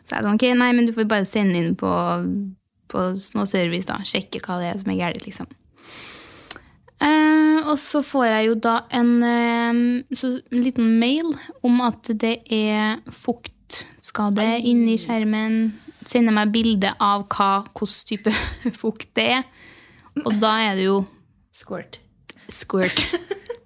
Så 0.05 0.19
jeg 0.19 0.27
sånn, 0.27 0.35
ok, 0.37 0.51
nei, 0.61 0.73
men 0.77 0.91
du 0.91 0.93
får 0.97 1.09
bare 1.09 1.29
sende 1.29 1.57
inn 1.63 1.73
på, 1.81 1.91
på 2.93 3.05
noe 3.39 3.49
service, 3.49 3.89
da. 3.89 4.03
Sjekke 4.05 4.43
hva 4.45 4.61
det 4.61 4.73
er 4.73 4.83
som 4.83 4.93
er 4.93 5.01
galt, 5.01 5.25
liksom. 5.25 5.49
Eh, 7.05 7.59
og 7.69 7.77
så 7.81 8.01
får 8.05 8.27
jeg 8.31 8.47
jo 8.49 8.55
da 8.65 8.75
en, 8.97 9.11
eh, 9.23 9.73
så, 10.17 10.27
en 10.53 10.63
liten 10.65 10.95
mail 11.01 11.35
om 11.67 11.81
at 11.85 12.09
det 12.21 12.37
er 12.53 13.01
fuktskade 13.13 14.47
inni 14.65 14.97
skjermen. 15.01 15.73
Sender 16.05 16.35
meg 16.37 16.53
bilde 16.53 16.91
av 17.01 17.27
hva, 17.33 17.65
hvilken 17.73 18.09
type 18.11 18.33
fukt 18.83 19.11
det 19.17 19.29
er. 19.39 19.45
Og 20.25 20.33
da 20.41 20.53
er 20.71 20.75
det 20.79 20.89
jo 20.89 20.99
Squirt. 21.55 22.01
squirt. 22.51 23.05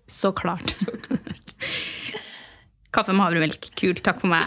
Så 0.09 0.33
klart. 0.37 0.74
Kaffe 2.94 3.12
med 3.12 3.27
havremelk. 3.27 3.68
Kult, 3.77 4.01
takk 4.05 4.22
for 4.22 4.31
meg. 4.33 4.44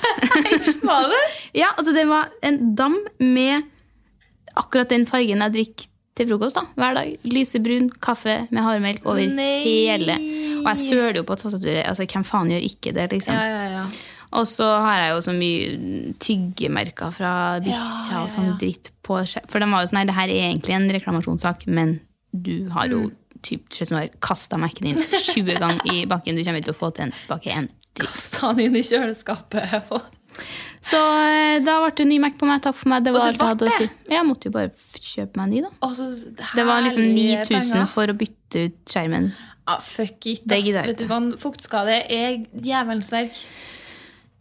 Var 0.81 1.11
det? 1.11 1.21
Ja, 1.61 1.67
altså 1.77 1.91
det 1.91 2.05
var 2.07 2.29
en 2.47 2.75
dam 2.79 2.95
med 3.19 3.65
akkurat 4.55 4.87
den 4.91 5.03
fargen 5.09 5.43
jeg 5.43 5.53
drikker 5.57 5.90
til 6.21 6.29
frokost 6.31 6.57
da, 6.59 6.63
hver 6.79 6.95
dag. 7.01 7.11
Lysebrun 7.33 7.89
kaffe 8.03 8.37
med 8.53 8.61
havremelk 8.63 9.05
over 9.09 9.25
Nei. 9.27 9.51
hele. 9.65 10.15
Og 10.61 10.69
jeg 10.71 10.81
søler 10.87 11.19
jo 11.21 11.27
på 11.27 11.35
tastaturet. 11.41 11.83
Altså, 11.89 12.05
hvem 12.05 12.23
faen 12.27 12.51
gjør 12.53 12.65
ikke 12.69 12.93
det, 12.95 13.09
liksom? 13.17 13.33
Ja, 13.35 13.45
ja, 13.49 13.69
ja. 13.81 13.85
Og 14.31 14.45
så 14.47 14.63
har 14.85 14.95
jeg 15.01 15.09
jo 15.11 15.21
så 15.25 15.33
mye 15.35 16.13
tyggemerker 16.23 17.11
fra 17.11 17.31
bikkja 17.63 17.81
Ja, 17.81 18.13
ja, 18.13 18.21
og 18.23 18.29
sånn 18.31 18.53
dritt 18.61 18.91
på 19.03 19.17
For 19.51 19.59
de 19.59 19.67
var 19.67 19.83
jo 19.83 19.89
sånn 19.91 19.99
her, 19.99 20.07
det 20.07 20.15
her 20.15 20.31
er 20.31 20.45
egentlig 20.51 20.75
en 20.77 20.87
reklamasjonssak, 20.95 21.65
men 21.67 21.97
du 22.31 22.69
har 22.71 22.87
jo 22.87 23.01
Mm. 23.09 23.11
typ, 23.43 23.65
ser 23.73 23.83
ut 23.85 23.89
du 23.89 23.95
har 23.97 24.07
kasta 24.21 24.57
Mac-en 24.61 24.85
din 24.93 25.01
20 25.01 25.57
ganger 25.59 25.81
i 25.91 26.05
bakken. 26.05 26.37
Du 26.37 26.43
kommer 26.45 26.61
ikke 26.61 26.69
til 26.71 26.77
å 26.77 26.79
få 26.79 26.93
til 26.95 27.03
en 27.09 27.13
bakke 27.27 27.51
en 27.57 27.67
dritt. 27.67 28.07
Kasta 28.07 28.53
den 28.53 28.67
inn 28.69 28.75
i 28.77 28.83
kjøleskapet. 28.85 29.89
Så 30.81 30.97
eh, 30.97 31.59
da 31.65 31.77
ble 31.83 31.91
det 31.95 32.07
ny 32.09 32.17
Mac 32.23 32.37
på 32.39 32.47
meg. 32.49 32.61
Takk 32.65 32.77
for 32.79 32.89
meg. 32.93 33.03
Det 33.05 33.13
var 33.13 33.27
alt 33.29 33.37
jeg 33.37 33.47
hadde 33.51 33.67
å 33.69 33.77
si. 33.77 33.89
Jeg 34.09 34.27
måtte 34.27 34.49
jo 34.49 34.55
bare 34.55 34.71
kjøpe 34.97 35.37
meg 35.37 35.43
en 35.45 35.53
ny, 35.53 35.61
da. 35.67 35.71
Og 35.87 35.97
det, 35.97 36.47
Det 36.55 36.65
var 36.65 36.85
liksom 36.85 37.07
9000 37.15 37.87
for 37.91 38.13
å 38.13 38.17
bytte 38.17 38.65
ut 38.67 38.79
skjermen. 38.93 39.31
Ah, 39.69 39.79
fuck 39.85 40.25
it. 40.25 40.41
Det 40.47 40.63
Vet 40.65 40.97
du 40.97 41.05
hva, 41.05 41.19
Fuktskade 41.39 41.99
er 42.09 42.39
djevelens 42.57 43.11
verk. 43.13 43.37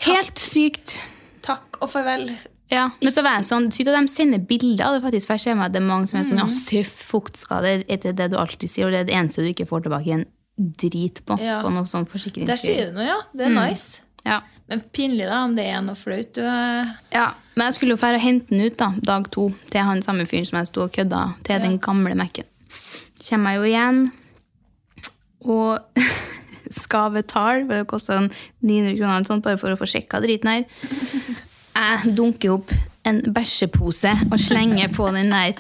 Helt 0.07 0.41
sykt. 0.41 0.97
Takk 1.45 1.77
og 1.81 1.91
farvel. 1.93 2.31
Ja, 2.71 2.87
men 3.03 3.13
så 3.13 3.25
var 3.27 3.41
jeg 3.41 3.49
sånn, 3.49 3.67
sykt 3.75 3.91
at 3.91 3.97
de 3.99 4.11
sender 4.13 4.43
bilder 4.47 4.87
av 4.87 4.97
det 4.97 5.03
faktisk, 5.03 5.27
for 5.27 5.37
jeg 5.37 5.43
ser 5.49 5.57
meg 5.59 5.67
at 5.69 5.75
det 5.75 5.81
er 5.83 5.89
mange 5.89 6.11
som 6.11 6.21
er 6.21 6.29
sånn, 6.29 6.39
ja, 6.39 6.47
Mm. 6.47 6.87
fuktskade, 6.87 7.73
er 7.89 7.97
det 7.97 8.13
det 8.17 8.31
du 8.31 8.37
alltid 8.39 8.71
sier, 8.71 8.87
og 8.87 8.93
det 8.93 9.01
er 9.01 9.05
det 9.11 9.17
eneste 9.19 9.43
du 9.43 9.51
ikke 9.51 9.67
får 9.67 9.83
tilbake 9.83 10.13
en 10.15 10.25
drit 10.57 11.25
på, 11.27 11.39
Ja. 11.41 11.63
på 11.63 11.73
noe 11.73 11.85
sånn 11.85 12.07
Der 12.07 12.57
sier 12.57 12.87
du 12.87 12.93
noe, 12.93 13.07
ja. 13.07 13.21
Det 13.35 13.47
er 13.47 13.51
nice. 13.51 14.03
Ja. 14.27 14.41
Men 14.71 14.83
pinlig, 14.95 15.27
da, 15.27 15.43
om 15.47 15.55
det 15.57 15.67
er 15.67 15.81
noe 15.83 15.99
flaut. 15.99 16.33
Du, 16.37 16.45
ja, 17.15 17.27
men 17.57 17.67
jeg 17.67 17.77
skulle 17.77 17.97
jo 17.97 18.01
fære 18.01 18.21
og 18.21 18.25
hente 18.25 18.53
den 18.53 18.67
ut 18.69 18.79
da, 18.79 18.93
dag 19.07 19.27
to, 19.35 19.49
til 19.73 19.87
han 19.87 20.03
samme 20.05 20.27
fyren 20.31 20.47
som 20.47 20.61
jeg 20.61 20.71
stod 20.71 20.87
og 20.87 20.95
kødda, 20.95 21.23
til 21.47 21.65
den 21.65 21.79
gamle 21.83 22.15
Mac-en. 22.19 22.49
Kommer 23.21 23.57
jeg 23.57 23.61
jo 23.61 23.71
igjen, 23.71 24.03
og 25.51 26.03
skal 26.85 27.15
betale, 27.17 27.65
for 27.67 27.75
det 27.75 27.91
koster 27.91 28.21
sånn 28.21 28.31
900 28.63 28.99
kroner 28.99 29.17
eller 29.17 29.31
sånt, 29.33 29.47
bare 29.47 29.61
for 29.61 29.75
å 29.75 29.81
få 29.81 29.89
sjekka 29.91 30.23
driten 30.23 30.53
her. 30.53 30.67
Jeg 31.81 32.13
dunker 32.19 32.57
opp 32.57 32.73
en 33.07 33.21
bæsjepose 33.33 34.11
og 34.27 34.41
slenger 34.43 34.91
på 34.93 35.07
den 35.15 35.31
der 35.33 35.55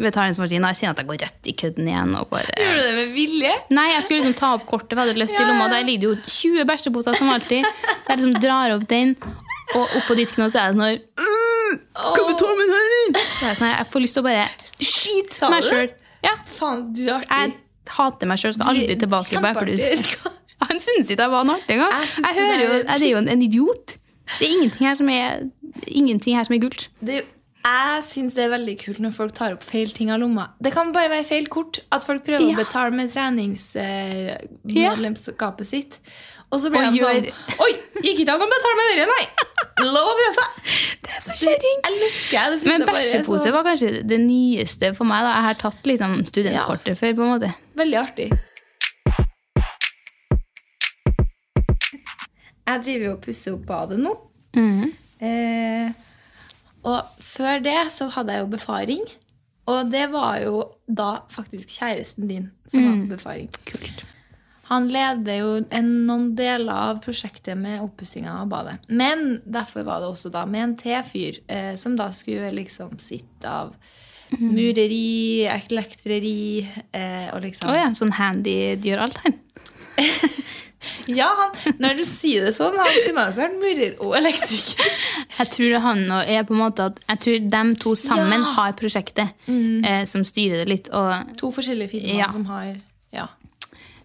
tepp-betalingsmaskinen. 0.00 0.66
Jeg 0.72 0.78
kjenner 0.80 0.94
at 0.96 1.02
jeg 1.02 1.08
går 1.10 1.20
rett 1.24 1.48
i 1.50 1.54
kødden 1.60 1.88
igjen. 1.90 2.14
og 2.16 2.28
bare... 2.30 2.48
Gjør 2.56 2.74
du 2.74 2.80
det 2.80 2.94
med 2.96 3.12
vilje? 3.14 3.52
Nei, 3.76 3.86
jeg 3.92 4.04
skulle 4.06 4.20
liksom 4.22 4.36
ta 4.38 4.52
opp 4.56 4.66
kortet, 4.68 4.94
for 4.96 5.02
jeg 5.02 5.12
hadde 5.12 5.22
lyst 5.22 5.36
Ja, 5.36 5.46
lomma. 5.48 5.68
Der 5.72 5.84
ligger 5.86 6.00
det 6.00 6.08
jo 6.08 6.16
20 6.56 6.66
bæsjeposer 6.70 7.18
som 7.18 7.30
alltid. 7.32 7.64
Så 7.64 8.08
jeg 8.08 8.20
liksom 8.20 8.34
drar 8.42 8.74
opp 8.76 8.86
den, 8.90 9.14
og 9.76 9.96
oppå 10.00 10.16
disken 10.18 10.44
og 10.46 10.50
så 10.50 10.58
er 10.64 10.70
jeg 10.70 10.74
sånn 10.74 10.86
her 10.88 10.96
Hva 11.94 12.12
vi 12.16 12.24
med 12.26 12.38
tommen 12.40 12.72
her, 12.74 12.88
eller?» 12.90 13.20
Jeg, 13.20 13.50
er 13.52 13.58
sånn 13.60 13.70
jeg 13.70 13.88
får 13.92 14.02
lyst 14.02 14.16
til 14.18 14.24
å 14.24 14.26
bare 14.26 14.46
skyte 14.80 15.50
meg 15.52 15.66
sjøl. 15.68 15.90
Ja, 16.26 16.32
Faen, 16.56 16.80
du 16.96 17.04
er 17.06 17.20
artig. 17.20 17.30
jeg 17.30 17.94
hater 17.94 18.30
meg 18.30 18.40
sjøl. 18.42 18.54
Skal 18.56 18.72
aldri 18.72 18.96
tilbake 18.98 19.40
på 19.44 19.52
eplejus. 19.52 20.16
Han 20.66 20.82
syns 20.82 21.08
ikke 21.08 21.24
jeg 21.24 21.32
var 21.32 21.46
noe 21.48 21.56
artig 21.60 21.76
engang. 21.78 21.94
Jeg 21.96 22.24
Jeg 22.26 22.36
hører 22.40 22.60
jo, 22.64 22.72
er 22.80 22.82
jeg 22.90 23.06
er 23.06 23.12
jo 23.14 23.20
en, 23.22 23.30
en 23.32 23.44
idiot. 23.46 23.94
Det 24.38 24.46
er 24.46 24.52
ingenting 24.56 24.86
her 24.86 24.98
som 24.98 25.08
er, 25.10 25.46
ingenting 25.86 26.36
her 26.36 26.44
som 26.46 26.54
er 26.54 26.60
gult. 26.66 26.84
Det, 27.00 27.22
jeg 27.64 28.02
syns 28.06 28.34
det 28.34 28.42
er 28.46 28.50
veldig 28.54 28.76
kult 28.80 28.98
når 29.04 29.12
folk 29.16 29.32
tar 29.36 29.52
opp 29.56 29.64
feil 29.66 29.90
ting 29.92 30.10
av 30.10 30.18
lomma. 30.22 30.46
Det 30.62 30.72
kan 30.72 30.92
bare 30.94 31.08
være 31.12 31.24
feil 31.28 31.46
kort. 31.52 31.80
At 31.92 32.04
folk 32.06 32.24
prøver 32.24 32.40
Ja. 32.48 32.54
å 32.54 32.56
betale 32.64 32.90
med 32.96 33.10
treningsmedlemskapet 33.12 35.66
sitt. 35.66 35.98
Og 36.52 36.58
så 36.60 36.70
blir 36.72 36.82
Og 36.88 36.92
de 36.92 36.98
sånn 36.98 37.26
Oi, 37.62 37.72
gikk 38.02 38.18
ikke 38.24 38.32
an 38.34 38.42
å 38.42 38.46
betale 38.50 38.76
med 38.80 38.86
dere, 38.90 39.04
nei! 39.06 39.24
Lov 39.86 40.06
å 40.10 40.14
prøve 40.18 40.34
seg! 40.34 40.50
Det 41.04 41.10
er 41.14 41.20
så 41.22 41.32
kjerring! 41.38 41.78
Men 42.66 42.82
bæsjepose 42.88 43.44
så- 43.46 43.52
var 43.54 43.62
kanskje 43.68 43.90
det 44.08 44.18
nyeste 44.20 44.90
for 44.96 45.04
meg. 45.04 45.20
da. 45.22 45.30
Jeg 45.36 45.42
har 45.46 45.54
tatt 45.54 45.82
liksom 45.86 46.24
studentkortet 46.26 46.98
før. 46.98 47.14
på 47.14 47.22
en 47.22 47.28
måte. 47.38 47.54
Veldig 47.76 47.98
artig. 48.00 48.30
Jeg 52.70 52.80
driver 52.84 53.04
jo 53.04 53.12
og 53.12 53.20
pusser 53.24 53.52
opp 53.54 53.64
badet 53.66 53.98
nå. 53.98 54.14
Mhm. 54.56 54.92
Eh, 55.20 55.90
og 56.86 57.24
før 57.24 57.60
det 57.64 57.80
så 57.92 58.08
hadde 58.14 58.36
jeg 58.36 58.44
jo 58.44 58.54
befaring. 58.54 59.02
Og 59.70 59.90
det 59.92 60.06
var 60.10 60.40
jo 60.42 60.62
da 60.88 61.20
faktisk 61.30 61.70
kjæresten 61.76 62.30
din 62.30 62.48
som 62.70 62.80
mm. 62.80 62.88
hadde 62.88 63.10
befaring. 63.12 63.50
Kult. 63.68 64.04
Han 64.70 64.86
leder 64.86 65.40
jo 65.40 65.54
en, 65.74 65.88
noen 66.06 66.28
deler 66.38 66.70
av 66.70 67.00
prosjektet 67.02 67.58
med 67.58 67.82
oppussinga 67.82 68.36
av 68.42 68.50
badet. 68.52 68.76
Men 68.86 69.40
derfor 69.42 69.82
var 69.86 70.02
det 70.02 70.12
også 70.12 70.30
da 70.30 70.44
med 70.46 70.62
en 70.62 70.76
T-fyr 70.78 71.40
eh, 71.50 71.72
som 71.78 71.96
da 71.98 72.10
skulle 72.14 72.52
liksom 72.54 72.94
sitte 73.02 73.50
av 73.50 73.74
mureri, 74.38 75.42
elektreri 75.50 76.62
eh, 76.62 77.26
og 77.34 77.42
liksom 77.42 77.72
Å 77.72 77.74
ja, 77.74 77.88
sånn 77.98 78.14
handy 78.14 78.56
gjør 78.78 79.06
alt 79.08 79.18
her. 79.24 79.34
Ja, 81.12 81.26
han, 81.36 81.74
når 81.82 81.98
du 81.98 82.04
sier 82.08 82.46
det 82.46 82.54
sånn, 82.56 82.76
han 82.80 82.94
kunne 83.04 83.24
ha 83.26 83.32
vært 83.36 83.56
murer 83.60 83.98
og 84.00 84.14
elektriker. 84.16 84.94
Jeg 85.38 85.50
tror 85.52 85.74
han 85.84 86.04
og 86.16 86.30
er 86.32 86.46
på 86.48 86.54
en 86.56 86.60
måte 86.62 86.86
at 86.90 87.00
Jeg 87.10 87.20
tror 87.24 87.50
dem 87.56 87.74
to 87.76 87.92
sammen 88.00 88.40
Ja. 88.40 88.52
har 88.56 88.72
prosjektet 88.78 89.28
eh, 89.48 90.04
som 90.08 90.24
styrer 90.24 90.62
det 90.64 90.68
litt. 90.68 90.88
Og, 90.96 91.36
To 91.42 91.50
forskjellige 91.52 91.90
firmaer 91.96 92.18
Ja. 92.22 92.30
som 92.32 92.44
har 92.46 92.76
Ja. 93.12 93.26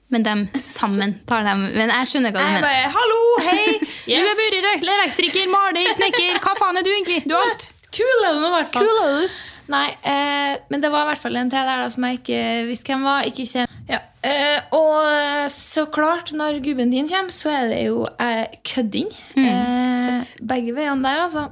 men 0.09 0.23
dem 0.23 0.47
sammen 0.59 1.15
tar 1.27 1.43
dem 1.43 1.63
Men 1.73 1.89
jeg 1.89 2.07
skjønner 2.11 2.31
hva 2.35 2.43
du 2.43 2.51
mener. 2.51 2.61
bare 2.61 2.91
Hallo, 2.97 3.21
hei! 3.47 3.79
Du 4.05 4.11
er 4.13 4.35
murer, 4.37 4.83
elektriker, 4.99 5.47
maler, 5.49 5.87
snekker. 5.95 6.39
Hva 6.43 6.55
faen 6.59 6.77
er 6.77 6.83
du 6.83 6.89
egentlig? 6.91 7.23
Du 7.27 7.33
er 7.35 7.41
alt. 7.41 7.71
Kul 7.91 8.25
er 8.27 8.33
du 8.35 8.45
i 8.45 8.51
hvert 8.51 8.73
fall. 8.73 8.83
Kul 8.85 8.99
du. 9.23 9.29
Nei, 9.71 9.87
eh, 10.03 10.57
men 10.69 10.81
det 10.81 10.91
var 10.91 11.05
i 11.07 11.13
hvert 11.13 11.21
fall 11.23 11.35
en 11.39 11.49
til 11.49 11.57
der 11.57 11.79
da, 11.81 11.89
som 11.89 12.03
jeg 12.03 12.19
ikke 12.19 12.67
visste 12.67 12.91
hvem 12.91 13.03
var. 13.07 13.23
ikke 13.25 13.47
kjent. 13.49 13.71
Ja. 13.89 13.99
Eh, 14.25 14.61
og 14.73 15.49
så 15.53 15.85
klart, 15.93 16.31
når 16.33 16.61
gubben 16.65 16.89
din 16.93 17.09
kommer, 17.11 17.33
så 17.33 17.51
er 17.53 17.67
det 17.69 17.81
jo 17.85 18.05
eh, 18.19 18.47
kødding. 18.65 19.11
eh, 19.37 20.33
begge 20.41 20.73
veiene 20.77 21.05
der, 21.05 21.25
altså. 21.27 21.47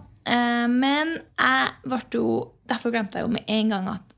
Men 0.72 1.18
jeg 1.36 1.72
ble 1.84 1.98
jo 2.16 2.28
Derfor 2.72 2.94
glemte 2.94 3.20
jeg 3.20 3.26
jo 3.26 3.34
med 3.34 3.44
en 3.52 3.74
gang 3.74 3.88
at 3.92 4.14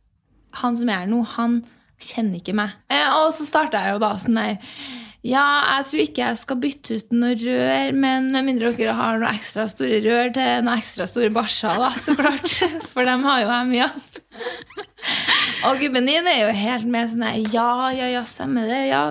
han 0.61 0.75
som 0.77 0.89
er 0.93 0.99
her 1.01 1.07
nå, 1.09 1.23
han 1.33 1.55
kjenner 1.97 2.37
ikke 2.37 2.53
meg. 2.55 2.75
Eh, 2.93 3.07
og 3.17 3.31
så 3.35 3.47
starta 3.47 3.81
jeg 3.81 3.95
jo 3.95 4.01
da 4.03 4.11
sånn 4.21 4.37
der 4.37 4.57
Ja, 5.25 5.45
jeg 5.79 5.87
tror 5.89 6.03
ikke 6.03 6.21
jeg 6.27 6.37
skal 6.37 6.59
bytte 6.61 6.99
ut 6.99 7.15
noe 7.17 7.33
rør, 7.41 7.95
men 7.97 8.27
med 8.35 8.45
mindre 8.45 8.69
dere 8.77 8.93
har 8.93 9.17
noen 9.17 9.33
ekstra 9.33 9.65
store 9.71 9.97
rør 10.05 10.29
til 10.35 10.61
noen 10.67 10.77
ekstra 10.77 11.07
store 11.09 11.31
barser, 11.33 11.79
da, 11.81 11.89
så 11.97 12.13
klart. 12.19 12.45
For 12.93 13.07
dem 13.09 13.25
har 13.25 13.41
jo 13.41 13.49
jeg 13.49 13.69
mye 13.71 13.87
av. 13.89 14.05
Og 15.65 15.79
gubben 15.79 16.05
din 16.05 16.27
er 16.29 16.41
jo 16.43 16.49
helt 16.55 16.87
med 16.89 17.09
sånn 17.11 17.23
her 17.25 17.53
Ja, 17.53 17.89
ja, 17.95 18.09
ja, 18.11 18.21
stemmer 18.27 18.67
det. 18.69 18.81
Ja, 18.89 19.03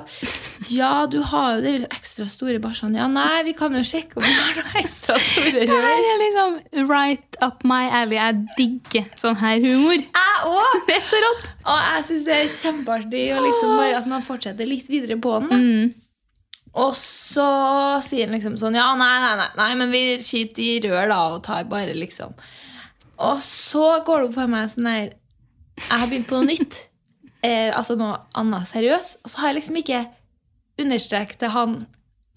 ja 0.71 0.93
du 1.11 1.19
har 1.31 1.57
jo 1.57 1.65
de 1.65 1.73
ekstra 1.89 2.27
store 2.31 2.61
bæsjene. 2.63 3.01
Ja, 3.01 3.09
nei, 3.11 3.43
vi 3.49 3.55
kan 3.59 3.75
jo 3.75 3.83
sjekke 3.87 4.21
om 4.21 4.27
vi 4.27 4.35
har 4.35 4.61
noe 4.61 4.83
ekstra 4.83 5.19
store 5.23 5.65
Det 5.65 5.81
her 5.81 6.05
er 6.13 6.23
liksom 6.23 6.87
right 6.91 7.41
up 7.45 7.67
my 7.67 7.89
alley. 7.89 8.19
Jeg 8.21 8.45
digger 8.61 9.11
sånn 9.21 9.39
her 9.41 9.59
humor. 9.65 9.99
Jeg 9.99 10.47
òg! 10.51 10.79
Det 10.89 10.99
er 10.99 11.05
så 11.09 11.21
rått. 11.27 11.51
Og 11.65 11.83
jeg 11.89 12.07
syns 12.11 12.25
det 12.29 12.39
er 12.39 12.55
kjempeartig 12.55 13.27
og 13.35 13.45
liksom 13.49 13.77
bare 13.81 14.01
at 14.01 14.09
man 14.11 14.25
fortsetter 14.25 14.69
litt 14.69 14.91
videre 14.93 15.19
på 15.21 15.39
den. 15.43 15.55
Mm. 15.55 15.93
Og 16.85 16.95
så 16.99 17.47
sier 18.03 18.27
han 18.27 18.35
liksom 18.35 18.57
sånn 18.59 18.75
Ja, 18.75 18.89
nei, 18.99 19.15
nei, 19.23 19.35
nei, 19.39 19.51
nei 19.61 19.73
men 19.79 19.93
vi 19.95 20.05
skiter 20.27 20.63
i 20.65 20.79
rør, 20.83 21.07
da, 21.11 21.21
og 21.37 21.45
tar 21.47 21.67
bare 21.71 21.95
liksom 21.95 22.35
Og 23.18 23.42
så 23.44 23.85
går 24.07 24.20
det 24.24 24.29
opp 24.29 24.35
for 24.40 24.50
meg 24.50 24.70
sånn 24.72 24.88
der 24.88 25.05
Jeg 25.79 25.98
har 26.00 26.07
begynt 26.11 26.29
på 26.31 26.40
noe 26.40 26.50
nytt. 26.55 26.81
Eh, 27.44 27.68
altså 27.77 27.92
noe 28.00 28.14
annet 28.40 28.64
seriøst. 28.70 29.18
Og 29.20 29.29
så 29.29 29.42
har 29.42 29.50
jeg 29.50 29.59
liksom 29.59 29.77
ikke 29.77 29.98
understreket 30.81 31.37
til 31.42 31.50
han 31.53 31.74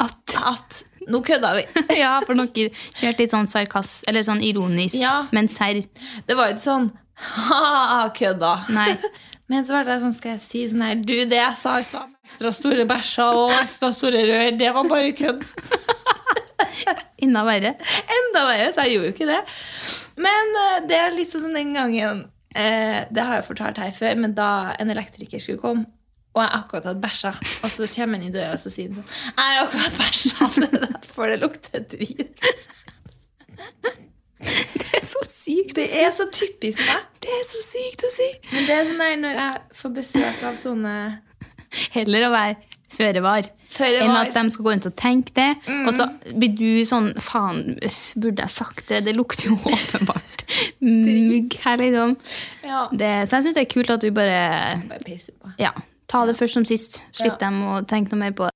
At 0.03 0.33
at 0.35 0.81
nå 1.07 1.21
kødda 1.23 1.53
vi. 1.55 1.63
Ja, 2.01 2.17
for 2.27 2.35
dere 2.35 2.73
kjørte 2.75 3.21
litt 3.23 3.31
sånn 3.31 3.47
sarkas, 3.47 4.01
eller 4.11 4.25
sånn 4.27 4.41
ironisk, 4.43 4.97
Ja. 4.99 5.21
men 5.31 5.47
serr. 5.47 5.79
Det 6.27 6.35
var 6.35 6.49
jo 6.51 6.57
ikke 6.57 6.65
sånn 6.65 6.89
ha-ha, 7.15 8.09
kødda. 8.19 8.51
Nei. 8.75 8.91
Men 9.47 9.63
så 9.63 9.77
ble 9.77 9.85
det 9.87 10.01
sånn, 10.01 10.11
skal 10.17 10.33
jeg 10.33 10.41
si 10.43 10.61
sånn 10.67 10.81
her 10.83 10.97
Du, 10.99 11.13
det 11.31 11.37
jeg 11.39 11.55
sa 11.55 11.77
i 11.79 11.85
stad 11.87 12.11
ekstra 12.27 12.49
store 12.51 12.83
bæsjer 12.89 13.37
og 13.39 13.53
ekstra 13.61 13.93
store 13.95 14.25
rør, 14.27 14.49
det 14.59 14.73
var 14.75 14.89
bare 14.91 15.13
kødd. 15.15 15.45
Enda 17.23 17.43
verre. 17.47 17.73
Enda 18.19 18.45
verre, 18.47 18.71
så 18.73 18.85
jeg 18.85 18.97
gjorde 18.97 19.11
jo 19.11 19.15
ikke 19.15 19.29
det. 19.29 19.41
Men 20.27 20.57
eh, 20.63 20.79
det 20.89 20.97
er 21.01 21.15
litt 21.15 21.33
sånn 21.33 21.47
som 21.47 21.55
den 21.55 21.75
gangen 21.77 22.25
eh, 22.55 23.03
Det 23.13 23.23
har 23.23 23.39
jeg 23.39 23.47
fortalt 23.49 23.81
her 23.81 23.93
før, 23.95 24.17
men 24.23 24.35
da 24.37 24.49
en 24.77 24.93
elektriker 24.93 25.41
skulle 25.43 25.61
komme, 25.61 25.87
og 26.37 26.43
jeg 26.43 26.53
akkurat 26.59 26.89
hadde 26.91 27.01
bæsja, 27.01 27.33
og 27.65 27.71
så 27.73 27.87
kommer 27.95 28.19
han 28.19 28.27
i 28.27 28.33
døra 28.33 28.53
og 28.53 28.61
så 28.61 28.69
sier 28.69 28.91
han 28.91 28.99
sånn 28.99 29.13
Jeg 29.31 29.55
har 29.57 29.63
akkurat 29.63 29.95
bæsja, 29.97 30.49
det 30.57 30.67
er 30.69 30.83
derfor 30.85 31.33
det 31.33 31.39
lukter 31.41 31.87
drit. 31.95 32.37
Det 34.37 34.93
er 34.93 35.05
så 35.05 35.21
sykt. 35.27 35.75
Det 35.75 35.87
er 35.97 36.11
så 36.13 36.27
typisk 36.31 36.79
meg. 36.85 37.05
Det 37.23 37.31
er 37.33 37.45
så 37.47 37.61
sykt 37.65 38.03
å 38.05 38.11
si. 38.13 38.27
Men 38.51 38.67
det 38.67 38.75
er 38.75 38.85
sånn 38.85 39.01
der 39.01 39.15
når 39.23 39.39
jeg 39.41 39.79
får 39.79 39.93
besøk 39.95 40.43
av 40.47 40.59
sånne 40.61 40.93
Heller 41.91 42.27
å 42.27 42.31
være 42.31 42.76
føre 42.97 43.21
var 43.23 43.45
Føre 43.69 43.99
enn 44.01 44.13
var. 44.13 44.29
at 44.29 44.33
de 44.37 44.51
skal 44.53 44.65
gå 44.65 44.71
rundt 44.73 44.87
og 44.89 44.95
tenke 44.97 45.33
det. 45.37 45.49
Og 45.85 45.91
så 45.97 46.07
blir 46.39 46.53
du 46.57 46.69
sånn 46.87 47.11
Faen, 47.21 47.75
burde 48.15 48.45
jeg 48.45 48.53
sagt 48.53 48.87
det? 48.89 49.03
Det 49.05 49.13
lukter 49.17 49.51
jo 49.51 49.57
åpenbart 49.71 50.45
mugg 50.81 51.57
her, 51.65 51.77
liksom. 51.81 52.15
Ja. 52.65 52.85
Det, 52.91 53.11
så 53.29 53.37
jeg 53.39 53.47
syns 53.49 53.57
det 53.59 53.65
er 53.65 53.71
kult 53.73 53.91
at 53.93 54.01
du 54.05 54.09
bare 54.15 54.41
Bare 54.89 55.17
på. 55.17 55.53
Ja, 55.61 55.73
ta 56.07 56.25
det 56.29 56.37
først 56.39 56.57
som 56.59 56.65
sist. 56.67 57.01
Slipp 57.11 57.35
Ja. 57.37 57.41
dem 57.47 57.61
å 57.67 57.81
tenke 57.87 58.15
noe 58.15 58.23
mer 58.25 58.35
på 58.37 58.47
det. 58.47 58.53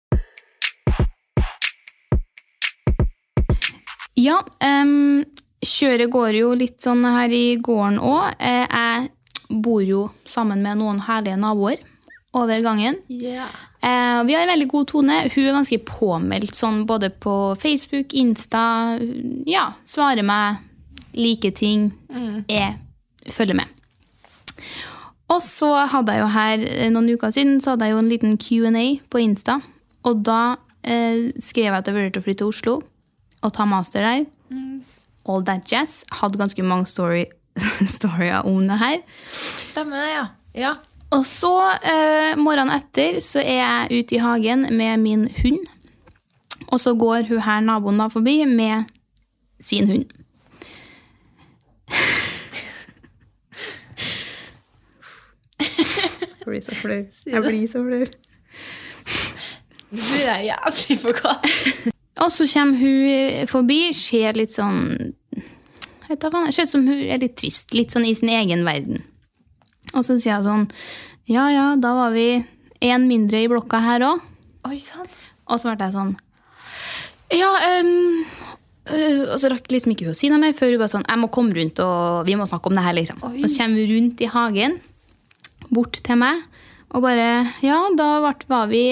Ja, 4.21 4.41
um, 4.84 5.23
kjøret 5.65 6.12
går 6.13 6.36
jo 6.38 6.51
litt 6.58 6.82
sånn 6.84 7.04
her 7.08 7.32
i 7.34 7.56
gården 7.63 7.97
òg. 7.99 8.36
jeg 8.39 9.10
bor 9.63 9.82
jo 9.84 10.06
sammen 10.25 10.62
med 10.63 10.77
noen 10.80 10.99
herlige 11.08 11.39
naboer 11.39 11.82
over 12.38 12.62
gangen. 12.63 12.98
Yeah. 13.10 13.50
Eh, 13.82 14.24
vi 14.28 14.34
har 14.34 14.46
en 14.46 14.54
veldig 14.54 14.67
god 14.72 14.88
tone. 14.88 15.17
Hun 15.34 15.48
er 15.48 15.58
ganske 15.58 15.80
påmeldt 15.88 16.56
sånn 16.56 16.86
både 16.88 17.10
på 17.12 17.36
Facebook, 17.60 18.13
Insta. 18.13 18.63
Ja, 19.50 19.72
svarer 19.86 20.24
meg, 20.24 20.62
liker 21.17 21.52
ting. 21.56 21.89
Jeg 22.48 22.78
følger 23.32 23.58
med. 23.60 23.78
Og 25.32 25.39
så 25.44 25.70
hadde 25.91 26.15
jeg 26.15 26.24
jo 26.24 26.32
her 26.34 26.63
eh, 26.67 26.89
noen 26.91 27.12
uker 27.15 27.32
siden 27.32 27.62
så 27.63 27.74
hadde 27.74 27.88
jeg 27.88 27.96
jo 27.96 28.02
en 28.02 28.12
liten 28.12 28.38
Q&A 28.39 28.86
på 29.12 29.22
Insta. 29.24 29.60
Og 30.08 30.24
da 30.28 30.58
eh, 30.84 31.32
skrev 31.39 31.70
jeg 31.70 31.78
at 31.78 31.88
jeg 31.88 31.98
vurderte 31.98 32.22
å 32.22 32.26
flytte 32.26 32.44
til 32.44 32.52
Oslo 32.52 32.78
og 33.41 33.54
ta 33.56 33.65
master 33.65 34.04
der. 34.06 34.26
All 35.30 35.44
that 35.48 35.67
jazz. 35.72 36.02
Hadde 36.20 36.39
ganske 36.41 36.63
mange 36.65 36.89
story, 36.89 37.26
storyer 37.98 38.46
om 38.48 38.65
det 38.67 38.78
her. 38.82 39.02
Stemmer 39.72 40.04
det, 40.04 40.12
ja. 40.13 40.26
Ja. 40.67 40.74
Og 41.12 41.26
så, 41.26 41.54
eh, 41.84 42.38
morgenen 42.39 42.71
etter, 42.71 43.19
så 43.19 43.39
er 43.43 43.60
jeg 43.60 44.00
ute 44.00 44.15
i 44.15 44.24
hagen 44.24 44.62
med 44.78 44.97
min 45.00 45.28
hund. 45.41 45.60
Og 46.71 46.80
så 46.80 46.93
går 46.95 47.28
hun 47.28 47.41
her 47.43 47.60
naboen 47.60 48.00
da 48.00 48.08
forbi 48.08 48.45
med 48.45 48.88
sin 49.60 49.88
hund. 49.88 50.06
Jeg 56.41 56.47
blir 56.47 56.62
så 56.62 56.76
flau. 56.76 57.04
Jeg 57.34 57.43
blir 57.43 57.67
så 57.67 57.84
flau. 57.84 58.06
Du 59.91 60.15
er 60.26 60.41
jævlig 60.47 61.00
for 61.00 61.19
hva. 61.19 61.36
Og 62.24 62.32
så 62.32 62.47
kommer 62.54 62.78
hun 62.80 63.47
forbi, 63.47 63.80
ser 63.93 64.39
litt 64.39 64.56
sånn 64.56 65.13
Ser 66.12 66.65
ut 66.65 66.69
som 66.69 66.88
hun 66.88 67.06
er 67.08 67.21
litt 67.21 67.38
trist, 67.39 67.71
litt 67.71 67.93
sånn 67.93 68.04
i 68.04 68.12
sin 68.17 68.28
egen 68.28 68.65
verden. 68.67 68.97
Og 69.95 70.06
så 70.08 70.17
sier 70.21 70.39
hun 70.39 70.47
sånn 70.47 70.67
Ja 71.32 71.47
ja, 71.54 71.67
da 71.80 71.93
var 71.97 72.13
vi 72.15 72.43
én 72.82 73.08
mindre 73.08 73.43
i 73.43 73.49
blokka 73.51 73.82
her 73.84 74.06
òg. 74.08 74.21
Og 74.65 75.60
så 75.60 75.71
ble 75.71 75.88
jeg 75.88 75.95
sånn 75.95 76.13
Ja, 77.34 77.49
um, 77.82 78.21
Og 79.32 79.38
så 79.41 79.51
rakk 79.54 79.71
liksom 79.71 79.93
ikke 79.93 80.08
hun 80.08 80.15
å 80.15 80.17
si 80.17 80.30
noe 80.32 80.41
mer 80.41 80.56
før 80.58 80.73
hun 80.73 80.82
bare 80.84 80.93
sånn 80.95 81.08
Jeg 81.08 81.21
må 81.21 81.32
komme 81.34 81.56
rundt, 81.58 81.82
og 81.84 82.27
vi 82.27 82.38
må 82.39 82.47
snakke 82.49 82.71
om 82.71 82.77
det 82.77 82.86
her, 82.86 82.97
liksom. 82.97 83.21
Oi. 83.27 83.41
Og 83.41 83.49
så 83.49 83.63
kommer 83.63 83.84
hun 83.86 83.95
rundt 83.95 84.21
i 84.23 84.30
hagen, 84.32 84.77
bort 85.71 86.01
til 86.06 86.21
meg, 86.21 86.45
og 86.91 87.06
bare 87.06 87.27
Ja, 87.65 87.82
da 87.97 88.13
ble, 88.23 88.36
var 88.51 88.71
vi 88.71 88.86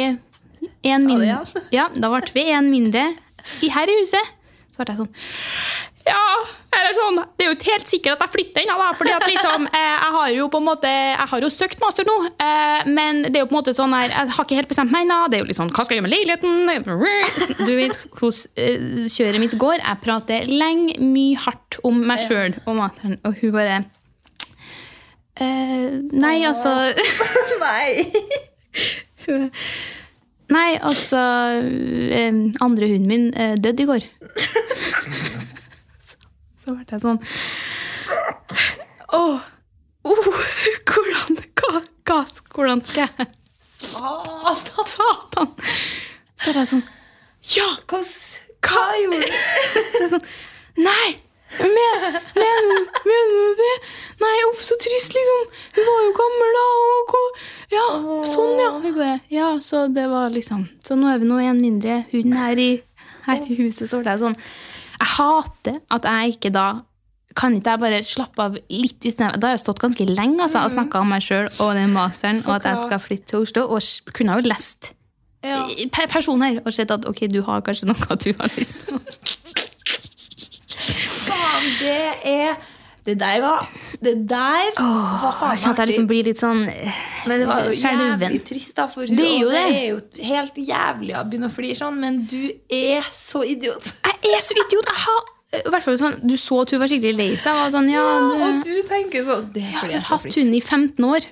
en 0.90 1.08
mindre? 1.08 1.42
Ja, 1.76 1.90
da 1.94 2.12
ble 2.14 2.22
vi 2.36 2.46
én 2.54 2.70
mindre 2.72 3.10
her 3.74 3.90
i 3.90 4.02
huset. 4.02 4.36
Så 4.74 4.84
ble 4.84 4.94
jeg 4.94 5.02
sånn 5.04 5.14
Ja, 6.10 6.26
eller 6.70 6.96
sånn, 6.96 7.20
Det 7.38 7.46
er 7.46 7.50
jo 7.50 7.56
ikke 7.56 7.74
helt 7.74 7.90
sikkert 7.90 8.16
at 8.16 8.24
jeg 8.26 8.34
flytter 8.36 8.64
ennå, 8.64 8.76
da. 8.80 8.90
fordi 8.98 9.14
at 9.16 9.26
liksom, 9.30 9.66
eh, 9.80 9.94
jeg 9.96 10.14
har 10.16 10.32
jo 10.36 10.48
på 10.54 10.62
en 10.62 10.68
måte, 10.68 10.92
jeg 10.92 11.30
har 11.32 11.46
jo 11.46 11.52
søkt 11.54 11.82
master 11.84 12.08
nå. 12.08 12.18
Eh, 12.46 12.90
men 12.90 13.24
det 13.28 13.40
er 13.40 13.44
jo 13.44 13.50
på 13.50 13.56
en 13.56 13.60
måte 13.60 13.76
sånn 13.78 13.96
her, 13.96 14.12
jeg 14.14 14.36
har 14.36 14.48
ikke 14.48 14.60
helt 14.60 14.72
bestemt 14.72 14.94
meg 14.94 15.08
ennå. 15.08 15.20
Det 15.30 15.40
er 15.40 15.44
jo 15.44 15.50
litt 15.50 15.60
sånn, 15.60 15.72
hva 15.74 15.86
skal 15.86 15.96
jeg 15.96 16.02
gjøre 16.02 16.08
med 16.08 16.16
leiligheten? 16.16 16.54
Du 17.66 17.74
vet 17.80 17.96
hvordan 18.20 18.66
eh, 18.66 19.08
kjøret 19.16 19.44
mitt 19.44 19.56
går. 19.62 19.78
Jeg 19.82 20.04
prater 20.06 20.52
lenge, 20.52 20.98
mye 21.04 21.40
hardt 21.46 21.80
om 21.88 22.04
meg 22.10 22.22
sjøl 22.26 22.60
og 22.66 22.78
materen, 22.80 23.18
og 23.28 23.42
hun 23.42 23.56
bare 23.56 23.80
eh, 25.40 25.90
Nei, 26.14 26.38
altså 26.48 26.74
Nei, 27.66 27.90
Nei, 30.50 30.70
altså 30.82 31.20
Andre 32.66 32.88
hunden 32.90 33.10
min 33.10 33.30
døde 33.62 33.86
i 33.86 33.90
går. 33.90 34.08
så, 36.70 36.76
ble 36.78 36.86
jeg 36.94 37.02
sånn 37.06 37.22
Åh, 39.10 39.40
oh, 40.06 40.28
hvordan, 40.90 41.40
hva, 41.58 41.82
hva, 42.06 42.20
hvordan 42.54 42.84
skal 42.86 43.08
jeg 43.08 43.30
Satan! 43.80 44.92
Satan! 44.92 45.50
Så 46.38 46.52
er 46.52 46.62
jeg 46.62 46.70
sånn 46.76 46.86
Ja! 47.56 47.70
Hva 47.90 48.86
gjorde 49.02 49.24
du? 49.26 50.20
Nei! 50.86 51.18
Men, 51.60 52.04
mener, 52.36 52.84
du 53.32 53.56
det? 53.58 53.76
Nei, 54.22 54.36
uff, 54.52 54.60
så 54.62 54.76
trist, 54.78 55.16
liksom. 55.16 55.48
Hun 55.80 55.88
var 55.88 56.04
jo 56.06 56.12
gammel, 56.20 56.58
da. 56.58 56.66
Og, 56.84 57.16
og, 57.20 57.40
ja, 57.74 57.86
sånn, 58.30 58.54
ja. 58.62 59.16
Ja, 59.34 59.48
så 59.64 59.88
det 59.90 60.06
var 60.12 60.30
liksom 60.34 60.68
Så 60.86 60.98
nå 61.00 61.10
er 61.10 61.18
vi 61.22 61.30
nå 61.30 61.40
en 61.42 61.64
mindre 61.64 62.04
hund 62.12 62.38
her 62.38 62.62
i, 62.62 62.70
her 63.26 63.42
i 63.42 63.58
huset. 63.64 63.90
Så 63.90 64.04
ble 64.04 64.14
jeg 64.14 64.22
sånn 64.22 64.38
Jeg 65.00 65.12
hater 65.16 65.82
at 65.96 66.08
jeg 66.08 66.38
ikke 66.38 66.54
da 66.54 66.68
kan 67.38 67.54
ikke 67.56 67.76
jeg 67.76 67.80
bare 67.84 68.00
slappe 68.04 68.46
av 68.46 68.56
litt 68.74 69.06
i 69.06 69.12
stedet? 69.14 69.38
Da 69.40 69.50
har 69.50 69.56
jeg 69.56 69.64
stått 69.64 69.82
ganske 69.84 70.06
lenge 70.10 70.42
altså, 70.44 70.64
og 70.66 70.74
snakka 70.74 71.04
om 71.04 71.12
meg 71.14 71.24
sjøl 71.24 71.50
og 71.62 71.76
den 71.78 71.94
masteren, 71.94 72.42
og 72.48 72.56
at 72.58 72.66
jeg 72.68 72.88
skal 72.88 73.04
flytte 73.04 73.32
til 73.32 73.46
Oslo. 73.46 73.68
Og 73.70 74.16
kunne 74.18 74.40
jo 74.40 74.50
lest 74.50 74.92
ja. 75.46 75.62
personer 76.10 76.60
og 76.66 76.74
sett 76.76 76.92
at 76.92 77.06
ok, 77.08 77.28
du 77.32 77.42
har 77.46 77.62
kanskje 77.66 77.92
noe 77.92 78.18
du 78.20 78.32
har 78.40 78.58
lyst 78.58 78.88
til. 78.90 79.00
Faen, 81.30 81.70
det 81.80 82.02
er 82.28 82.58
Det 83.06 83.16
der 83.20 83.42
var 83.42 83.66
Det 84.04 84.14
der 84.30 84.70
var 84.76 85.38
faen 85.40 85.58
Jeg 85.78 85.88
liksom 85.92 86.08
blir 86.10 86.28
litt 86.28 86.42
sånn 86.42 86.66
Men 86.68 87.42
det 87.42 87.48
var 87.50 87.66
jo 87.66 87.74
jævlig 87.74 88.44
trist, 88.48 88.76
da, 88.78 88.86
for 88.92 89.08
hun. 89.08 89.18
Det 89.18 89.26
er 89.26 89.40
jo 89.40 89.50
det 89.50 89.64
det. 89.64 89.80
er 89.80 89.88
jo 89.88 90.30
helt 90.30 90.62
jævlig 90.70 91.18
å 91.18 91.26
begynne 91.26 91.50
å 91.50 91.54
flire 91.54 91.80
sånn, 91.80 92.00
men 92.02 92.24
du 92.30 92.52
er 92.70 93.06
så 93.16 93.44
idiot. 93.48 93.92
Jeg 94.06 94.34
er 94.36 94.46
så 94.46 94.58
idiot! 94.58 94.90
Jeg 94.90 95.04
har 95.08 95.28
i 95.50 95.66
hvert 95.74 95.82
fall 95.86 95.98
sånn, 95.98 96.20
Du 96.30 96.36
så 96.38 96.62
at 96.62 96.76
hun 96.76 96.82
var 96.84 96.92
skikkelig 96.92 97.18
lei 97.18 97.30
seg. 97.34 97.58
og 97.66 97.74
sånn, 97.74 97.90
ja, 97.90 98.06
Og 98.06 98.64
du, 98.66 98.74
tenker 98.90 99.26
sånn 99.26 99.52
Det 99.56 99.66
jeg 99.66 99.78
har 99.82 100.08
hatt 100.12 100.28
hund 100.36 100.58
i 100.58 100.62
15 100.62 101.08
år. 101.10 101.30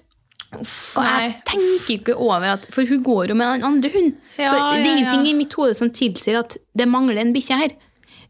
Og 0.57 1.03
jeg 1.03 1.33
tenker 1.45 1.97
ikke 1.97 2.15
over 2.15 2.53
at 2.55 2.67
For 2.73 2.87
hun 2.87 3.03
går 3.03 3.33
jo 3.33 3.35
med 3.37 3.57
den 3.57 3.67
andre 3.67 3.91
hunden. 3.93 4.15
Ja, 4.37 4.47
så 4.49 4.55
det 4.55 4.63
er 4.63 4.85
ja, 4.85 4.93
ingenting 4.95 5.25
ja. 5.27 5.33
i 5.33 5.37
mitt 5.37 5.53
hode 5.59 5.75
som 5.77 5.91
tilsier 5.93 6.39
at 6.39 6.55
det 6.77 6.87
mangler 6.89 7.19
en 7.21 7.33
bikkje 7.35 7.59
her. 7.59 7.75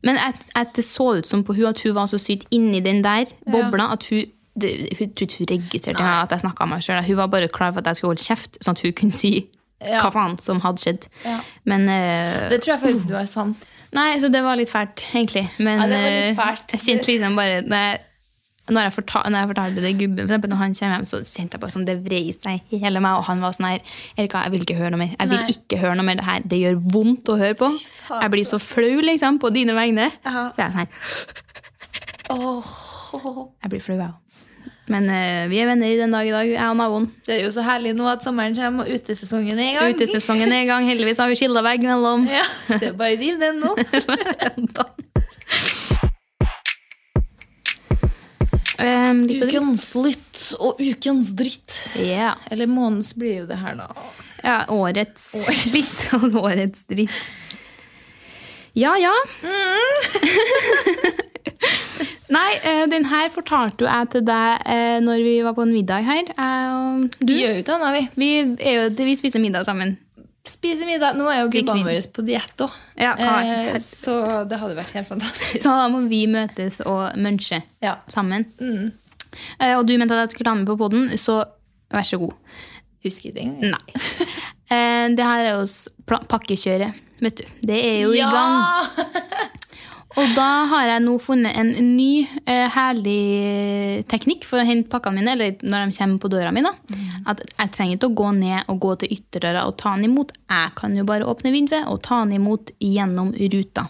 Men 0.04 0.18
at, 0.22 0.76
det 0.76 0.86
så 0.86 1.18
ut 1.18 1.28
som 1.28 1.44
på 1.44 1.56
hun 1.58 1.66
at 1.72 1.80
hun 1.84 1.96
var 1.96 2.08
så 2.12 2.20
sykt 2.22 2.46
inni 2.54 2.80
den 2.86 3.02
der 3.04 3.26
bobla 3.50 3.92
at 3.96 4.04
hun 4.12 4.26
det, 4.58 4.72
hun 4.98 5.12
tror 5.14 5.28
ikke 5.28 5.38
hun 5.44 5.48
registrerte 5.52 6.02
at 6.04 6.32
jeg 6.34 6.40
snakka 6.42 6.64
om 6.66 6.70
meg 6.74 6.82
sjøl. 6.82 7.04
Hun 7.06 7.18
var 7.20 7.28
bare 7.30 7.48
klar 7.48 7.72
for 7.76 7.80
at 7.84 7.88
jeg 7.92 7.96
skulle 8.00 8.16
holde 8.16 8.24
kjeft, 8.26 8.58
sånn 8.66 8.74
at 8.78 8.82
hun 8.82 8.94
kunne 8.98 9.14
si 9.14 9.34
Ja. 9.80 10.00
hva 10.02 10.10
faen 10.10 10.40
som 10.42 10.58
hadde 10.64 10.82
skjedd. 10.82 11.04
Ja. 11.26 11.36
Men 11.70 11.84
uh, 11.86 12.50
Det 12.50 12.64
tror 12.64 12.74
jeg 12.74 12.82
faktisk 12.82 13.08
du 13.12 13.14
har 13.14 13.28
sant. 13.30 13.66
Nei, 13.94 14.18
så 14.20 14.32
det 14.34 14.42
var 14.44 14.58
litt 14.58 14.72
fælt, 14.74 15.04
egentlig. 15.14 15.44
Men 15.60 15.80
Ja, 15.84 15.86
det 15.88 16.00
var 16.02 16.16
litt 16.16 16.40
fælt. 16.40 16.64
fælt. 16.66 16.74
jeg 16.74 16.82
kjente 16.88 17.12
liksom 17.14 17.36
bare 17.38 17.62
jeg, 17.62 18.02
når 18.68 18.88
jeg, 18.88 18.94
fortal, 18.98 19.32
når 19.32 19.40
jeg 19.40 19.50
fortalte 19.52 19.84
det 19.84 19.94
gubben, 20.00 20.28
for 20.28 20.52
når 20.52 20.60
han 20.60 20.76
kommer 20.76 20.98
hjem, 20.98 21.08
så 21.08 21.22
kjente 21.24 21.56
jeg 21.56 21.64
bare 21.64 21.74
sånn, 21.74 21.88
det 21.88 21.96
vrei 22.04 22.24
seg 22.36 22.76
hele 22.84 23.02
meg. 23.04 23.22
Og 23.22 23.26
han 23.30 23.44
var 23.44 23.56
sånn 23.56 23.70
her 23.70 23.96
Erika, 24.20 24.44
jeg 24.44 24.56
vil 24.56 24.66
ikke 24.66 24.78
høre 24.80 24.92
noe 24.96 25.02
mer. 25.06 25.16
Jeg 25.16 25.32
vil 25.32 25.42
Nei. 25.42 25.56
ikke 25.56 25.82
høre 25.82 25.96
noe 26.00 26.08
mer. 26.10 26.20
Det 26.20 26.28
her, 26.28 26.46
det 26.54 26.62
gjør 26.66 26.78
vondt 26.98 27.32
å 27.32 27.40
høre 27.40 27.58
på. 27.60 27.72
faen, 28.04 28.22
Jeg 28.26 28.36
blir 28.36 28.48
så 28.50 28.60
flau 28.62 29.04
liksom, 29.08 29.40
på 29.44 29.52
dine 29.56 29.76
vegne. 29.78 30.12
Aha. 30.28 30.50
Så 30.54 30.64
jeg 30.64 30.68
er 30.68 30.72
sånn 30.76 30.84
her 30.86 30.92
Åh. 32.38 32.72
Jeg 33.64 33.72
blir 33.72 33.84
flau, 33.84 34.00
jeg 34.02 34.10
òg. 34.12 34.24
Men 34.92 35.08
uh, 35.12 35.48
vi 35.52 35.60
er 35.60 35.68
venner 35.68 35.92
i 35.92 35.98
den 36.00 36.14
dag 36.16 36.28
i 36.28 36.32
dag, 36.32 36.48
jeg 36.48 36.64
og 36.64 36.78
naboen. 36.80 37.10
Det 37.28 37.36
er 37.36 37.42
jo 37.44 37.52
så 37.56 37.64
herlig 37.66 37.92
nå 37.96 38.08
at 38.08 38.24
sommeren 38.24 38.56
kommer 38.56 38.88
og 38.88 39.00
utesesongen 39.00 39.60
er 39.60 39.72
i 39.74 39.76
gang. 39.76 39.96
Utesesongen 39.96 40.52
er 40.52 40.64
i 40.64 40.70
gang. 40.70 40.88
Heldigvis 40.88 41.20
har 41.24 41.32
vi 41.32 41.40
skilla 41.40 41.64
vegg 41.66 41.84
mellom. 41.88 42.28
Ja, 42.32 42.46
det 42.72 42.94
er 42.94 43.00
bare 43.00 43.20
riv 43.20 43.40
den 43.44 43.60
nå. 43.64 43.76
Um, 48.78 49.24
litt. 49.26 49.42
Ukens 49.42 49.90
lytt 49.98 50.42
og 50.62 50.82
ukens 50.82 51.32
dritt. 51.38 51.78
Ja. 51.98 52.36
Eller 52.52 52.70
månedens 52.70 53.16
blir 53.18 53.42
jo 53.42 53.48
det 53.50 53.58
her, 53.62 53.78
da. 53.80 53.88
Ja, 54.44 54.58
årets 54.70 55.32
litt 55.76 56.10
og 56.18 56.36
årets 56.44 56.86
dritt. 56.90 57.18
Ja, 58.78 58.94
ja. 59.02 59.14
Nei, 62.28 62.50
eh, 62.62 62.84
den 62.92 63.08
her 63.10 63.32
fortalte 63.34 63.86
jo 63.86 63.90
jeg 63.90 64.10
til 64.14 64.26
deg 64.28 64.68
eh, 64.70 64.98
når 65.02 65.24
vi 65.26 65.38
var 65.46 65.56
på 65.58 65.64
en 65.66 65.74
middag 65.74 66.06
her. 66.06 66.28
Du. 67.18 67.32
Vi 67.32 67.40
gjør 67.42 67.56
jo 67.56 67.64
det, 67.64 67.78
da. 67.82 67.94
vi. 67.96 68.04
Vi, 68.20 68.30
jo, 68.76 68.90
vi 69.00 69.16
spiser 69.18 69.42
middag 69.42 69.66
sammen. 69.66 69.96
Spiser 70.48 70.88
middag. 70.88 71.18
Nå 71.20 71.28
er 71.32 71.42
jo 71.44 71.50
gubbene 71.52 71.84
våre 71.86 72.02
på 72.16 72.24
diett 72.26 72.64
òg. 72.64 72.72
Ja, 72.98 73.12
eh, 73.20 73.76
så 73.84 74.46
det 74.48 74.60
hadde 74.62 74.78
vært 74.78 74.94
helt 74.96 75.10
fantastisk. 75.10 75.60
Så 75.64 75.74
da 75.76 75.88
må 75.92 76.02
vi 76.08 76.24
møtes 76.32 76.80
og 76.86 77.18
munche 77.20 77.62
Ja. 77.84 77.98
sammen. 78.08 78.46
Eh, 79.60 79.76
Og 79.78 79.86
du 79.86 79.98
mente 79.98 80.16
at 80.16 80.30
jeg 80.30 80.38
skulle 80.38 80.50
ta 80.52 80.56
med 80.56 80.68
på 80.70 80.78
poden, 80.80 81.10
så 81.20 81.44
vær 81.92 82.06
så 82.08 82.18
god. 82.20 82.34
Husker 83.04 83.36
engang. 83.38 83.72
Nei. 83.76 84.02
Eh, 84.72 85.08
Det 85.16 85.24
her 85.24 85.46
er 85.46 85.54
jo 85.60 85.66
pakkekjøret. 86.28 86.94
Vet 87.22 87.36
du. 87.38 87.44
Det 87.66 87.78
er 87.84 88.02
jo 88.04 88.12
i 88.14 88.20
gang. 88.20 88.88
Og 90.18 90.32
da 90.36 90.48
har 90.72 90.88
jeg 90.90 91.04
nå 91.06 91.14
funnet 91.22 91.56
en 91.56 91.70
ny, 91.96 92.24
uh, 92.48 92.68
herlig 92.74 94.06
teknikk 94.10 94.48
for 94.50 94.60
å 94.62 94.66
hente 94.66 94.90
pakkene 94.90 95.20
mine, 95.22 95.36
eller 95.36 95.58
når 95.62 95.92
de 95.92 95.98
kommer 96.00 96.18
på 96.24 96.32
døra 96.34 96.52
mi. 96.56 96.64
da. 96.66 96.72
At 97.30 97.44
jeg 97.46 97.72
trenger 97.76 97.98
ikke 98.00 98.10
å 98.10 98.18
gå 98.24 98.32
ned 98.40 98.72
og 98.74 98.80
gå 98.82 98.96
til 99.04 99.14
ytterdøra 99.18 99.68
og 99.70 99.78
ta 99.78 99.94
den 99.96 100.08
imot. 100.10 100.34
Jeg 100.50 100.74
kan 100.80 100.96
jo 100.98 101.06
bare 101.06 101.28
åpne 101.30 101.54
vinduet 101.54 101.86
og 101.92 102.02
ta 102.08 102.24
den 102.26 102.34
imot 102.40 102.72
gjennom 102.82 103.30
ruta. 103.38 103.88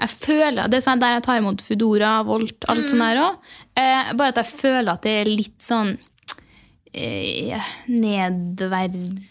Jeg 0.00 0.10
føler, 0.12 0.68
Det 0.68 0.76
er 0.80 0.84
sånn 0.84 1.00
der 1.00 1.14
jeg 1.16 1.22
tar 1.24 1.38
imot 1.40 1.62
Foodora, 1.64 2.12
Volt, 2.28 2.64
alt 2.68 2.90
sånt 2.90 3.00
der 3.00 3.16
òg. 3.24 3.36
Uh, 3.78 4.12
bare 4.18 4.28
at 4.34 4.40
jeg 4.42 4.50
føler 4.60 4.92
at 4.92 5.02
det 5.06 5.14
er 5.22 5.30
litt 5.32 5.58
sånn 5.64 5.94
uh, 5.96 7.68
nedverdigende. 7.88 9.22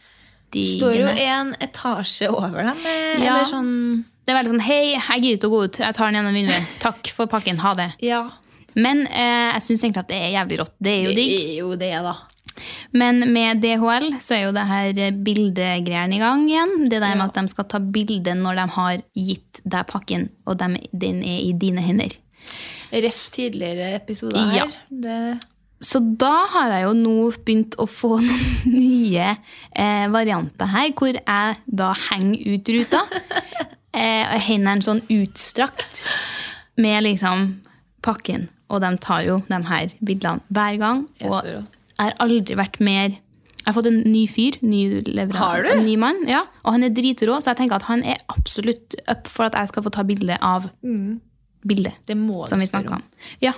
Står 0.49 0.95
jo 0.97 1.09
en 1.13 1.51
etasje 1.61 2.25
over 2.33 2.63
dem. 2.71 2.79
eh, 2.89 3.19
Ja. 3.21 3.35
Eller 3.35 3.45
sånn 3.45 4.05
Det 4.29 4.35
er 4.35 4.43
veldig 4.43 4.51
sånn 4.51 4.61
Hei, 4.61 4.81
jeg 4.93 5.21
gidder 5.23 5.37
ikke 5.39 5.47
å 5.49 5.53
gå 5.55 5.59
ut. 5.65 5.77
Jeg 5.81 5.95
tar 5.97 6.11
den 6.11 6.19
gjennom 6.19 6.35
vinduet. 6.37 6.73
Takk 6.83 7.07
for 7.17 7.25
pakken. 7.31 7.57
Ha 7.63 7.71
det. 7.79 7.87
Ja. 8.05 8.19
Men 8.77 9.07
eh, 9.09 9.55
jeg 9.55 9.63
syns 9.65 9.81
egentlig 9.81 10.03
at 10.03 10.11
det 10.11 10.19
er 10.21 10.33
jævlig 10.35 10.59
rått. 10.59 10.73
Det 10.77 10.91
er 10.91 10.99
jo 11.07 11.15
Det 11.17 11.23
er 11.33 11.55
jo 11.57 11.71
det, 11.81 11.89
da. 12.05 12.13
Men 12.93 13.23
med 13.33 13.63
DHL 13.63 14.05
så 14.21 14.35
er 14.35 14.43
jo 14.43 14.51
det 14.53 14.65
her 14.69 15.17
bildegreiene 15.25 16.19
i 16.19 16.21
gang 16.21 16.43
igjen. 16.45 16.75
Det 16.91 16.99
der 17.01 17.17
med 17.17 17.25
at 17.31 17.39
de 17.39 17.49
skal 17.55 17.65
ta 17.73 17.81
bilde 17.81 18.35
når 18.37 18.59
de 18.61 18.65
har 18.75 19.01
gitt 19.17 19.61
deg 19.65 19.87
pakken, 19.89 20.27
og 20.45 20.59
de, 20.61 20.69
den 20.93 21.23
er 21.25 21.39
i 21.47 21.53
dine 21.57 21.81
hender. 21.87 22.13
Rett 22.93 23.23
tidligere 23.33 23.95
episoder 23.97 24.53
Ja. 24.53 24.67
her. 24.67 24.77
Det, 24.89 25.17
Så 25.81 26.01
da 26.21 26.45
har 26.53 26.75
jeg 26.75 26.85
jo 26.85 26.93
nå 27.01 27.17
begynt 27.47 27.79
å 27.81 27.89
få 27.89 28.19
noen 28.27 28.77
nye 28.77 29.33
eh, 29.73 30.05
varianter 30.13 30.69
her, 30.69 30.93
hvor 30.93 31.17
jeg 31.17 31.59
da 31.65 31.91
henger 32.11 32.53
ut 32.53 32.73
ruta. 32.77 33.05
Eh, 33.93 34.35
hendene 34.47 34.85
sånn 34.85 35.01
utstrakt 35.13 36.03
med 36.79 37.03
liksom 37.07 37.49
pakken. 38.05 38.47
Og 38.69 38.83
de 38.83 38.91
tar 39.01 39.23
jo 39.25 39.39
de 39.49 39.59
her 39.69 39.95
bildene 40.05 40.45
hver 40.53 40.77
gang. 40.81 41.07
Og 41.25 41.39
jeg 41.49 41.65
har 41.97 42.15
aldri 42.23 42.55
vært 42.59 42.79
mer 42.79 43.17
Jeg 43.59 43.73
har 43.73 43.75
fått 43.75 43.89
en 43.89 43.97
ny 44.07 44.21
fyr. 44.31 44.55
Ny 44.65 45.01
leverant? 45.05 45.67
En 45.67 45.83
ny 45.83 45.97
mann, 45.99 46.21
ja. 46.25 46.45
Og 46.63 46.77
han 46.77 46.85
er 46.87 46.93
dritrå, 46.95 47.35
så 47.43 47.51
jeg 47.51 47.59
tenker 47.59 47.75
at 47.75 47.89
han 47.89 48.01
er 48.07 48.21
absolutt 48.31 48.95
up 49.11 49.27
for 49.29 49.49
at 49.49 49.57
jeg 49.59 49.69
skal 49.73 49.83
få 49.85 49.91
ta 49.93 50.05
bilde 50.07 50.37
av 50.41 50.69
bildet 51.67 51.97
det 52.07 52.15
må 52.17 52.47
som 52.47 52.61
vi 52.61 52.69
snakka 52.69 52.95
om. 52.95 53.03
Ja. 53.43 53.51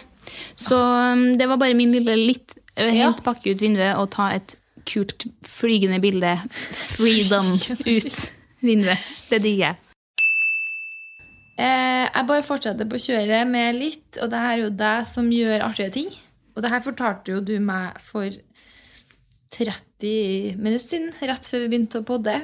Så 0.57 0.75
um, 0.75 1.37
det 1.37 1.47
var 1.49 1.61
bare 1.61 1.77
min 1.77 1.93
lille 1.93 2.17
litt 2.17 2.57
Ja. 2.71 2.87
Hent 3.11 3.19
pakke 3.25 3.51
ut 3.51 3.61
vinduet 3.61 3.97
og 3.99 4.09
ta 4.13 4.29
et 4.31 4.55
kult 4.87 5.25
flygende 5.45 5.99
bilde. 6.01 6.37
Freedom 6.95 7.51
ut 7.51 8.19
vinduet. 8.63 9.09
Det 9.29 9.41
digger 9.43 9.65
jeg. 9.65 9.80
Eh, 11.59 12.05
jeg 12.07 12.27
bare 12.27 12.43
fortsetter 12.45 12.87
på 12.89 12.99
kjøret 13.01 13.47
med 13.49 13.75
litt, 13.75 14.17
og 14.21 14.29
det 14.31 14.39
her 14.39 14.53
er 14.57 14.63
jo 14.63 14.69
deg 14.79 15.05
som 15.05 15.27
gjør 15.31 15.65
artige 15.67 15.91
ting. 15.97 16.09
Og 16.55 16.63
det 16.63 16.71
her 16.71 16.81
fortalte 16.83 17.31
jo 17.35 17.41
du 17.43 17.57
meg 17.63 17.99
for 18.03 18.29
30 19.51 20.55
minutter 20.61 20.87
siden, 20.87 21.11
rett 21.27 21.47
før 21.51 21.65
vi 21.65 21.69
begynte 21.73 22.01
å 22.01 22.07
podde, 22.07 22.37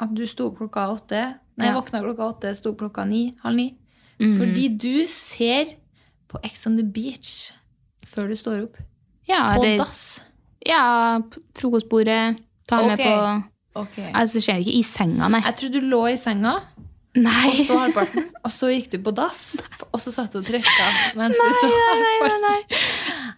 at 0.00 0.14
du 0.16 0.24
sto 0.26 0.50
klokka 0.56 0.86
åtte. 0.94 1.22
Nei, 1.56 1.68
Ja. 1.68 1.74
våkna 1.74 2.00
klokka 2.02 2.28
åtte, 2.34 2.54
sto 2.56 2.72
klokka 2.74 3.04
ni, 3.06 3.34
halv 3.42 3.56
ni. 3.56 3.76
Fordi 4.18 4.68
du 4.78 5.06
ser 5.06 5.74
på 6.28 6.38
Ex 6.44 6.66
on 6.66 6.76
the 6.76 6.82
Beach 6.82 7.52
før 8.06 8.28
du 8.28 8.34
står 8.34 8.62
opp? 8.64 8.76
Ja, 9.28 9.54
På 9.56 9.62
det, 9.62 9.78
dass? 9.78 10.20
ja 10.66 11.20
frokostbordet. 11.54 12.38
Ta 12.66 12.86
med 12.86 12.98
på 12.98 13.44
okay. 13.80 14.10
Altså, 14.14 14.34
det 14.38 14.42
skjer 14.44 14.58
ikke 14.62 14.78
i 14.78 14.82
senga, 14.82 15.28
nei. 15.28 15.40
Jeg 15.40 15.54
tror 15.56 15.72
du 15.72 15.80
lå 15.80 16.02
i 16.12 16.16
senga, 16.16 16.60
Nei. 17.14 17.50
og 17.52 17.58
så 17.68 17.76
halvparten, 17.78 18.24
og 18.42 18.50
så 18.50 18.68
gikk 18.72 18.88
du 18.90 18.96
på 19.06 19.12
dass, 19.14 19.40
og 19.92 20.00
så 20.02 20.10
satt 20.10 20.32
du 20.34 20.40
og 20.40 20.46
trykka 20.48 20.86
mens 21.20 21.36
du 21.38 21.50
så 21.60 21.68
halvparten. 21.70 22.46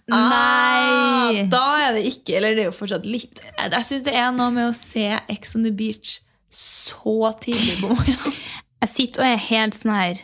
Nei. 0.09 0.17
Ah, 0.17 1.41
da 1.51 1.65
er 1.83 1.97
det 1.97 2.05
ikke 2.07 2.37
Eller 2.39 2.55
det 2.55 2.62
er 2.62 2.69
jo 2.69 2.77
fortsatt 2.77 3.07
litt 3.11 3.41
jeg 3.59 3.87
syns 3.89 4.05
det 4.07 4.12
er 4.15 4.29
noe 4.35 4.53
med 4.55 4.69
å 4.69 4.75
se 4.77 5.03
Ex 5.33 5.57
on 5.59 5.65
the 5.67 5.73
Beach 5.75 6.21
så 6.55 7.33
tidlig 7.43 7.81
på 7.83 7.91
morgenen. 7.91 8.37
Jeg 8.85 8.91
sitter 8.93 9.25
og 9.25 9.27
er 9.33 9.41
helt 9.49 9.75
sånn 9.75 9.91
her 9.97 10.21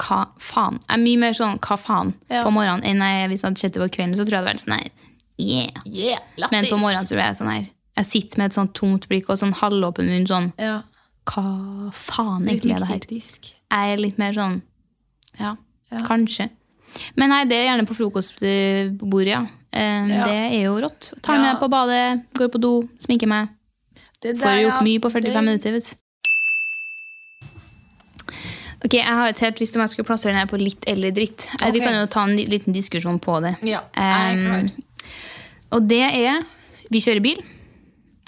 Hva 0.00 0.20
faen? 0.40 0.78
Jeg 0.86 0.94
er 0.96 1.02
mye 1.02 1.20
mer 1.20 1.34
sånn 1.36 1.58
hva 1.60 1.76
faen 1.76 2.14
Ja. 2.32 2.40
på 2.46 2.52
morgenen 2.54 2.86
enn 2.88 3.02
jeg, 3.04 3.28
hvis 3.28 3.42
jeg 3.42 3.48
hadde 3.50 3.60
sett 3.60 3.74
det 3.76 3.82
på 3.82 3.88
kvelden. 3.98 4.16
Så 4.16 4.24
tror 4.24 4.38
jeg 4.38 4.38
det 4.38 4.40
hadde 4.40 4.52
vært 4.54 4.64
sånn 4.64 4.78
her 4.78 4.88
yeah. 5.36 5.82
Yeah, 5.84 6.48
Men 6.54 6.70
på 6.70 6.78
morgenen 6.80 7.06
så 7.10 7.18
blir 7.18 7.26
jeg 7.28 7.38
sånn 7.42 7.52
her 7.52 7.66
Jeg 8.00 8.08
sitter 8.14 8.40
med 8.40 8.50
et 8.50 8.56
sånn 8.56 8.72
tomt 8.78 9.04
blikk 9.10 9.28
og 9.28 9.40
sånn 9.42 9.52
halvåpen 9.60 10.08
munn 10.08 10.26
sånn 10.30 10.48
Ja. 10.56 10.78
Hva 11.26 11.90
faen 11.94 12.46
egentlig 12.48 12.74
er 12.74 12.78
det 12.80 12.88
her? 12.88 13.04
Jeg 13.10 13.92
er 13.94 13.96
litt 14.00 14.18
mer 14.18 14.32
sånn 14.32 14.62
Ja, 15.38 15.56
Ja. 15.92 15.98
kanskje. 16.06 16.50
Men 17.16 17.30
nei, 17.30 17.44
det 17.44 17.56
er 17.56 17.68
gjerne 17.70 17.86
på 17.86 17.94
frokostbordet, 17.94 19.26
ja. 19.30 19.40
Um, 19.72 20.08
Ja. 20.10 20.24
Det 20.26 20.38
er 20.58 20.62
jo 20.64 20.80
rått. 20.80 21.12
Tar 21.22 21.36
Ja. 21.36 21.42
med 21.52 21.60
på 21.60 21.68
badet, 21.70 22.24
går 22.34 22.48
på 22.48 22.60
do, 22.60 22.88
sminker 22.98 23.28
meg. 23.28 23.48
Det 24.20 24.36
Får 24.36 24.60
gjort 24.64 24.82
mye 24.82 24.98
på 25.00 25.10
45 25.10 25.22
det- 25.32 25.44
minutter, 25.44 25.72
vet 25.72 25.84
du. 25.90 25.96
Ok, 28.84 28.94
jeg 28.94 29.04
har 29.06 29.28
et 29.28 29.38
helt 29.40 29.56
Hvis 29.60 29.74
jeg 29.76 29.88
skulle 29.90 30.06
plassere 30.06 30.32
den 30.32 30.38
her 30.40 30.46
på 30.46 30.58
litt 30.60 30.84
eller 30.88 31.10
dritt 31.10 31.46
Okay. 31.54 31.70
Vi 31.72 31.80
kan 31.80 31.94
jo 31.94 32.06
ta 32.06 32.24
en 32.24 32.36
liten 32.36 32.72
diskusjon 32.72 33.20
på 33.20 33.40
det. 33.42 33.56
Ja, 33.62 33.82
jeg 33.94 34.38
er 34.38 34.40
klar. 34.40 34.60
Um, 34.60 34.84
og 35.72 35.88
det 35.88 36.02
er 36.02 36.42
Vi 36.90 36.98
kjører 36.98 37.22
bil. 37.22 37.42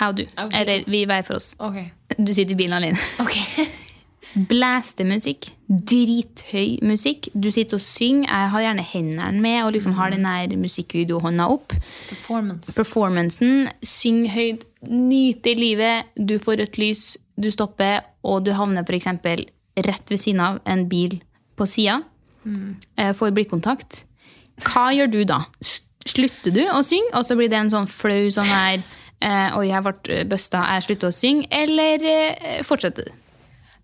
Jeg 0.02 0.10
og 0.10 0.18
du. 0.18 0.24
Okay. 0.34 0.60
Eller 0.60 0.90
vi 0.90 1.04
hver 1.06 1.22
for 1.22 1.38
oss. 1.38 1.52
Okay. 1.62 1.86
Du 2.18 2.32
sitter 2.34 2.56
i 2.56 2.58
bilen 2.58 2.74
alene. 2.74 2.98
Okay. 3.22 3.68
Blæste 4.50 5.04
musikk. 5.04 5.50
Drithøy 5.68 6.80
musikk. 6.88 7.28
Du 7.34 7.50
sitter 7.54 7.78
og 7.78 7.84
synger. 7.84 8.26
Jeg 8.26 8.50
har 8.54 8.64
gjerne 8.64 8.86
hendene 8.88 9.42
med 9.44 9.58
og 9.62 9.72
liksom 9.76 9.94
har 9.98 10.10
den 10.10 10.26
her 10.26 10.56
musikkvideohånda 10.56 11.46
opp. 11.52 11.76
Performance. 12.08 12.74
Performancen. 12.74 13.68
Syng 13.84 14.24
høyt. 14.32 14.64
Nyte 14.88 15.54
livet. 15.54 16.10
Du 16.16 16.38
får 16.42 16.64
rødt 16.64 16.80
lys. 16.80 17.04
Du 17.38 17.50
stopper, 17.50 18.02
og 18.22 18.42
du 18.44 18.52
havner 18.52 18.84
f.eks. 18.84 19.06
rett 19.86 20.10
ved 20.10 20.20
siden 20.20 20.40
av 20.44 20.58
en 20.68 20.88
bil 20.88 21.20
på 21.56 21.66
sida. 21.66 22.02
Mm. 22.44 22.74
Får 23.16 23.32
blikkontakt. 23.36 24.02
Hva 24.66 24.90
gjør 24.92 25.12
du 25.12 25.22
da? 25.28 25.42
Slutter 25.62 26.52
du 26.52 26.60
å 26.66 26.82
synge, 26.84 27.14
og 27.14 27.24
så 27.24 27.36
blir 27.38 27.48
det 27.48 27.60
en 27.60 27.72
sånn 27.72 27.88
flau 27.88 28.26
sånn 28.34 28.50
her 28.50 28.80
eh, 28.80 29.01
Oi, 29.22 29.66
jeg 29.68 29.84
ble 29.86 30.22
busta, 30.30 30.64
jeg 30.74 30.86
slutter 30.88 31.10
å 31.12 31.14
synge. 31.14 31.46
Eller 31.54 32.06
eh, 32.08 32.62
fortsetter 32.66 33.06
du? 33.06 33.18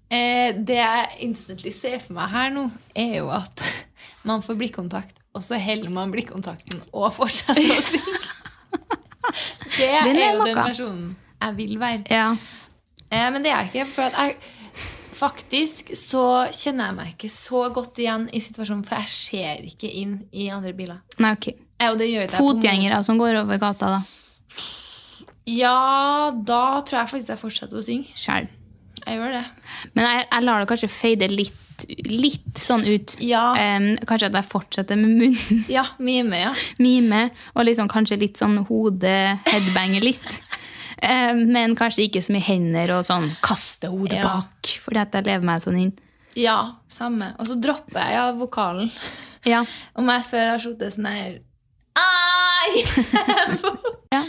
Eh, 0.08 0.56
det 0.56 0.78
jeg 0.80 1.08
instantly 1.28 1.72
ser 1.74 1.98
for 2.00 2.16
meg 2.16 2.30
her 2.32 2.52
nå, 2.54 2.68
er 2.96 3.18
jo 3.20 3.30
at 3.34 3.64
man 4.28 4.44
får 4.44 4.56
blikkontakt, 4.60 5.20
og 5.36 5.44
så 5.44 5.60
heller 5.60 5.92
man 5.92 6.12
blikkontakten 6.14 6.80
og 6.92 7.12
fortsetter 7.16 7.74
å 7.76 7.80
synge. 7.90 8.16
Det 9.78 9.86
er, 9.92 10.08
er 10.08 10.32
jo 10.32 10.46
den 10.48 10.56
personen 10.56 11.10
jeg 11.38 11.54
vil 11.58 11.74
være. 11.78 12.06
Ja. 12.10 12.30
Eh, 13.12 13.26
men 13.30 13.44
det 13.44 13.52
er 13.52 13.66
jeg 13.66 13.68
ikke. 13.68 13.84
For 13.92 14.08
at 14.08 14.16
jeg 14.18 14.36
faktisk 15.18 15.92
så 15.98 16.24
kjenner 16.54 16.88
jeg 16.88 16.96
meg 16.96 17.12
ikke 17.12 17.30
så 17.30 17.60
godt 17.74 18.00
igjen 18.02 18.26
i 18.34 18.40
situasjonen, 18.42 18.84
for 18.88 19.02
jeg 19.02 19.12
ser 19.12 19.68
ikke 19.68 19.90
inn 20.00 20.16
i 20.32 20.48
andre 20.54 20.72
biler. 20.74 21.02
Nei, 21.22 21.34
ok. 21.36 21.50
Eh, 21.78 22.04
jeg 22.08 22.30
Fotgjengere 22.34 23.02
som 23.06 23.20
går 23.20 23.42
over 23.44 23.60
gata, 23.62 23.98
da. 23.98 24.17
Ja, 25.48 26.30
da 26.34 26.62
tror 26.84 27.00
jeg 27.02 27.10
faktisk 27.14 27.32
jeg 27.32 27.40
fortsetter 27.40 27.80
å 27.80 27.84
synge. 27.84 28.12
Sjæl. 28.18 28.48
Jeg 29.06 29.16
gjør 29.16 29.32
det. 29.38 29.44
Men 29.96 30.04
jeg, 30.04 30.26
jeg 30.28 30.44
lar 30.44 30.60
det 30.60 30.68
kanskje 30.68 30.88
fade 30.92 31.28
litt, 31.32 31.84
litt 32.10 32.58
sånn 32.60 32.82
ut. 32.84 33.14
Ja. 33.24 33.44
Um, 33.78 33.86
kanskje 34.08 34.28
at 34.28 34.36
jeg 34.36 34.48
fortsetter 34.50 34.98
med 35.00 35.14
munnen. 35.22 35.62
Ja, 35.72 35.86
mime, 36.02 36.40
ja. 36.42 36.50
Mime. 36.82 37.22
Og 37.54 37.70
sånn, 37.78 37.88
kanskje 37.92 38.18
litt 38.20 38.40
sånn 38.40 38.58
hode 38.68 39.14
headbanger 39.48 40.04
litt. 40.04 40.28
um, 41.00 41.40
men 41.54 41.76
kanskje 41.78 42.08
ikke 42.08 42.20
så 42.26 42.34
mye 42.34 42.44
hender 42.50 42.92
og 42.98 43.06
sånn 43.08 43.30
kaste 43.46 43.88
hodet 43.92 44.18
Ja. 44.20 44.26
bak. 44.34 44.74
Fordi 44.84 45.00
at 45.06 45.16
jeg 45.16 45.28
lever 45.30 45.46
meg 45.48 45.64
sånn 45.64 45.80
inn. 45.86 45.94
Ja, 46.38 46.58
samme. 46.92 47.32
Og 47.40 47.48
så 47.48 47.56
dropper 47.62 48.02
jeg 48.04 48.18
ja, 48.18 48.26
vokalen. 48.36 48.90
Ja. 49.48 49.62
Om 49.96 50.10
jeg 50.12 50.26
før 50.28 50.50
har 50.52 50.60
sittet 50.62 50.98
sånn 50.98 51.08
her 51.08 51.38
Ai! 51.98 52.82
Ja. 54.14 54.22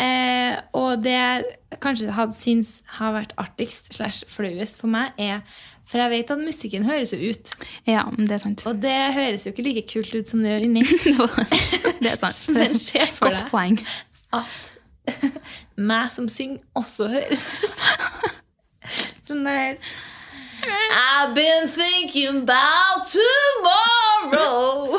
Eh, 0.00 0.56
og 0.76 1.02
det 1.04 1.12
jeg 1.16 1.44
kanskje 1.84 2.14
hadde 2.16 2.34
syns 2.36 2.70
har 2.96 3.12
vært 3.14 3.34
artigst 3.40 3.92
slash 3.94 4.24
flauest 4.30 4.80
for 4.80 4.90
meg, 4.90 5.12
er 5.20 5.44
For 5.90 5.98
jeg 5.98 6.10
vet 6.12 6.30
at 6.30 6.38
musikken 6.38 6.84
høres 6.86 7.10
jo 7.12 7.18
ut. 7.32 7.48
ja, 7.86 8.04
det 8.16 8.30
er 8.36 8.42
sant. 8.44 8.62
Og 8.70 8.76
det 8.82 8.96
høres 9.16 9.46
jo 9.46 9.50
ikke 9.50 9.64
like 9.66 9.86
kult 9.90 10.12
ut 10.14 10.28
som 10.30 10.42
det 10.44 10.52
gjør 10.52 10.66
inni. 10.68 10.84
det 12.02 12.12
er 12.12 12.20
sant. 12.20 12.44
Men 12.54 12.74
se 12.78 13.02
for 13.16 13.26
Godt 13.26 13.40
deg 13.40 13.48
poeng. 13.50 13.80
at 14.32 14.76
meg 15.90 16.12
som 16.14 16.28
synger, 16.30 16.62
også 16.78 17.08
høres 17.10 17.48
ut. 17.64 17.80
Sånn 19.26 19.42
der 19.46 19.76
I've 20.92 21.32
been 21.34 21.68
thinking 21.72 22.42
about 22.44 23.08
tomorrow. 23.10 24.98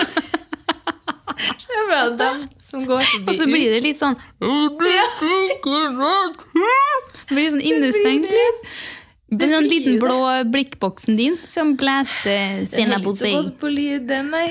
Se 1.61 1.81
for 1.89 2.15
dem 2.19 2.43
som 2.61 2.83
går 2.89 3.01
forbi. 3.07 3.29
Og 3.31 3.37
så 3.39 3.47
blir 3.49 3.71
det 3.73 3.81
litt 3.85 3.99
sånn 3.99 4.17
Det 4.39 4.79
blir 7.31 7.53
sånn 7.53 7.63
innestengt 7.71 8.29
litt. 8.31 8.59
Den 9.31 9.53
liten 9.63 9.99
blå 10.01 10.17
blikkboksen 10.51 11.15
din 11.15 11.37
som 11.47 11.75
blæste 11.79 12.33
Den 12.33 12.65
Sena 12.67 12.97
så 12.99 13.29
godt 13.37 13.59
på 13.61 13.69
lyd, 13.71 14.03
den, 14.09 14.27
nei. 14.33 14.49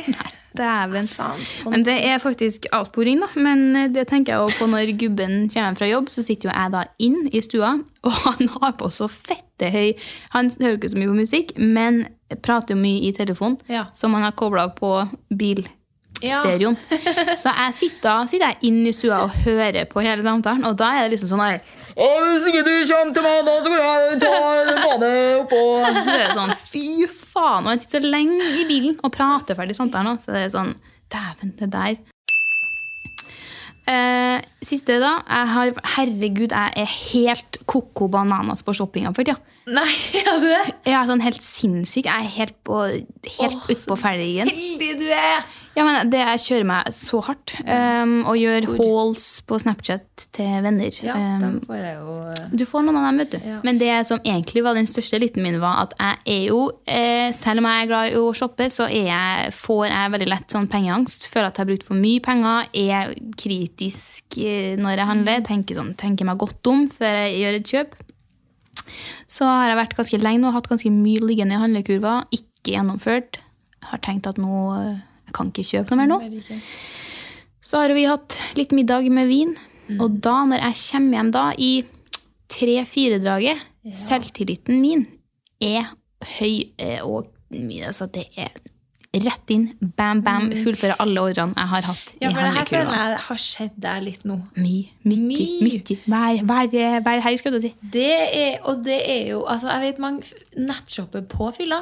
Dæven. 0.56 1.06
Faen, 1.06 1.38
sånn. 1.46 1.74
Men 1.74 1.84
det 1.86 1.98
er 2.08 2.16
faktisk 2.18 2.64
avsporing, 2.74 3.20
da. 3.22 3.28
Men 3.38 3.76
eh, 3.76 3.90
det 3.92 4.08
tenker 4.10 4.34
jeg 4.34 4.56
på 4.58 4.66
når 4.72 4.90
gubben 4.98 5.44
kommer 5.52 5.76
fra 5.78 5.86
jobb, 5.86 6.08
så 6.10 6.24
sitter 6.26 6.48
jo 6.50 6.54
jeg 6.56 6.72
da 6.74 6.80
inn 6.98 7.28
i 7.30 7.42
stua, 7.44 7.76
og 8.08 8.16
han 8.24 8.50
har 8.56 8.72
på 8.80 8.88
så 8.94 9.06
fette 9.12 9.68
høy 9.70 9.92
Han 10.32 10.48
hører 10.56 10.78
ikke 10.80 10.90
så 10.94 10.98
mye 10.98 11.12
på 11.12 11.18
musikk, 11.20 11.52
men 11.60 12.02
prater 12.42 12.74
jo 12.74 12.80
mye 12.80 13.04
i 13.10 13.12
telefon, 13.14 13.60
Ja. 13.70 13.84
som 13.94 14.14
han 14.16 14.24
har 14.26 14.34
kobla 14.38 14.70
på 14.74 14.96
bilstereoen. 16.20 16.76
Så 17.40 17.52
jeg 17.52 17.76
sitter, 17.80 18.26
sitter 18.30 18.46
jeg 18.46 18.58
inn 18.70 18.80
i 18.86 18.94
stua 18.96 19.22
og 19.26 19.36
hører 19.44 19.88
på 19.90 20.04
hele 20.04 20.24
samtalen, 20.26 20.66
og 20.68 20.76
da 20.80 20.92
er 20.96 21.06
det 21.06 21.16
liksom 21.16 21.32
sånn 21.32 21.44
her 21.44 21.60
Hvis 21.96 22.46
ikke 22.50 22.62
du 22.66 22.72
kommer 22.90 23.16
til 23.16 23.26
meg, 23.26 23.42
da 23.48 23.56
skal 23.64 23.76
jeg 23.80 24.20
ta 24.22 24.76
badet 24.84 25.12
oppå 25.40 25.64
Det 26.12 26.20
er 26.20 26.36
sånn, 26.38 26.54
Fy 26.70 26.86
faen! 27.10 27.66
Og 27.66 27.74
jeg 27.74 27.84
sitter 27.86 28.06
så 28.06 28.14
lenge 28.14 28.52
i 28.60 28.64
bilen 28.68 28.96
og 29.02 29.12
prater 29.14 29.58
ferdig 29.58 29.76
samtalen. 29.78 30.20
Så 30.22 30.32
det 30.36 30.46
er 30.46 30.54
sånn 30.54 30.74
Dæven, 31.10 31.56
det 31.58 31.72
der. 31.72 31.96
Eh, 33.90 34.38
siste, 34.62 35.00
da. 35.02 35.16
Jeg 35.26 35.48
har, 35.50 35.72
herregud, 35.96 36.52
jeg 36.52 36.72
er 36.78 36.90
helt 37.10 37.58
koko 37.70 38.06
bananas 38.12 38.62
på 38.62 38.74
shoppinga 38.76 39.10
for 39.16 39.26
tida. 39.26 39.40
Nei, 39.70 39.88
ja, 40.20 40.36
du 40.40 40.46
er 40.46 40.70
Jeg 40.86 40.94
er 40.94 41.08
sånn 41.08 41.24
helt 41.24 41.42
sinnssyk. 41.44 42.06
Jeg 42.06 42.26
er 42.26 42.30
helt, 42.36 42.56
på, 42.66 42.84
helt 43.40 43.66
utpå 43.66 43.98
felgen. 43.98 44.50
heldig 44.50 44.92
du 45.00 45.08
er! 45.10 45.42
Ja, 45.76 45.84
men 45.86 46.10
det 46.10 46.18
jeg 46.18 46.40
kjører 46.42 46.66
meg 46.66 46.88
så 46.94 47.20
hardt. 47.22 47.52
Um, 47.62 48.24
og 48.28 48.38
gjør 48.40 48.66
hauls 48.72 49.26
på 49.46 49.58
Snapchat 49.62 50.24
til 50.34 50.64
venner. 50.64 50.96
Ja, 51.04 51.14
Um, 51.20 51.40
dem 51.42 51.56
får 51.66 51.76
jeg 51.78 51.96
jo 51.98 52.14
eh, 52.30 52.40
du 52.56 52.64
får 52.68 52.84
noen 52.86 52.98
av 52.98 53.06
dem, 53.08 53.20
vet 53.22 53.34
du. 53.34 53.38
Ja. 53.44 53.58
Men 53.66 53.78
det 53.80 53.92
som 54.08 54.20
egentlig 54.24 54.62
var 54.64 54.76
den 54.78 54.88
største 54.90 55.18
eliten 55.18 55.44
min, 55.44 55.58
var 55.62 55.84
at 55.84 55.94
jeg 55.98 56.18
er 56.34 56.44
jo, 56.48 56.60
eh, 56.90 57.30
selv 57.36 57.62
om 57.62 57.68
jeg 57.68 57.84
er 57.84 57.90
glad 57.90 58.10
i 58.10 58.18
å 58.18 58.30
shoppe, 58.36 58.66
så 58.72 58.88
jeg, 58.90 59.50
får 59.56 59.84
jeg 59.88 60.14
veldig 60.14 60.30
lett 60.32 60.54
sånn 60.56 60.68
pengeangst. 60.70 61.28
Føler 61.30 61.50
at 61.50 61.58
jeg 61.58 61.64
har 61.66 61.70
brukt 61.72 61.86
for 61.86 62.00
mye 62.00 62.24
penger, 62.24 62.70
er 62.82 63.12
kritisk 63.40 64.40
eh, 64.40 64.78
når 64.80 64.96
jeg 64.96 65.10
handler. 65.12 65.44
Tenker, 65.46 65.78
sånn, 65.78 65.92
tenker 66.00 66.28
meg 66.28 66.40
godt 66.40 66.72
om 66.72 66.86
før 66.90 67.20
jeg 67.24 67.36
gjør 67.42 67.60
et 67.60 67.74
kjøp. 67.74 68.00
Så 69.30 69.46
har 69.46 69.68
jeg 69.70 69.78
vært 69.78 69.94
ganske 69.98 70.22
lenge 70.22 70.42
nå, 70.42 70.50
hatt 70.56 70.70
ganske 70.70 70.90
mye 70.94 71.22
liggende 71.22 71.58
i 71.58 71.62
handlekurva. 71.62 72.16
Ikke 72.34 72.74
gjennomført. 72.74 73.38
Har 73.90 74.02
tenkt 74.04 74.26
at 74.30 74.40
nå 74.40 74.64
eh, 74.78 74.98
jeg 75.30 75.36
kan 75.38 75.52
ikke 75.54 75.68
kjøpe 75.70 75.96
noe 75.96 76.02
mer 76.02 76.10
nå. 76.10 76.60
Så 77.62 77.78
har 77.80 77.92
vi 77.94 78.04
hatt 78.08 78.36
litt 78.58 78.72
middag 78.76 79.06
med 79.12 79.28
vin. 79.30 79.54
Og 80.00 80.20
da, 80.22 80.36
når 80.46 80.62
jeg 80.68 80.78
kommer 80.90 81.16
hjem 81.18 81.30
da 81.34 81.44
i 81.58 81.70
tre-fire-draget, 82.50 83.62
selvtilliten 83.96 84.80
min 84.82 85.06
er 85.62 85.88
høy. 86.38 86.70
eh, 86.78 87.00
Og 87.04 87.30
altså 87.86 88.06
det 88.12 88.26
er 88.38 88.50
rett 89.24 89.50
inn, 89.50 89.64
bam, 89.98 90.20
bam, 90.22 90.52
fullføre 90.54 90.94
alle 91.02 91.18
årene 91.18 91.56
jeg 91.58 91.66
har 91.72 91.82
hatt 91.88 92.12
Ja, 92.22 92.28
i 92.30 92.34
for 92.34 92.44
det 92.46 92.52
her 92.54 92.68
føler 92.70 92.92
jeg 92.94 93.16
har 93.26 93.40
skjedd 93.42 93.72
deg 93.82 94.02
litt 94.06 94.24
nå. 94.28 94.36
Mye, 94.54 94.92
mye, 95.02 95.24
Mye. 95.26 95.46
mye. 95.66 95.96
Hver, 96.06 96.44
hver, 96.46 97.00
hver 97.02 97.22
helg, 97.24 97.40
skal 97.42 97.56
du 97.56 97.60
si. 97.64 97.72
Det 97.82 98.06
er, 98.12 98.60
og 98.70 98.84
det 98.86 99.00
er 99.02 99.32
jo 99.32 99.40
altså 99.50 99.72
Jeg 99.74 99.80
vet 99.88 99.98
mange 99.98 100.22
nettshopper 100.56 101.26
på 101.26 101.50
fylla. 101.58 101.80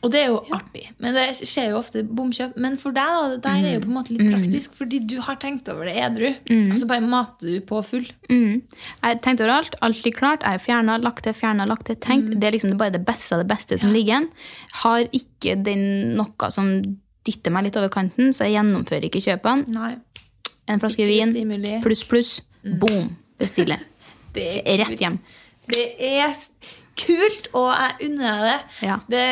Og 0.00 0.08
det 0.14 0.20
er 0.22 0.30
jo 0.30 0.38
artig. 0.56 0.86
Men 1.02 1.12
det 1.16 1.26
skjer 1.36 1.70
jo 1.72 1.78
ofte 1.80 2.00
bomkjøp. 2.08 2.54
Men 2.56 2.78
for 2.80 2.94
deg, 2.96 3.10
da, 3.12 3.26
det 3.34 3.40
der 3.44 3.66
er 3.68 3.74
jo 3.74 3.82
på 3.84 3.90
en 3.90 3.96
måte 3.98 4.14
litt 4.14 4.30
praktisk, 4.32 4.72
fordi 4.78 5.02
du 5.10 5.18
har 5.26 5.36
tenkt 5.42 5.68
over 5.68 5.84
det 5.90 5.96
edru. 6.00 6.30
Og 6.70 6.76
så 6.80 6.88
bare 6.88 7.04
mater 7.04 7.50
du 7.50 7.58
på 7.68 7.82
full. 7.84 8.06
Mm. 8.30 8.62
Jeg 9.02 9.20
tenkte 9.26 9.44
over 9.44 9.58
alt. 9.58 9.76
Alt 9.84 10.00
ligger 10.06 10.22
klart. 10.22 10.46
Jeg 10.46 10.56
har 10.56 10.64
fjerna, 10.64 10.96
lagt 11.04 11.24
til, 11.26 11.36
fjerna, 11.36 11.66
lagt 11.68 11.84
til. 11.90 11.98
Tenkt. 12.00 12.32
Det 12.40 12.48
er 12.48 12.56
liksom 12.56 12.78
bare 12.80 12.94
det 12.96 13.02
beste 13.08 13.36
av 13.36 13.42
det 13.44 13.50
beste 13.52 13.76
som 13.82 13.92
ligger 13.92 14.14
igjen. 14.14 14.28
Har 14.86 15.04
ikke 15.20 15.58
den 15.68 15.84
noe 16.16 16.50
som 16.54 16.72
dytter 17.28 17.52
meg 17.52 17.66
litt 17.68 17.76
over 17.76 17.92
kanten, 17.92 18.32
så 18.32 18.46
jeg 18.48 18.56
gjennomfører 18.56 19.04
ikke 19.10 19.20
kjøpene. 19.26 19.68
Nei. 19.76 19.92
En 20.70 20.80
flaske 20.80 21.02
Ikke 21.04 21.10
vin, 21.10 21.34
stimuli. 21.34 21.74
pluss, 21.84 22.04
pluss, 22.08 22.30
boom, 22.80 23.10
bestille. 23.40 23.76
Det 24.36 24.62
er 24.62 24.78
Rett 24.84 25.00
hjem. 25.02 25.16
Det 25.70 25.84
er 26.06 26.32
kult, 27.00 27.48
og 27.58 27.68
jeg 27.74 28.08
unner 28.08 28.30
deg 28.30 28.46
det. 28.46 28.86
Ja. 28.86 28.96
Det 29.10 29.24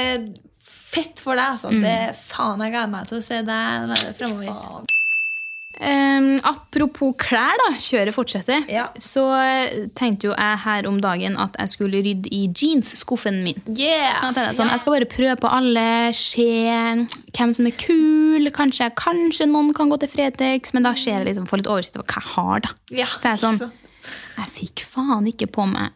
fett 0.92 1.20
for 1.24 1.38
deg. 1.38 1.56
Altså. 1.56 1.72
Det 1.74 1.96
er 2.08 2.14
faen, 2.18 2.62
Jeg 2.64 2.74
gleder 2.74 2.94
meg 2.94 3.10
til 3.10 3.20
å 3.20 3.26
se 3.26 3.42
deg 3.46 3.98
fremover. 4.18 4.86
Um, 5.78 6.40
apropos 6.42 7.12
klær, 7.22 7.54
da. 7.60 7.68
Kjøret 7.78 8.14
fortsetter. 8.16 8.64
Ja. 8.72 8.88
Så 8.98 9.22
eh, 9.36 9.84
tenkte 9.98 10.26
jo 10.26 10.32
jeg 10.32 10.58
her 10.64 10.88
om 10.90 10.96
dagen 11.02 11.36
at 11.38 11.54
jeg 11.60 11.70
skulle 11.70 12.00
rydde 12.02 12.32
i 12.34 12.48
jeansskuffen 12.50 13.44
min. 13.44 13.60
Yeah! 13.70 14.24
Jeg, 14.34 14.56
sånn, 14.58 14.72
jeg 14.72 14.82
skal 14.82 14.96
bare 14.96 15.10
prøve 15.12 15.36
på 15.38 15.52
alle, 15.54 15.84
se 16.18 16.48
hvem 17.36 17.54
som 17.54 17.68
er 17.70 17.76
kul. 17.78 18.50
Kanskje, 18.56 18.90
kanskje 18.98 19.46
noen 19.52 19.70
kan 19.76 19.92
gå 19.92 20.00
til 20.02 20.10
Fretex, 20.10 20.74
men 20.74 20.88
da 20.88 20.96
ser 20.98 21.20
jeg 21.20 21.28
liksom, 21.30 21.46
får 21.50 21.62
litt 21.62 21.70
oversikt 21.70 22.00
over 22.00 22.10
hva 22.10 22.24
jeg 22.24 22.34
har. 22.34 22.64
da. 22.66 22.74
Ja, 23.04 23.10
Så 23.14 23.28
jeg 23.28 23.36
er 23.36 23.44
sånn, 23.44 23.62
jeg 24.40 24.52
fikk 24.56 24.82
faen 24.88 25.26
ikke 25.28 25.48
på 25.52 25.66
meg 25.68 25.92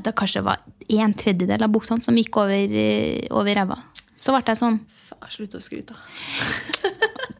Det 0.00 0.12
kanskje 0.16 0.40
var 0.46 0.62
en 0.88 1.14
tredjedel 1.14 1.62
av 1.62 1.70
buksene 1.74 2.02
som 2.04 2.16
gikk 2.16 2.36
over, 2.40 2.72
eh, 2.72 3.26
over 3.30 3.54
ræva. 3.54 3.76
Så 4.18 4.32
ble 4.34 4.42
jeg 4.46 4.58
sånn 4.58 4.80
Faen, 4.88 5.30
Slutt 5.30 5.54
å 5.54 5.60
skryte. 5.62 5.94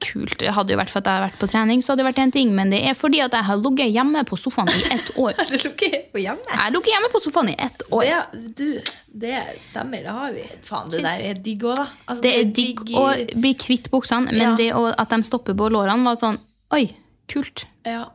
Kult. 0.09 0.39
Det 0.41 0.53
hadde 0.55 0.73
jo 0.73 0.79
vært 0.79 0.91
for 0.93 1.01
at 1.03 1.09
jeg 1.09 1.15
hadde 1.19 1.27
vært 1.27 1.41
på 1.41 1.49
trening, 1.51 1.83
så 1.83 1.93
hadde 1.93 2.03
det 2.05 2.09
vært 2.09 2.21
en 2.23 2.33
ting, 2.33 2.53
men 2.57 2.71
det 2.73 2.81
er 2.87 2.95
fordi 2.97 3.21
at 3.25 3.35
jeg 3.35 3.45
har 3.49 3.59
ligget 3.61 3.91
hjemme 3.93 4.23
på 4.29 4.39
sofaen 4.41 4.71
i 4.73 4.85
ett 4.95 5.11
år. 5.21 5.35
Har 5.39 5.51
du 5.51 5.57
lukket 5.59 6.15
hjemme? 6.17 6.45
Jeg 6.49 6.61
har 6.63 6.73
ligget 6.75 6.93
hjemme 6.95 7.11
på 7.13 7.21
sofaen 7.25 7.51
i 7.53 7.57
ett 7.67 7.83
år. 7.91 8.07
Det, 8.07 8.53
du, 8.57 8.93
det 9.25 9.41
stemmer, 9.69 10.05
det 10.07 10.15
har 10.17 10.33
vi. 10.37 10.45
Faen, 10.69 10.93
det 10.93 11.03
der 11.05 11.25
er 11.31 11.43
digg 11.45 11.67
òg, 11.69 11.81
da. 11.83 11.89
Altså, 12.07 12.23
Det 12.25 12.35
er 12.39 12.53
digg 12.61 12.85
å 12.97 13.07
bli 13.43 13.53
kvitt 13.59 13.91
buksene, 13.93 14.31
men 14.33 14.45
Ja. 14.47 14.55
det 14.61 14.71
at 14.75 15.13
de 15.13 15.21
stopper 15.29 15.59
på 15.59 15.69
lårene, 15.75 16.07
var 16.09 16.21
sånn 16.21 16.39
Oi, 16.77 16.85
kult. 17.33 17.65
Ja. 17.89 18.07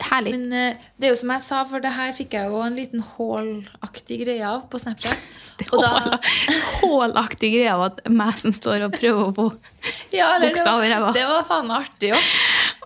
Herlig. 0.00 0.32
Men 0.34 0.52
uh, 0.52 0.86
det 0.96 1.06
er 1.08 1.12
jo 1.12 1.18
som 1.20 1.32
jeg 1.34 1.44
sa, 1.44 1.60
for 1.68 1.84
det 1.84 1.92
her 1.94 2.14
fikk 2.16 2.34
jeg 2.38 2.50
jo 2.50 2.62
en 2.64 2.78
liten 2.78 3.04
hålaktig 3.04 4.22
greie 4.24 4.48
av 4.48 4.64
på 4.72 4.80
Snapchat. 4.80 5.28
Hålaktig 6.80 7.52
greie 7.52 7.70
av 7.70 7.84
at 7.90 8.00
meg 8.10 8.40
som 8.40 8.54
står 8.56 8.86
og 8.88 8.96
prøver 8.96 9.28
å 9.28 9.34
få 9.36 9.46
ja, 10.18 10.32
Buksa 10.42 10.74
over 10.78 10.90
ræva. 10.90 11.12
det 11.14 11.26
var 11.28 11.46
faen 11.46 11.70
artig 11.76 12.14
òg. 12.16 12.32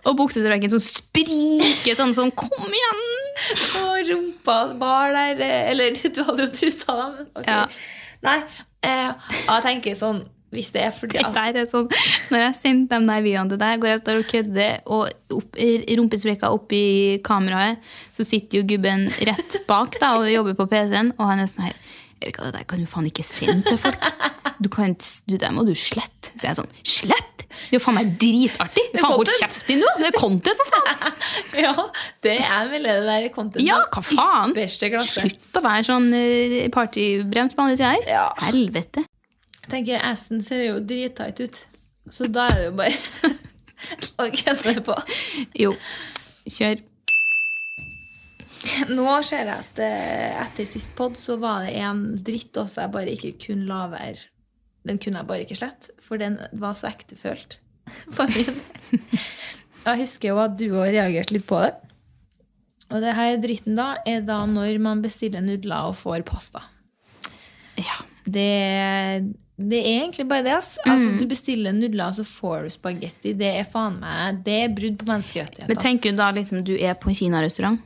Og 0.07 0.19
buksetrekken 0.19 0.71
som 0.75 0.83
spriker 0.83 1.97
sånn 1.97 2.13
sånn 2.15 2.29
Kom 2.37 2.69
igjen! 2.69 3.01
Og 3.81 4.07
rumpa 4.07 4.55
bar 4.79 5.11
der 5.13 5.41
eh, 5.43 5.71
Eller 5.71 5.97
du 5.97 6.21
hadde 6.25 6.47
jo 6.47 6.53
trusa, 6.53 6.93
da. 6.93 7.07
Men, 7.15 7.27
ok. 7.33 7.49
Ja. 7.49 7.65
Nei, 8.25 8.39
Uh, 8.85 9.09
jeg 9.49 9.63
tenker 9.65 9.95
sånn 9.97 10.19
Hvis 10.55 10.69
det 10.71 10.81
er 10.85 10.93
fordi 10.95 11.19
altså, 11.19 11.43
det 11.51 11.61
er 11.61 11.67
sånn, 11.67 11.89
når 12.31 12.43
jeg 12.45 12.57
sendte 12.61 12.99
de 13.01 13.09
der 13.09 13.23
videoene 13.25 13.51
til 13.51 13.59
deg, 13.59 13.81
går 13.83 13.89
jeg 13.91 14.03
og 14.21 14.29
kødder, 14.31 14.77
og 14.95 15.35
opp, 15.41 15.57
rumpesprekker 15.99 16.55
oppi 16.55 16.83
kameraet, 17.27 17.83
så 18.15 18.23
sitter 18.27 18.61
jo 18.61 18.67
gubben 18.69 19.09
rett 19.27 19.59
bak 19.67 19.99
da, 19.99 20.13
og 20.21 20.29
jobber 20.31 20.55
på 20.55 20.69
PC-en, 20.71 21.11
og 21.17 21.33
han 21.33 21.43
er 21.43 21.51
sånn 21.51 21.67
her 21.67 21.75
Erika, 22.17 22.47
det 22.47 22.55
der 22.55 22.63
kan 22.65 22.79
du 22.81 22.87
faen 22.89 23.05
ikke 23.05 23.21
sende 23.27 23.61
til 23.67 23.77
folk. 23.77 24.05
Du 24.57 24.71
kan, 24.73 24.95
du, 25.29 25.35
det 25.37 25.49
må 25.53 25.61
du 25.67 25.75
slette. 25.77 26.31
Så 26.33 26.47
jeg 26.47 26.49
er 26.49 26.55
sånn 26.57 26.71
Slett? 26.81 27.43
Det 27.45 27.75
er 27.75 27.77
jo 27.77 27.81
faen 27.83 27.97
meg 27.99 28.15
dritartig! 28.17 28.85
Faen, 28.95 29.13
hold 29.13 29.29
kjeft 29.37 29.67
din, 29.69 29.83
nå! 29.83 29.91
Det 30.01 30.07
er 30.09 30.17
content, 30.17 30.63
for 30.63 30.73
faen! 30.73 31.13
Ja, 31.67 31.73
det 32.25 32.35
er 32.41 32.71
vel 32.71 32.85
det 32.87 32.95
der 33.05 33.27
content. 33.33 33.61
Ja, 33.65 33.77
hva 33.93 34.01
faen? 34.05 34.55
Slutt 35.05 35.59
å 35.59 35.63
være 35.63 35.85
sånn 35.85 36.09
partybremt 36.09 36.73
partybrems 36.73 37.57
på 37.57 37.65
andre 37.65 37.77
sida 37.77 37.93
her. 37.93 38.09
Ja. 38.09 38.25
Helvete. 38.47 39.05
Jeg 39.67 39.81
tenker 39.81 40.03
Assen 40.07 40.39
ser 40.47 40.61
jo 40.63 40.75
drittight 40.79 41.41
ut. 41.43 41.57
Så 42.07 42.29
da 42.31 42.45
er 42.47 42.55
det 42.55 42.67
jo 42.69 42.75
bare 42.77 43.33
å 44.23 44.27
kødde 44.31 44.83
på. 44.87 44.95
Jo, 45.59 45.73
kjør. 46.47 46.79
Nå 48.95 49.17
ser 49.27 49.43
jeg 49.43 49.51
at 49.57 49.81
eh, 49.83 50.39
etter 50.39 50.69
sist 50.69 50.93
pod 50.95 51.19
så 51.19 51.35
var 51.41 51.65
det 51.65 51.75
en 51.83 51.99
dritt 52.23 52.55
også 52.55 52.85
jeg 52.85 52.93
bare 52.95 53.13
ikke 53.17 53.33
kunne 53.43 53.67
la 53.67 53.83
være. 53.91 54.23
Den 54.87 55.01
kunne 55.03 55.19
jeg 55.19 55.29
bare 55.33 55.43
ikke 55.43 55.59
slette, 55.59 55.91
for 55.99 56.21
den 56.21 56.39
var 56.55 56.77
så 56.79 56.87
ektefølt. 56.87 57.59
For 58.15 58.27
min. 58.31 58.63
Jeg 59.83 59.99
husker 60.01 60.31
jo 60.31 60.39
at 60.43 60.55
du 60.59 60.65
òg 60.69 60.93
reagerte 60.95 61.35
litt 61.35 61.47
på 61.47 61.59
det. 61.63 61.73
Og 62.87 63.03
det 63.03 63.13
her 63.19 63.35
dritten 63.43 63.75
da 63.75 63.97
er 64.07 64.23
da 64.23 64.41
når 64.47 64.79
man 64.83 65.03
bestiller 65.03 65.43
nudler 65.43 65.91
og 65.91 65.99
får 65.99 66.23
pasta. 66.27 66.63
Ja. 67.75 67.99
Det, 68.27 68.47
det 69.57 69.79
er 69.81 70.03
egentlig 70.03 70.27
bare 70.29 70.45
det. 70.45 70.53
ass. 70.53 70.75
Altså, 70.85 71.15
du 71.17 71.25
bestiller 71.29 71.73
nudler, 71.73 72.11
og 72.11 72.17
så 72.19 72.25
får 72.27 72.67
du 72.67 72.73
spagetti. 72.75 73.33
Det 73.37 73.49
er 73.57 73.65
faen 73.65 73.97
meg, 74.03 74.43
det 74.45 74.57
er 74.63 74.75
brudd 74.75 74.99
på 75.01 75.07
menneskerettigheter. 75.09 75.71
Men 75.71 75.81
tenker 75.81 76.13
du 76.13 76.19
da 76.21 76.29
liksom 76.35 76.61
du 76.67 76.75
er 76.77 76.93
på 76.99 77.09
en 77.09 77.17
kinarestaurant? 77.17 77.81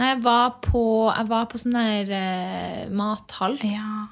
Nei, 0.00 0.08
jeg 0.08 0.22
var 0.24 0.56
på, 0.64 0.82
jeg 1.12 1.28
var 1.28 1.46
på 1.52 1.60
sånn 1.62 1.76
der 1.76 2.10
eh, 2.16 2.82
mathall. 2.90 3.54
Ja. 3.62 4.08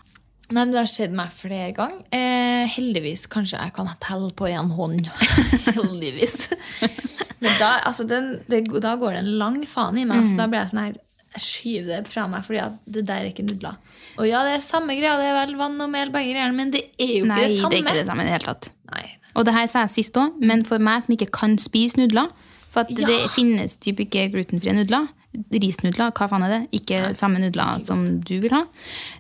Nei, 0.50 0.60
men 0.60 0.74
Det 0.74 0.80
har 0.82 0.90
skjedd 0.92 1.16
meg 1.18 1.34
flere 1.34 1.72
ganger. 1.74 2.06
Eh, 2.14 2.70
heldigvis. 2.76 3.26
Kanskje 3.32 3.58
jeg 3.58 3.74
kan 3.74 3.90
telle 4.02 4.30
på 4.36 4.46
én 4.50 4.70
hånd. 4.76 5.10
heldigvis. 5.78 6.50
Men 7.40 7.54
da, 7.56 7.78
altså, 7.88 8.04
den, 8.04 8.34
det, 8.52 8.66
da 8.84 8.98
går 9.00 9.14
det 9.14 9.20
en 9.22 9.30
lang 9.40 9.54
faen 9.64 9.96
i 9.96 10.04
meg. 10.04 10.26
Så 10.28 10.36
da 10.36 10.44
blir 10.50 10.60
jeg 10.60 10.72
sånn 10.74 10.82
her 10.82 10.98
jeg 11.34 11.42
skyver 11.46 12.02
det 12.02 12.08
fra 12.10 12.26
meg, 12.26 12.42
fordi 12.44 12.58
at 12.64 12.72
det 12.86 13.04
der 13.06 13.14
er 13.22 13.30
ikke 13.30 13.44
nudler. 13.46 13.76
Og 14.18 14.26
ja, 14.28 14.42
det 14.44 14.56
er 14.56 14.60
samme 14.66 14.96
greia, 14.98 15.16
det 15.20 15.28
er 15.30 15.36
vel 15.46 15.56
vann 15.60 15.80
og 15.80 15.90
mel, 15.92 16.10
begge 16.10 16.32
greiene, 16.34 16.54
men 16.56 16.70
det 16.74 16.82
er 16.98 17.12
jo 17.20 17.26
Nei, 17.30 17.36
ikke 17.38 17.48
det 17.48 17.58
samme. 17.60 17.70
det 17.70 17.78
er 17.78 17.84
ikke 17.84 17.98
det 18.00 18.06
samme 18.10 18.22
i 18.22 18.26
det 18.26 18.32
hele 18.34 18.48
tatt. 18.48 18.70
Nei. 18.90 19.04
Og 19.38 19.44
det 19.46 19.54
her 19.54 19.66
sa 19.70 19.84
jeg 19.86 19.90
sist 19.94 20.16
òg, 20.18 20.40
men 20.42 20.64
for 20.66 20.78
meg 20.82 21.04
som 21.06 21.14
ikke 21.14 21.30
kan 21.30 21.56
spise 21.58 21.96
nudler 22.00 22.30
For 22.70 22.80
at 22.84 22.90
Ja. 22.90 23.06
det 23.06 23.30
finnes 23.34 23.76
typ 23.82 23.98
ikke 23.98 24.28
glutenfrie 24.30 24.70
nudler. 24.74 25.08
Risnudler, 25.50 26.10
hva 26.14 26.26
faen 26.30 26.42
er 26.46 26.52
det? 26.52 26.60
Ikke 26.80 27.14
samme 27.18 27.38
nudler 27.42 27.80
som 27.84 28.04
du 28.04 28.40
vil 28.40 28.50
ha. 28.54 28.60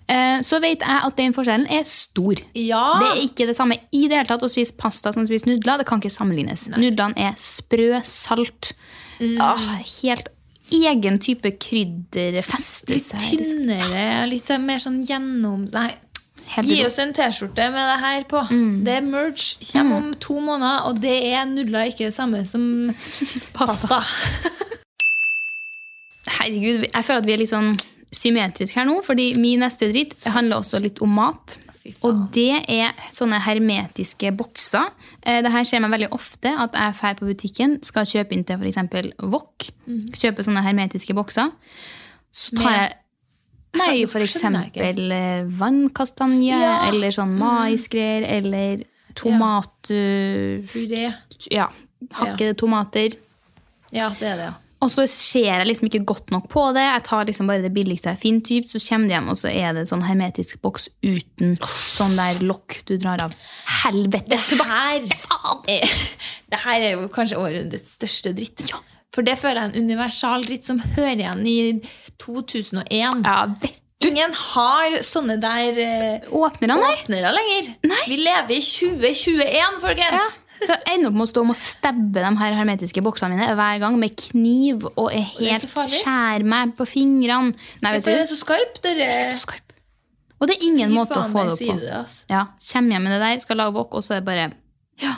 Eh, 0.08 0.40
Så 0.46 0.60
vet 0.62 0.80
jeg 0.80 1.00
at 1.06 1.16
den 1.16 1.32
forskjellen 1.34 1.66
er 1.70 1.82
stor. 1.84 2.34
Ja. 2.54 2.98
Det 3.00 3.08
er 3.10 3.22
ikke 3.26 3.46
det 3.50 3.56
samme 3.58 3.74
i 3.92 4.04
det 4.08 4.18
hele 4.18 4.26
tatt 4.30 4.42
å 4.46 4.50
spise 4.50 4.74
pasta 4.78 5.12
som 5.12 5.22
å 5.24 5.26
spise 5.26 5.46
nudler. 5.50 5.78
Det 5.78 5.86
kan 5.86 6.00
ikke 6.00 6.10
sammenlignes. 6.14 6.68
Nudlene 6.76 7.14
er 7.18 7.34
sprø, 7.38 8.00
salt. 8.04 8.72
Mm. 9.20 9.36
Åh, 9.40 9.66
helt 10.02 10.28
egen 10.70 11.18
type 11.22 11.50
krydder 11.62 12.40
festes 12.46 13.10
Litt 13.12 13.12
liksom. 13.12 13.24
tynnere, 13.26 14.04
litt 14.30 14.50
mer 14.62 14.82
sånn 14.82 15.02
gjennom 15.06 15.66
Nei. 15.74 15.90
Gi 16.66 16.80
oss 16.82 16.96
en 16.98 17.12
T-skjorte 17.14 17.68
med 17.70 17.84
det 17.92 17.98
her 18.02 18.24
på. 18.26 18.40
Mm. 18.50 18.80
Det 18.86 18.96
er 18.98 19.04
merge. 19.06 19.54
Kommer 19.68 20.00
om 20.00 20.08
to 20.18 20.40
måneder, 20.42 20.88
og 20.88 20.98
det 21.02 21.14
er 21.30 21.44
nudler 21.46 21.92
ikke 21.92 22.08
det 22.08 22.16
samme 22.16 22.42
som 22.48 22.64
pasta. 23.56 24.00
Herregud, 26.40 26.88
jeg 26.88 27.06
føler 27.06 27.22
at 27.22 27.28
vi 27.28 27.36
er 27.36 27.42
litt 27.44 27.52
sånn 27.52 27.70
symmetriske 28.10 28.80
her 28.80 28.88
nå, 28.88 28.98
fordi 29.06 29.30
min 29.38 29.62
neste 29.62 29.92
dritt 29.92 30.16
handler 30.26 30.64
også 30.64 30.82
litt 30.82 30.98
om 31.04 31.14
mat. 31.14 31.54
Og 32.02 32.30
det 32.34 32.64
er 32.68 32.92
sånne 33.12 33.40
hermetiske 33.40 34.30
bokser. 34.36 34.90
Eh, 35.22 35.40
Det 35.42 35.50
her 35.52 35.64
skjer 35.64 35.80
meg 35.84 35.90
veldig 35.96 36.10
ofte 36.12 36.52
at 36.58 36.72
jeg 36.72 36.94
drar 37.00 37.14
på 37.18 37.26
butikken, 37.28 37.78
skal 37.84 38.04
kjøpe 38.04 38.32
inn 38.36 38.44
til 38.44 38.56
f.eks. 38.60 39.14
Wok. 39.22 39.68
Kjøpe 40.14 40.44
sånne 40.46 40.62
hermetiske 40.62 41.14
bokser. 41.14 41.50
Så 42.32 42.56
tar 42.56 42.70
jeg 42.76 42.96
Nei, 43.72 44.02
eksempel 44.02 45.12
eh, 45.14 45.44
vannkastanje, 45.46 46.56
Ja. 46.58 46.88
eller 46.88 47.10
sånn 47.14 47.36
maisgreier, 47.38 48.24
eller 48.26 48.82
tomat... 49.14 49.90
eh. 49.90 50.66
Ja, 51.50 51.68
hakkede 52.12 52.56
tomater. 52.58 53.14
Ja, 53.92 54.08
det 54.18 54.26
er 54.26 54.36
det, 54.36 54.48
ja. 54.50 54.54
Og 54.80 54.88
så 54.88 55.04
ser 55.12 55.44
jeg 55.44 55.66
liksom 55.68 55.90
ikke 55.90 56.06
godt 56.08 56.30
nok 56.32 56.46
på 56.52 56.62
det. 56.76 56.86
Jeg 56.86 57.04
tar 57.04 57.26
liksom 57.28 57.50
bare 57.50 57.64
det 57.64 57.72
billigste 57.74 58.14
jeg 58.14 58.20
finner. 58.22 58.44
Typ, 58.48 58.70
så 58.72 58.80
kommer 58.80 59.10
det 59.10 59.16
hjem, 59.16 59.28
og 59.32 59.40
så 59.40 59.50
er 59.52 59.74
det 59.76 59.82
sånn 59.90 60.06
hermetisk 60.06 60.62
boks 60.64 60.88
uten 61.04 61.58
sånn 61.92 62.16
der 62.16 62.40
lokk 62.44 62.78
du 62.88 62.94
drar 62.96 63.26
av. 63.26 63.34
Helvete! 63.82 64.38
Det 64.38 64.68
her, 64.70 65.04
er, 65.68 65.92
det 66.54 66.62
her 66.64 66.86
er 66.86 66.96
jo 66.96 67.10
kanskje 67.12 67.42
årets 67.42 67.98
største 67.98 68.32
dritt. 68.36 68.64
For 69.12 69.26
det 69.26 69.36
føler 69.42 69.60
jeg 69.60 69.68
er 69.68 69.74
en 69.74 69.90
universal 69.90 70.48
dritt 70.48 70.68
som 70.68 70.80
hører 70.96 71.18
igjen 71.18 71.46
i 71.50 71.58
2001. 72.22 72.88
Ja, 73.26 73.38
vet 73.60 73.84
Ingen 74.00 74.32
har 74.32 74.94
sånne 75.04 75.36
der 75.42 75.78
eh, 75.82 76.28
Åpner 76.32 76.72
han, 76.72 76.80
nei? 76.80 76.92
åpnere 76.96 77.32
lenger. 77.36 77.66
Nei. 77.90 77.98
Vi 78.08 78.16
lever 78.22 78.54
i 78.56 78.60
2021, 78.64 79.80
folkens! 79.82 80.14
Ja. 80.16 80.28
Så 80.60 80.74
jeg 80.74 80.94
ender 80.98 81.08
opp 81.08 81.16
med 81.16 81.24
å 81.24 81.28
stå 81.30 81.42
og 81.44 81.56
stabbe 81.56 82.20
de 82.20 82.30
her 82.36 82.56
hermetiske 82.58 83.00
boksene 83.04 83.32
mine 83.32 83.46
hver 83.56 83.78
gang 83.80 83.94
med 84.00 84.12
kniv 84.20 84.84
og 84.90 85.06
er 85.08 85.22
er 85.22 85.28
helt 85.38 85.64
skjærer 85.64 85.92
skjær 85.94 86.44
meg 86.52 86.74
på 86.76 86.84
fingrene. 86.88 87.54
Nei, 87.80 87.92
vet 87.96 88.04
du. 88.04 88.10
Det 88.12 88.18
er 88.26 88.28
så 88.28 88.36
skarp. 88.40 88.80
Dere. 88.84 89.08
Så 89.30 89.40
skarp. 89.46 89.72
Og 90.40 90.48
det 90.48 90.56
er 90.58 90.66
ingen 90.68 90.92
Fy 90.92 90.96
måte 90.96 91.16
å 91.20 91.26
få 91.28 91.46
det 91.48 91.54
opp 91.54 91.62
på. 91.64 91.78
det, 91.80 91.92
altså. 92.00 92.24
Ja, 92.32 92.42
Kommer 92.72 92.96
hjem 92.96 93.08
med 93.08 93.16
det 93.16 93.20
der, 93.24 93.40
skal 93.44 93.60
lage 93.60 93.76
wok, 93.76 93.96
og 93.96 94.04
så 94.04 94.16
er 94.16 94.22
det 94.22 94.28
bare 94.28 94.48
Ja. 95.00 95.14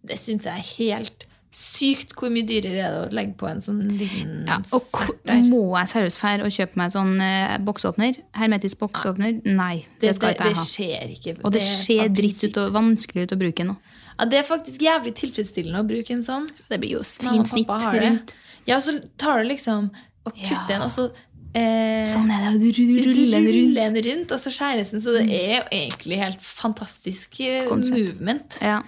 Det 0.00 0.16
syns 0.20 0.48
jeg 0.48 0.56
er 0.56 0.68
helt 0.78 1.26
sykt 1.50 2.12
hvor 2.14 2.30
mye 2.30 2.46
dyrere 2.46 2.78
er 2.86 2.92
det 2.94 2.98
å 3.02 3.14
legge 3.16 3.34
på 3.40 3.48
en 3.50 3.58
sånn 3.64 3.80
liten 3.98 4.44
ja. 4.46 4.58
Og 4.76 4.84
sert 4.86 5.24
der. 5.26 5.40
må 5.50 5.62
jeg 5.80 5.90
seriøst 5.90 6.20
dra 6.22 6.46
og 6.46 6.52
kjøpe 6.54 6.78
meg 6.78 6.84
en 6.90 6.94
sånn 6.94 7.22
eh, 7.26 7.54
boksåpner? 7.66 8.20
Hermetisk 8.38 8.78
boksåpner? 8.84 9.40
Nei, 9.44 9.80
det, 9.98 10.04
Det, 10.08 10.12
skal 10.14 10.28
det, 10.30 10.36
ikke 10.36 10.50
jeg 10.52 10.58
ha. 10.60 10.66
skjer 10.68 11.16
ikke. 11.16 11.34
Og 11.42 11.50
det 11.56 11.60
det 11.60 11.66
ser 11.66 12.12
dritt 12.14 12.44
ut 12.46 12.60
og 12.62 12.76
vanskelig 12.76 13.24
ut 13.26 13.34
å 13.34 13.40
bruke 13.40 13.66
nå. 13.66 13.74
Ja, 14.20 14.26
det 14.30 14.38
er 14.42 14.46
faktisk 14.46 14.84
jævlig 14.84 15.14
tilfredsstillende 15.18 15.80
å 15.82 15.88
bruke 15.88 16.14
en 16.14 16.22
sånn. 16.22 16.46
Det 16.68 16.78
blir 16.82 16.94
jo 16.98 17.02
fint 17.02 17.48
snitt 17.50 17.66
det. 17.66 18.00
rundt. 18.04 18.34
Ja, 18.68 18.78
så 18.84 18.94
tar 19.18 19.42
du 19.42 19.48
liksom 19.50 19.90
og 20.28 20.32
kutter 20.36 20.70
Ja. 20.70 20.76
en, 20.76 20.82
og 20.86 20.90
så 20.92 21.08
eh, 21.56 22.04
Sånn 22.06 22.30
er 22.30 22.52
det. 22.60 22.70
ruller 22.78 23.10
den 23.16 23.96
rundt. 23.96 24.06
rundt, 24.06 24.32
og 24.36 24.38
så 24.38 24.52
skjæres 24.54 24.92
den. 24.92 25.00
Så 25.02 25.16
det 25.18 25.26
er 25.32 25.54
jo 25.56 25.64
egentlig 25.72 26.18
helt 26.20 26.40
fantastisk 26.44 27.40
eh, 27.40 27.64
Konsept. 27.66 27.96
movement 27.98 28.58
Ja. 28.62 28.82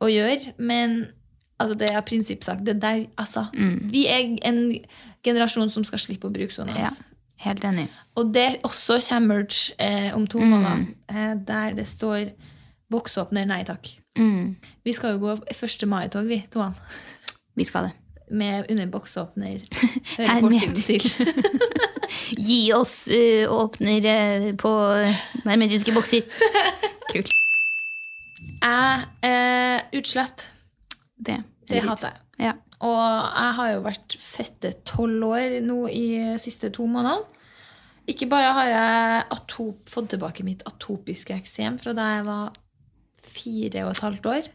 å 0.00 0.06
gjøre. 0.12 0.52
Men 0.58 1.08
altså, 1.58 1.78
det 1.78 1.90
er 1.90 2.00
prinsippsak. 2.00 2.58
Det 2.66 2.82
der, 2.82 3.06
altså, 3.18 3.46
Vi 3.90 4.06
er 4.06 4.36
en 4.42 4.74
generasjon 5.24 5.70
som 5.70 5.84
skal 5.84 5.98
slippe 5.98 6.28
å 6.28 6.32
bruke 6.32 6.52
sånn. 6.52 6.68
Altså. 6.68 7.02
ja. 7.02 7.10
Helt 7.44 7.64
enig. 7.64 7.88
Og 8.16 8.30
det 8.34 8.60
også 8.64 9.00
kommer 9.08 9.42
merch 9.42 9.70
eh, 9.78 10.14
om 10.14 10.26
to 10.26 10.38
Mm. 10.38 10.48
måneder, 10.50 10.86
eh, 11.08 11.34
der 11.46 11.74
det 11.74 11.86
står 11.88 12.30
'boksåpner, 12.90 13.44
nei 13.44 13.64
takk'. 13.64 13.98
Mm. 14.16 14.56
Vi 14.84 14.92
skal 14.92 15.12
jo 15.12 15.18
gå 15.18 15.38
1. 15.50 15.86
mai-tog, 15.86 16.26
vi 16.28 16.44
toene. 16.50 16.74
Vi 17.56 17.64
skal 17.64 17.82
det. 17.82 17.92
Med 18.30 18.64
under 18.70 18.86
boksåpner. 18.86 19.60
Hører 20.16 20.40
fortiden 20.40 20.74
til. 20.74 21.00
Gi 22.48 22.72
oss 22.72 23.08
uh, 23.08 23.44
åpner 23.50 23.98
uh, 23.98 24.56
på 24.56 24.70
hermetiske 25.44 25.92
bokser. 25.92 26.22
Kult. 27.12 27.30
Jeg 28.62 29.04
eh, 29.22 29.80
Utslett. 29.98 30.50
Det, 31.16 31.38
Det 31.68 31.82
hater 31.84 32.10
jeg. 32.10 32.20
Ja. 32.48 32.54
Og 32.84 32.98
jeg 32.98 33.54
har 33.58 33.70
jo 33.72 33.84
vært 33.84 34.16
fette 34.20 34.72
tolv 34.88 35.28
år 35.30 35.60
nå 35.64 35.84
i 35.88 36.06
siste 36.42 36.72
to 36.74 36.86
månedene. 36.90 37.30
Ikke 38.10 38.28
bare 38.28 38.50
har 38.52 38.68
jeg 38.68 39.20
atop, 39.32 39.86
fått 39.88 40.10
tilbake 40.12 40.44
mitt 40.44 40.60
atopiske 40.68 41.38
eksem 41.38 41.78
fra 41.80 41.94
da 41.96 42.10
jeg 42.18 42.26
var 42.26 42.58
fire 43.24 43.86
og 43.86 43.94
et 43.94 44.02
halvt 44.04 44.28
år. 44.28 44.50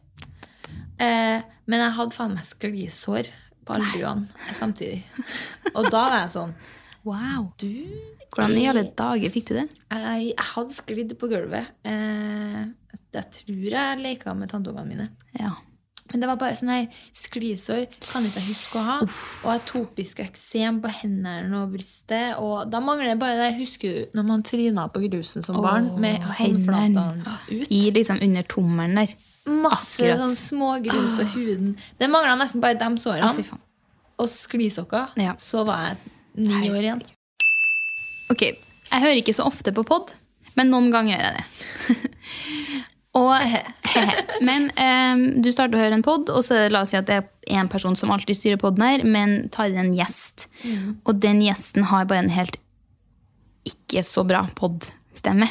Eh, 1.02 1.48
men 1.66 1.82
jeg 1.86 1.96
hadde 1.98 2.14
faen 2.14 2.36
meg 2.36 2.46
sklisår 2.46 3.32
på 3.66 3.78
albuene 3.78 4.54
samtidig. 4.58 5.02
Og 5.76 5.88
da 5.90 6.04
var 6.12 6.22
jeg 6.24 6.36
sånn 6.36 6.54
Wow. 7.08 7.54
Du 7.58 7.72
Hvordan 8.36 8.58
i 8.60 8.66
alle 8.70 8.84
dager 8.94 9.32
fikk 9.34 9.48
du 9.50 9.54
det? 9.56 9.66
Jeg, 9.90 10.26
jeg 10.34 10.48
hadde 10.52 10.76
sklidd 10.76 11.14
på 11.18 11.30
gulvet. 11.32 11.72
Eh, 11.88 12.60
jeg 13.16 13.26
tror 13.40 13.70
jeg 13.72 14.02
leka 14.04 14.36
med 14.38 14.52
tanntungene 14.52 14.86
mine. 14.86 15.08
Ja. 15.40 15.56
Men 16.12 16.24
det 16.24 16.30
var 16.30 16.40
bare 16.42 16.58
sånn 16.58 16.72
her 16.74 16.86
sklisår 17.18 17.86
kan 18.08 18.26
ikke 18.26 18.42
jeg 18.42 18.48
huske 18.50 18.80
å 18.82 18.86
ha. 18.88 18.98
Og 19.46 19.50
atopisk 19.54 20.22
eksem 20.24 20.80
på 20.84 20.92
hendene 21.02 21.62
og 21.62 21.76
brystet. 21.76 22.40
Og 22.42 22.70
da 22.72 22.82
mangler 22.84 23.12
det 23.12 23.20
bare 23.22 23.38
det 23.38 23.46
der, 23.46 23.58
husker 23.60 23.96
du, 23.96 24.14
når 24.18 24.28
man 24.32 24.46
tryna 24.48 24.88
på 24.94 25.04
grusen 25.06 25.46
som 25.46 25.60
barn 25.62 25.92
med 26.02 26.24
hendene 26.40 26.84
håndflatene 26.86 27.38
ut. 27.52 27.72
I 27.72 27.82
liksom 27.96 28.22
under 28.26 28.48
tommelen 28.50 29.04
der. 29.04 29.16
Masse 29.50 30.04
akkurat. 30.04 30.24
sånn 30.24 30.38
smågrus 30.38 31.20
og 31.24 31.34
huden. 31.36 31.74
Det 31.98 32.10
mangla 32.12 32.36
nesten 32.40 32.62
bare 32.64 32.78
de 32.80 32.90
sårene. 33.02 33.32
Ah, 33.34 33.66
og 34.20 34.30
sklisokker. 34.30 35.14
Ja. 35.20 35.36
Så 35.40 35.64
var 35.68 35.88
jeg 35.88 36.50
ni 36.50 36.70
år 36.70 36.82
igjen. 36.84 37.04
Ok, 38.30 38.44
jeg 38.46 39.02
hører 39.06 39.22
ikke 39.22 39.34
så 39.34 39.48
ofte 39.50 39.74
på 39.74 39.86
pod, 39.88 40.12
men 40.58 40.70
noen 40.74 40.92
ganger 40.94 41.16
gjør 41.16 41.26
jeg 41.26 41.38
det. 41.40 42.14
og, 43.18 43.34
men 44.46 44.68
um, 44.78 45.24
du 45.42 45.50
starter 45.52 45.78
å 45.78 45.82
høre 45.82 45.98
en 45.98 46.06
pod, 46.06 46.30
og 46.30 46.44
så 46.46 46.68
la 46.70 46.84
oss 46.86 46.94
si 46.94 47.00
at 47.00 47.08
det 47.10 47.18
er 47.18 47.58
en 47.58 47.72
person 47.72 47.98
som 47.98 48.12
alltid 48.14 48.38
styrer 48.38 48.62
podden 48.62 48.86
her, 48.86 49.06
men 49.06 49.48
tar 49.54 49.72
inn 49.72 49.82
en 49.82 49.96
gjest. 49.98 50.46
Og 51.10 51.18
den 51.24 51.42
gjesten 51.42 51.90
har 51.90 52.06
bare 52.10 52.28
en 52.28 52.36
helt 52.36 52.60
ikke 53.68 54.04
så 54.06 54.24
bra 54.28 54.44
podstemme. 54.58 55.50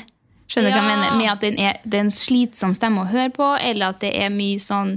Skjønner 0.48 0.72
du 0.72 0.78
hva 0.78 0.80
jeg 0.80 0.88
mener? 0.88 1.18
Med 1.18 1.30
at 1.32 1.44
den 1.44 1.59
er, 1.61 1.76
det 1.84 1.98
er 1.98 2.06
en 2.06 2.14
slitsom 2.14 2.72
stemme 2.78 3.02
å 3.02 3.11
høre 3.11 3.30
på, 3.34 3.50
eller 3.61 3.92
at 3.92 4.00
det 4.04 4.14
er 4.16 4.34
mye 4.34 4.62
sånn 4.62 4.96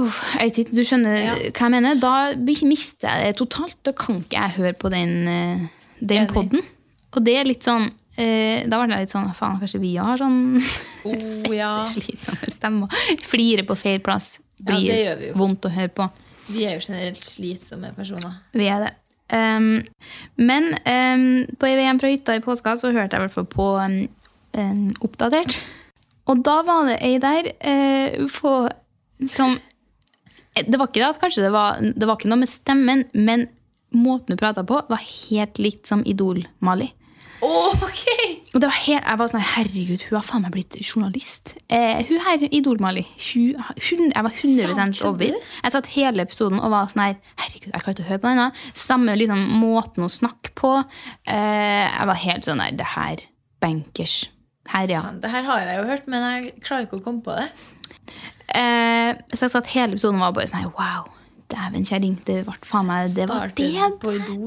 Oh, 0.00 0.16
jeg 0.40 0.64
Du 0.72 0.80
skjønner 0.80 1.50
hva 1.52 1.66
jeg 1.66 1.70
mener? 1.70 1.98
Da 2.00 2.32
mister 2.40 3.04
jeg 3.10 3.34
det 3.34 3.34
totalt. 3.38 3.76
Da 3.84 3.92
kan 3.92 4.22
ikke 4.22 4.40
jeg 4.40 4.56
høre 4.56 4.72
på 4.80 4.90
den, 4.90 5.12
eh, 5.28 5.66
den 6.00 6.26
poden. 6.30 6.64
Og 7.12 7.20
det 7.26 7.34
er 7.36 7.46
litt 7.46 7.66
sånn 7.68 7.90
eh, 8.16 8.64
Da 8.70 8.80
var 8.80 8.90
det 8.90 9.00
litt 9.04 9.14
sånn 9.14 9.30
Faen, 9.36 9.60
kanskje 9.62 9.80
vi 9.82 9.94
òg 9.98 10.12
har 10.12 10.22
sånn 10.22 10.40
Oh, 11.04 11.54
ja. 11.62 11.72
slitsomme 11.88 12.50
stemmer. 12.52 13.00
Flire 13.24 13.66
på 13.68 13.76
feil 13.76 14.02
plass. 14.04 14.38
Blir 14.64 14.92
jo. 14.94 15.32
vondt 15.38 15.66
å 15.68 15.72
høre 15.74 15.92
på. 15.92 16.06
Vi 16.48 16.66
er 16.68 16.76
jo 16.76 16.84
generelt 16.84 17.24
slitsomme 17.24 17.90
personer. 17.96 18.38
Vi 18.56 18.68
er 18.70 18.86
det. 18.86 18.92
Um, 19.32 19.80
men 20.36 20.74
um, 20.84 21.46
på 21.58 21.68
EVM 21.70 22.00
fra 22.00 22.10
hytta 22.12 22.36
i 22.36 22.42
påska 22.44 22.76
så 22.76 22.92
hørte 22.92 23.16
jeg 23.16 23.22
i 23.22 23.24
hvert 23.24 23.34
fall 23.34 23.48
på 23.48 23.68
um, 23.80 23.96
um, 24.56 24.90
Oppdatert. 25.04 25.56
Og 26.28 26.42
da 26.44 26.58
var 26.64 26.88
det 26.88 26.98
ei 27.04 27.16
der 27.20 27.48
uh, 27.52 28.28
på, 28.32 28.54
som 29.28 29.56
Det 30.54 30.78
var 30.78 30.88
ikke 30.88 31.00
det 31.00 31.08
at 31.08 31.20
kanskje 31.20 31.46
det 31.46 31.52
var, 31.54 31.80
det 31.80 32.08
var 32.08 32.18
ikke 32.18 32.30
noe 32.30 32.44
med 32.44 32.52
stemmen, 32.52 33.06
men 33.12 33.48
måten 33.94 34.34
hun 34.34 34.40
prata 34.40 34.62
på, 34.66 34.84
var 34.88 35.02
helt 35.02 35.58
likt 35.58 35.88
som 35.90 36.04
Idol-Mali. 36.06 36.92
Ok! 37.44 38.02
Og 38.54 38.60
det 38.62 38.68
var 38.68 38.76
helt, 38.78 39.06
jeg 39.06 39.20
var 39.20 39.30
sånn, 39.30 39.44
herregud, 39.54 40.04
hun 40.08 40.16
har 40.18 40.26
faen 40.26 40.44
meg 40.44 40.54
blitt 40.54 40.76
journalist. 40.80 41.54
Eh, 41.68 42.02
hun 42.08 42.22
her, 42.24 42.44
Idol-Mali, 42.48 43.04
jeg 43.18 43.54
var 43.58 43.74
100 43.80 44.14
Faen, 44.14 44.94
kødder 44.94 45.08
overbevist. 45.08 45.48
Jeg 45.62 45.74
satt 45.74 45.90
hele 45.96 46.26
episoden 46.26 46.60
og 46.60 46.74
var 46.74 46.92
sånn 46.92 47.04
her, 47.06 47.16
herregud, 47.42 47.70
jeg 47.72 47.84
klarer 47.84 47.96
ikke 47.96 48.06
å 48.06 48.10
høre 48.12 48.22
på 48.22 48.32
denne. 48.32 48.48
Samme 48.84 49.16
liksom, 49.18 49.42
måten 49.62 50.06
å 50.06 50.10
snakke 50.12 50.54
på. 50.58 50.76
Eh, 51.26 51.84
jeg 51.88 52.10
var 52.12 52.22
helt 52.26 52.48
sånn 52.50 52.62
her 52.64 52.78
det 52.78 52.90
her, 52.94 53.26
bankers. 53.64 54.18
Her, 54.70 54.88
ja. 54.88 55.02
Det 55.20 55.32
her 55.32 55.44
har 55.48 55.66
jeg 55.66 55.80
jo 55.80 55.88
hørt, 55.90 56.06
men 56.08 56.28
jeg 56.30 56.54
klarer 56.64 56.86
ikke 56.86 57.02
å 57.02 57.04
komme 57.04 57.24
på 57.26 57.34
det. 57.36 57.50
Eh, 58.54 59.10
så 59.34 59.46
jeg 59.46 59.52
satt 59.56 59.74
hele 59.74 59.96
episoden 59.96 60.20
og 60.20 60.28
var 60.28 60.38
bare 60.38 60.50
sånn 60.52 60.62
her, 60.62 60.72
wow, 60.78 61.10
dæven 61.52 61.84
kjerring. 61.84 62.16
det 62.24 62.44
ble 62.46 62.54
faen 62.62 62.86
meg, 62.86 63.14
det 63.14 63.28
var 63.28 63.48
det 63.54 63.70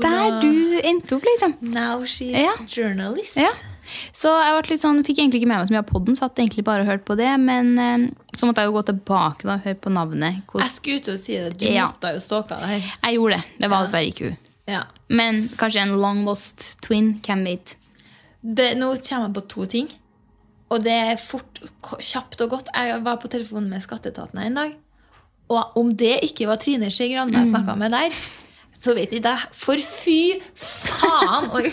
der 0.01 0.41
du 0.41 0.79
endte 0.83 1.15
opp, 1.17 1.23
liksom. 1.23 1.53
Now 1.61 2.03
she's 2.03 2.33
Ja. 2.35 2.53
journalist. 2.67 3.35
Ja. 3.37 3.51
Så 4.11 4.27
jeg 4.27 4.79
sånn, 4.81 5.03
fikk 5.05 5.17
egentlig 5.19 5.41
ikke 5.41 5.47
med 5.47 5.59
meg 5.61 5.67
så 5.69 5.71
mye 5.71 5.83
av 5.85 5.87
podden, 5.87 6.15
satt 6.15 6.35
egentlig 6.35 6.63
bare 6.67 6.81
og 6.81 6.87
hørte 6.87 7.05
på 7.05 7.15
det, 7.15 7.39
men 7.39 7.77
eh, 7.79 8.09
så 8.35 8.45
måtte 8.47 8.61
jeg 8.63 8.67
jo 8.71 8.75
gå 8.75 8.85
tilbake 8.89 9.43
da, 9.47 9.53
og 9.55 9.63
høre 9.63 9.75
på 9.79 9.93
navnet. 9.93 10.41
Hvor, 10.47 10.61
Jeg 10.61 10.69
skulle 10.71 10.97
ut 10.99 11.07
og 11.13 11.19
si 11.19 11.33
det. 11.37 11.57
Du 11.57 11.65
Ja. 11.65 11.87
måtte 11.87 12.13
jo 12.13 12.19
stalke 12.19 12.59
det 12.59 12.67
her. 12.67 12.79
jeg 13.03 13.15
gjorde 13.15 13.35
det, 13.37 13.43
det 13.59 13.69
var 13.69 13.85
dessverre 13.85 14.11
ikke 14.11 14.25
hun. 14.29 14.37
Ja. 14.67 14.83
Men 15.09 15.47
kanskje 15.47 15.81
en 15.81 15.95
long 16.01 16.25
lost 16.25 16.81
twin, 16.81 17.19
hvem 17.21 17.45
vet. 17.45 17.75
Det, 18.43 18.75
nå 18.77 18.91
kommer 18.97 19.27
jeg 19.27 19.33
på 19.33 19.47
to 19.47 19.65
ting. 19.65 19.87
Og 20.69 20.83
det 20.83 20.91
er 20.91 21.15
fort, 21.15 21.61
kjapt 22.03 22.41
og 22.41 22.49
godt. 22.49 22.67
Jeg 22.75 23.01
var 23.03 23.15
på 23.17 23.29
telefonen 23.29 23.69
med 23.69 23.81
Skatteetaten 23.81 24.37
her 24.37 24.47
en 24.47 24.53
dag. 24.55 24.75
Og 25.49 25.77
om 25.79 25.89
det 25.95 26.17
ikke 26.27 26.47
var 26.49 26.59
Trine 26.59 26.89
Skei 26.91 27.07
Grande 27.13 27.37
jeg 27.39 27.47
snakka 27.53 27.75
med 27.79 27.93
der, 27.95 28.15
så 28.77 28.93
vet 28.97 29.13
ikke 29.15 29.31
jeg. 29.31 29.53
For 29.55 29.79
fy 29.79 30.17
faen! 30.59 31.47
Oi. 31.55 31.71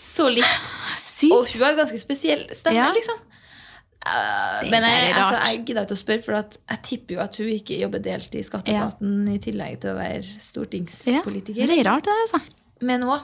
Så 0.00 0.30
likt. 0.32 0.70
Sykt. 1.04 1.32
Og 1.36 1.50
hun 1.52 1.62
har 1.66 1.76
ganske 1.76 1.98
spesiell 2.00 2.46
stemme, 2.56 2.78
Ja. 2.80 2.88
liksom. 2.96 3.18
Uh, 4.06 4.62
men 4.70 4.84
jeg, 4.86 5.12
altså, 5.18 5.38
jeg 5.50 5.62
gidder 5.66 5.82
ikke 5.84 5.96
å 5.96 5.98
spørre, 6.00 6.22
for 6.22 6.36
at 6.38 6.56
jeg 6.70 6.82
tipper 6.86 7.16
jo 7.16 7.20
at 7.24 7.36
hun 7.40 7.48
ikke 7.50 7.78
jobber 7.80 7.98
deltid 8.04 8.38
i 8.38 8.44
Skatteetaten 8.46 9.24
i 9.32 9.38
tillegg 9.42 9.80
til 9.82 9.90
å 9.92 9.96
være 9.98 10.20
Ja. 10.22 10.36
stortingspolitiker. 10.46 11.66
Det 11.66 11.78
er 11.80 11.88
rart, 11.90 12.04
det 12.06 12.12
der, 12.14 12.22
altså. 12.28 12.40
Men 12.86 13.02
òg 13.02 13.20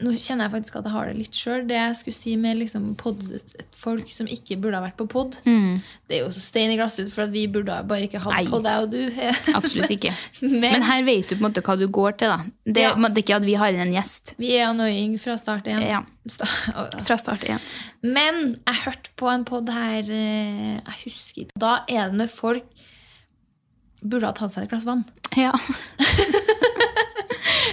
Nå 0.00 0.14
kjenner 0.16 0.46
jeg 0.46 0.52
faktisk 0.54 0.76
at 0.80 0.86
jeg 0.88 0.92
har 0.94 1.08
det 1.10 1.16
litt 1.18 1.36
sjøl. 1.36 1.66
Det 1.68 1.74
jeg 1.76 1.96
skulle 1.98 2.16
si 2.16 2.30
med 2.40 2.56
liksom 2.56 2.84
pod, 2.96 3.20
folk 3.76 4.08
som 4.08 4.26
ikke 4.32 4.56
burde 4.62 4.78
ha 4.78 4.84
vært 4.86 4.96
på 4.96 5.04
pod, 5.12 5.36
det 5.44 6.16
er 6.16 6.22
jo 6.22 6.30
så 6.32 6.40
stein 6.40 6.72
i 6.72 6.78
glasshus, 6.78 7.10
for 7.12 7.26
at 7.26 7.32
vi 7.34 7.42
burde 7.52 7.76
bare 7.88 8.06
ikke 8.08 8.16
Mm. 8.20 8.24
Hatt 8.30 8.48
på 8.52 8.60
deg 8.64 8.84
og 8.84 8.90
du. 8.90 9.02
Absolutt 9.58 9.90
ikke. 9.92 10.12
Men, 10.42 10.60
Men 10.78 10.82
her 10.88 11.04
vet 11.04 11.28
du 11.28 11.34
på 11.36 11.40
en 11.42 11.46
måte 11.50 11.62
hva 11.66 11.76
du 11.80 11.86
går 11.88 12.16
til, 12.20 12.28
da. 12.32 12.38
Det, 12.64 12.80
Ja. 12.86 12.94
det 12.96 13.10
er 13.10 13.22
ikke 13.24 13.36
at 13.42 13.48
vi 13.48 13.54
har 13.60 13.72
inn 13.76 13.84
en 13.88 13.92
gjest 13.94 14.32
vi 14.38 14.54
er 14.56 14.68
annoying 14.70 15.18
fra 15.20 15.36
start 15.40 15.66
igjen. 15.68 15.82
Ja. 15.84 16.00
Sta- 16.28 17.04
fra 17.04 17.16
start 17.20 17.44
igjen. 17.44 17.60
Men 18.02 18.40
jeg 18.66 18.80
hørte 18.86 19.10
på 19.20 19.28
en 19.32 19.44
pod 19.48 19.68
her 19.72 20.00
eh, 20.08 20.80
Jeg 20.80 20.96
husker 21.04 21.42
ikke. 21.46 21.56
Da 21.60 21.80
er 21.88 22.08
det 22.10 22.16
når 22.20 22.28
folk 22.32 22.64
burde 24.00 24.24
ha 24.28 24.32
tatt 24.32 24.52
seg 24.54 24.64
et 24.64 24.70
glass 24.72 24.86
vann. 24.88 25.04
Ja. 25.36 25.52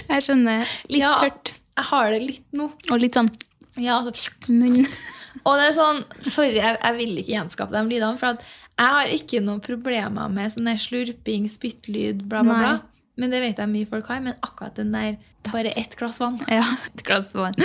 jeg 0.08 0.24
skjønner. 0.24 0.64
Litt 0.90 1.02
Ja. 1.02 1.14
tørt. 1.22 1.52
Jeg 1.78 1.86
har 1.92 2.10
det 2.10 2.20
litt 2.24 2.56
nå. 2.58 2.68
Og 2.90 2.98
litt 3.02 3.14
sånn 3.18 3.30
Ja, 3.78 4.00
så 4.02 4.50
munn. 4.50 4.82
Og 5.46 5.54
det 5.60 5.68
er 5.68 5.74
sånn, 5.76 6.00
sorry, 6.26 6.56
jeg, 6.58 6.78
jeg 6.82 6.96
vil 6.98 7.18
ikke 7.20 7.34
gjenskape 7.36 7.74
de 7.76 7.82
lydene, 7.86 8.18
for 8.18 8.40
jeg 8.78 8.94
har 8.94 9.10
ikke 9.14 9.40
noen 9.44 9.60
problemer 9.62 10.30
med 10.32 10.50
sånn 10.54 10.70
slurping, 10.80 11.46
spyttlyd, 11.50 12.24
bla, 12.30 12.42
bla, 12.42 12.56
bla. 12.58 12.72
Men 13.18 13.30
det 13.34 13.40
vet 13.42 13.58
jeg 13.62 13.70
mye 13.70 13.86
folk 13.90 14.06
har. 14.10 14.20
Men 14.24 14.36
akkurat 14.46 14.76
den 14.78 14.90
der 14.94 15.16
bare 15.48 15.70
ett 15.78 15.94
glass 15.98 16.18
vann 16.22 16.40
Ja, 16.58 16.64
et 16.90 17.04
glass 17.06 17.32
vann. 17.38 17.54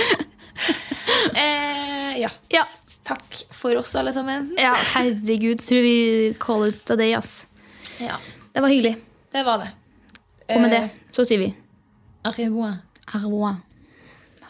Eh, 1.34 2.20
ja. 2.22 2.30
Ja. 2.53 2.61
Takk 3.03 3.39
for 3.51 3.76
oss, 3.82 3.95
alle 3.97 4.14
sammen. 4.14 4.51
Ja, 4.57 4.76
herregud. 4.93 5.59
Tror 5.66 5.82
vi 5.82 5.95
call 6.39 6.68
it 6.70 6.91
a 6.93 6.95
day, 6.95 7.14
ass. 7.18 7.47
Ja, 7.99 8.16
Det 8.53 8.61
var 8.61 8.70
hyggelig. 8.70 8.95
det 9.32 9.43
var 9.43 9.57
det. 9.64 9.72
Og 10.53 10.61
med 10.61 10.74
Eh, 10.74 10.82
det 10.82 11.16
så 11.16 11.26
sier 11.26 11.39
vi 11.39 11.53
Au 12.24 12.32
revoir. 12.32 12.78
au 13.14 13.20
revoir. 13.20 13.55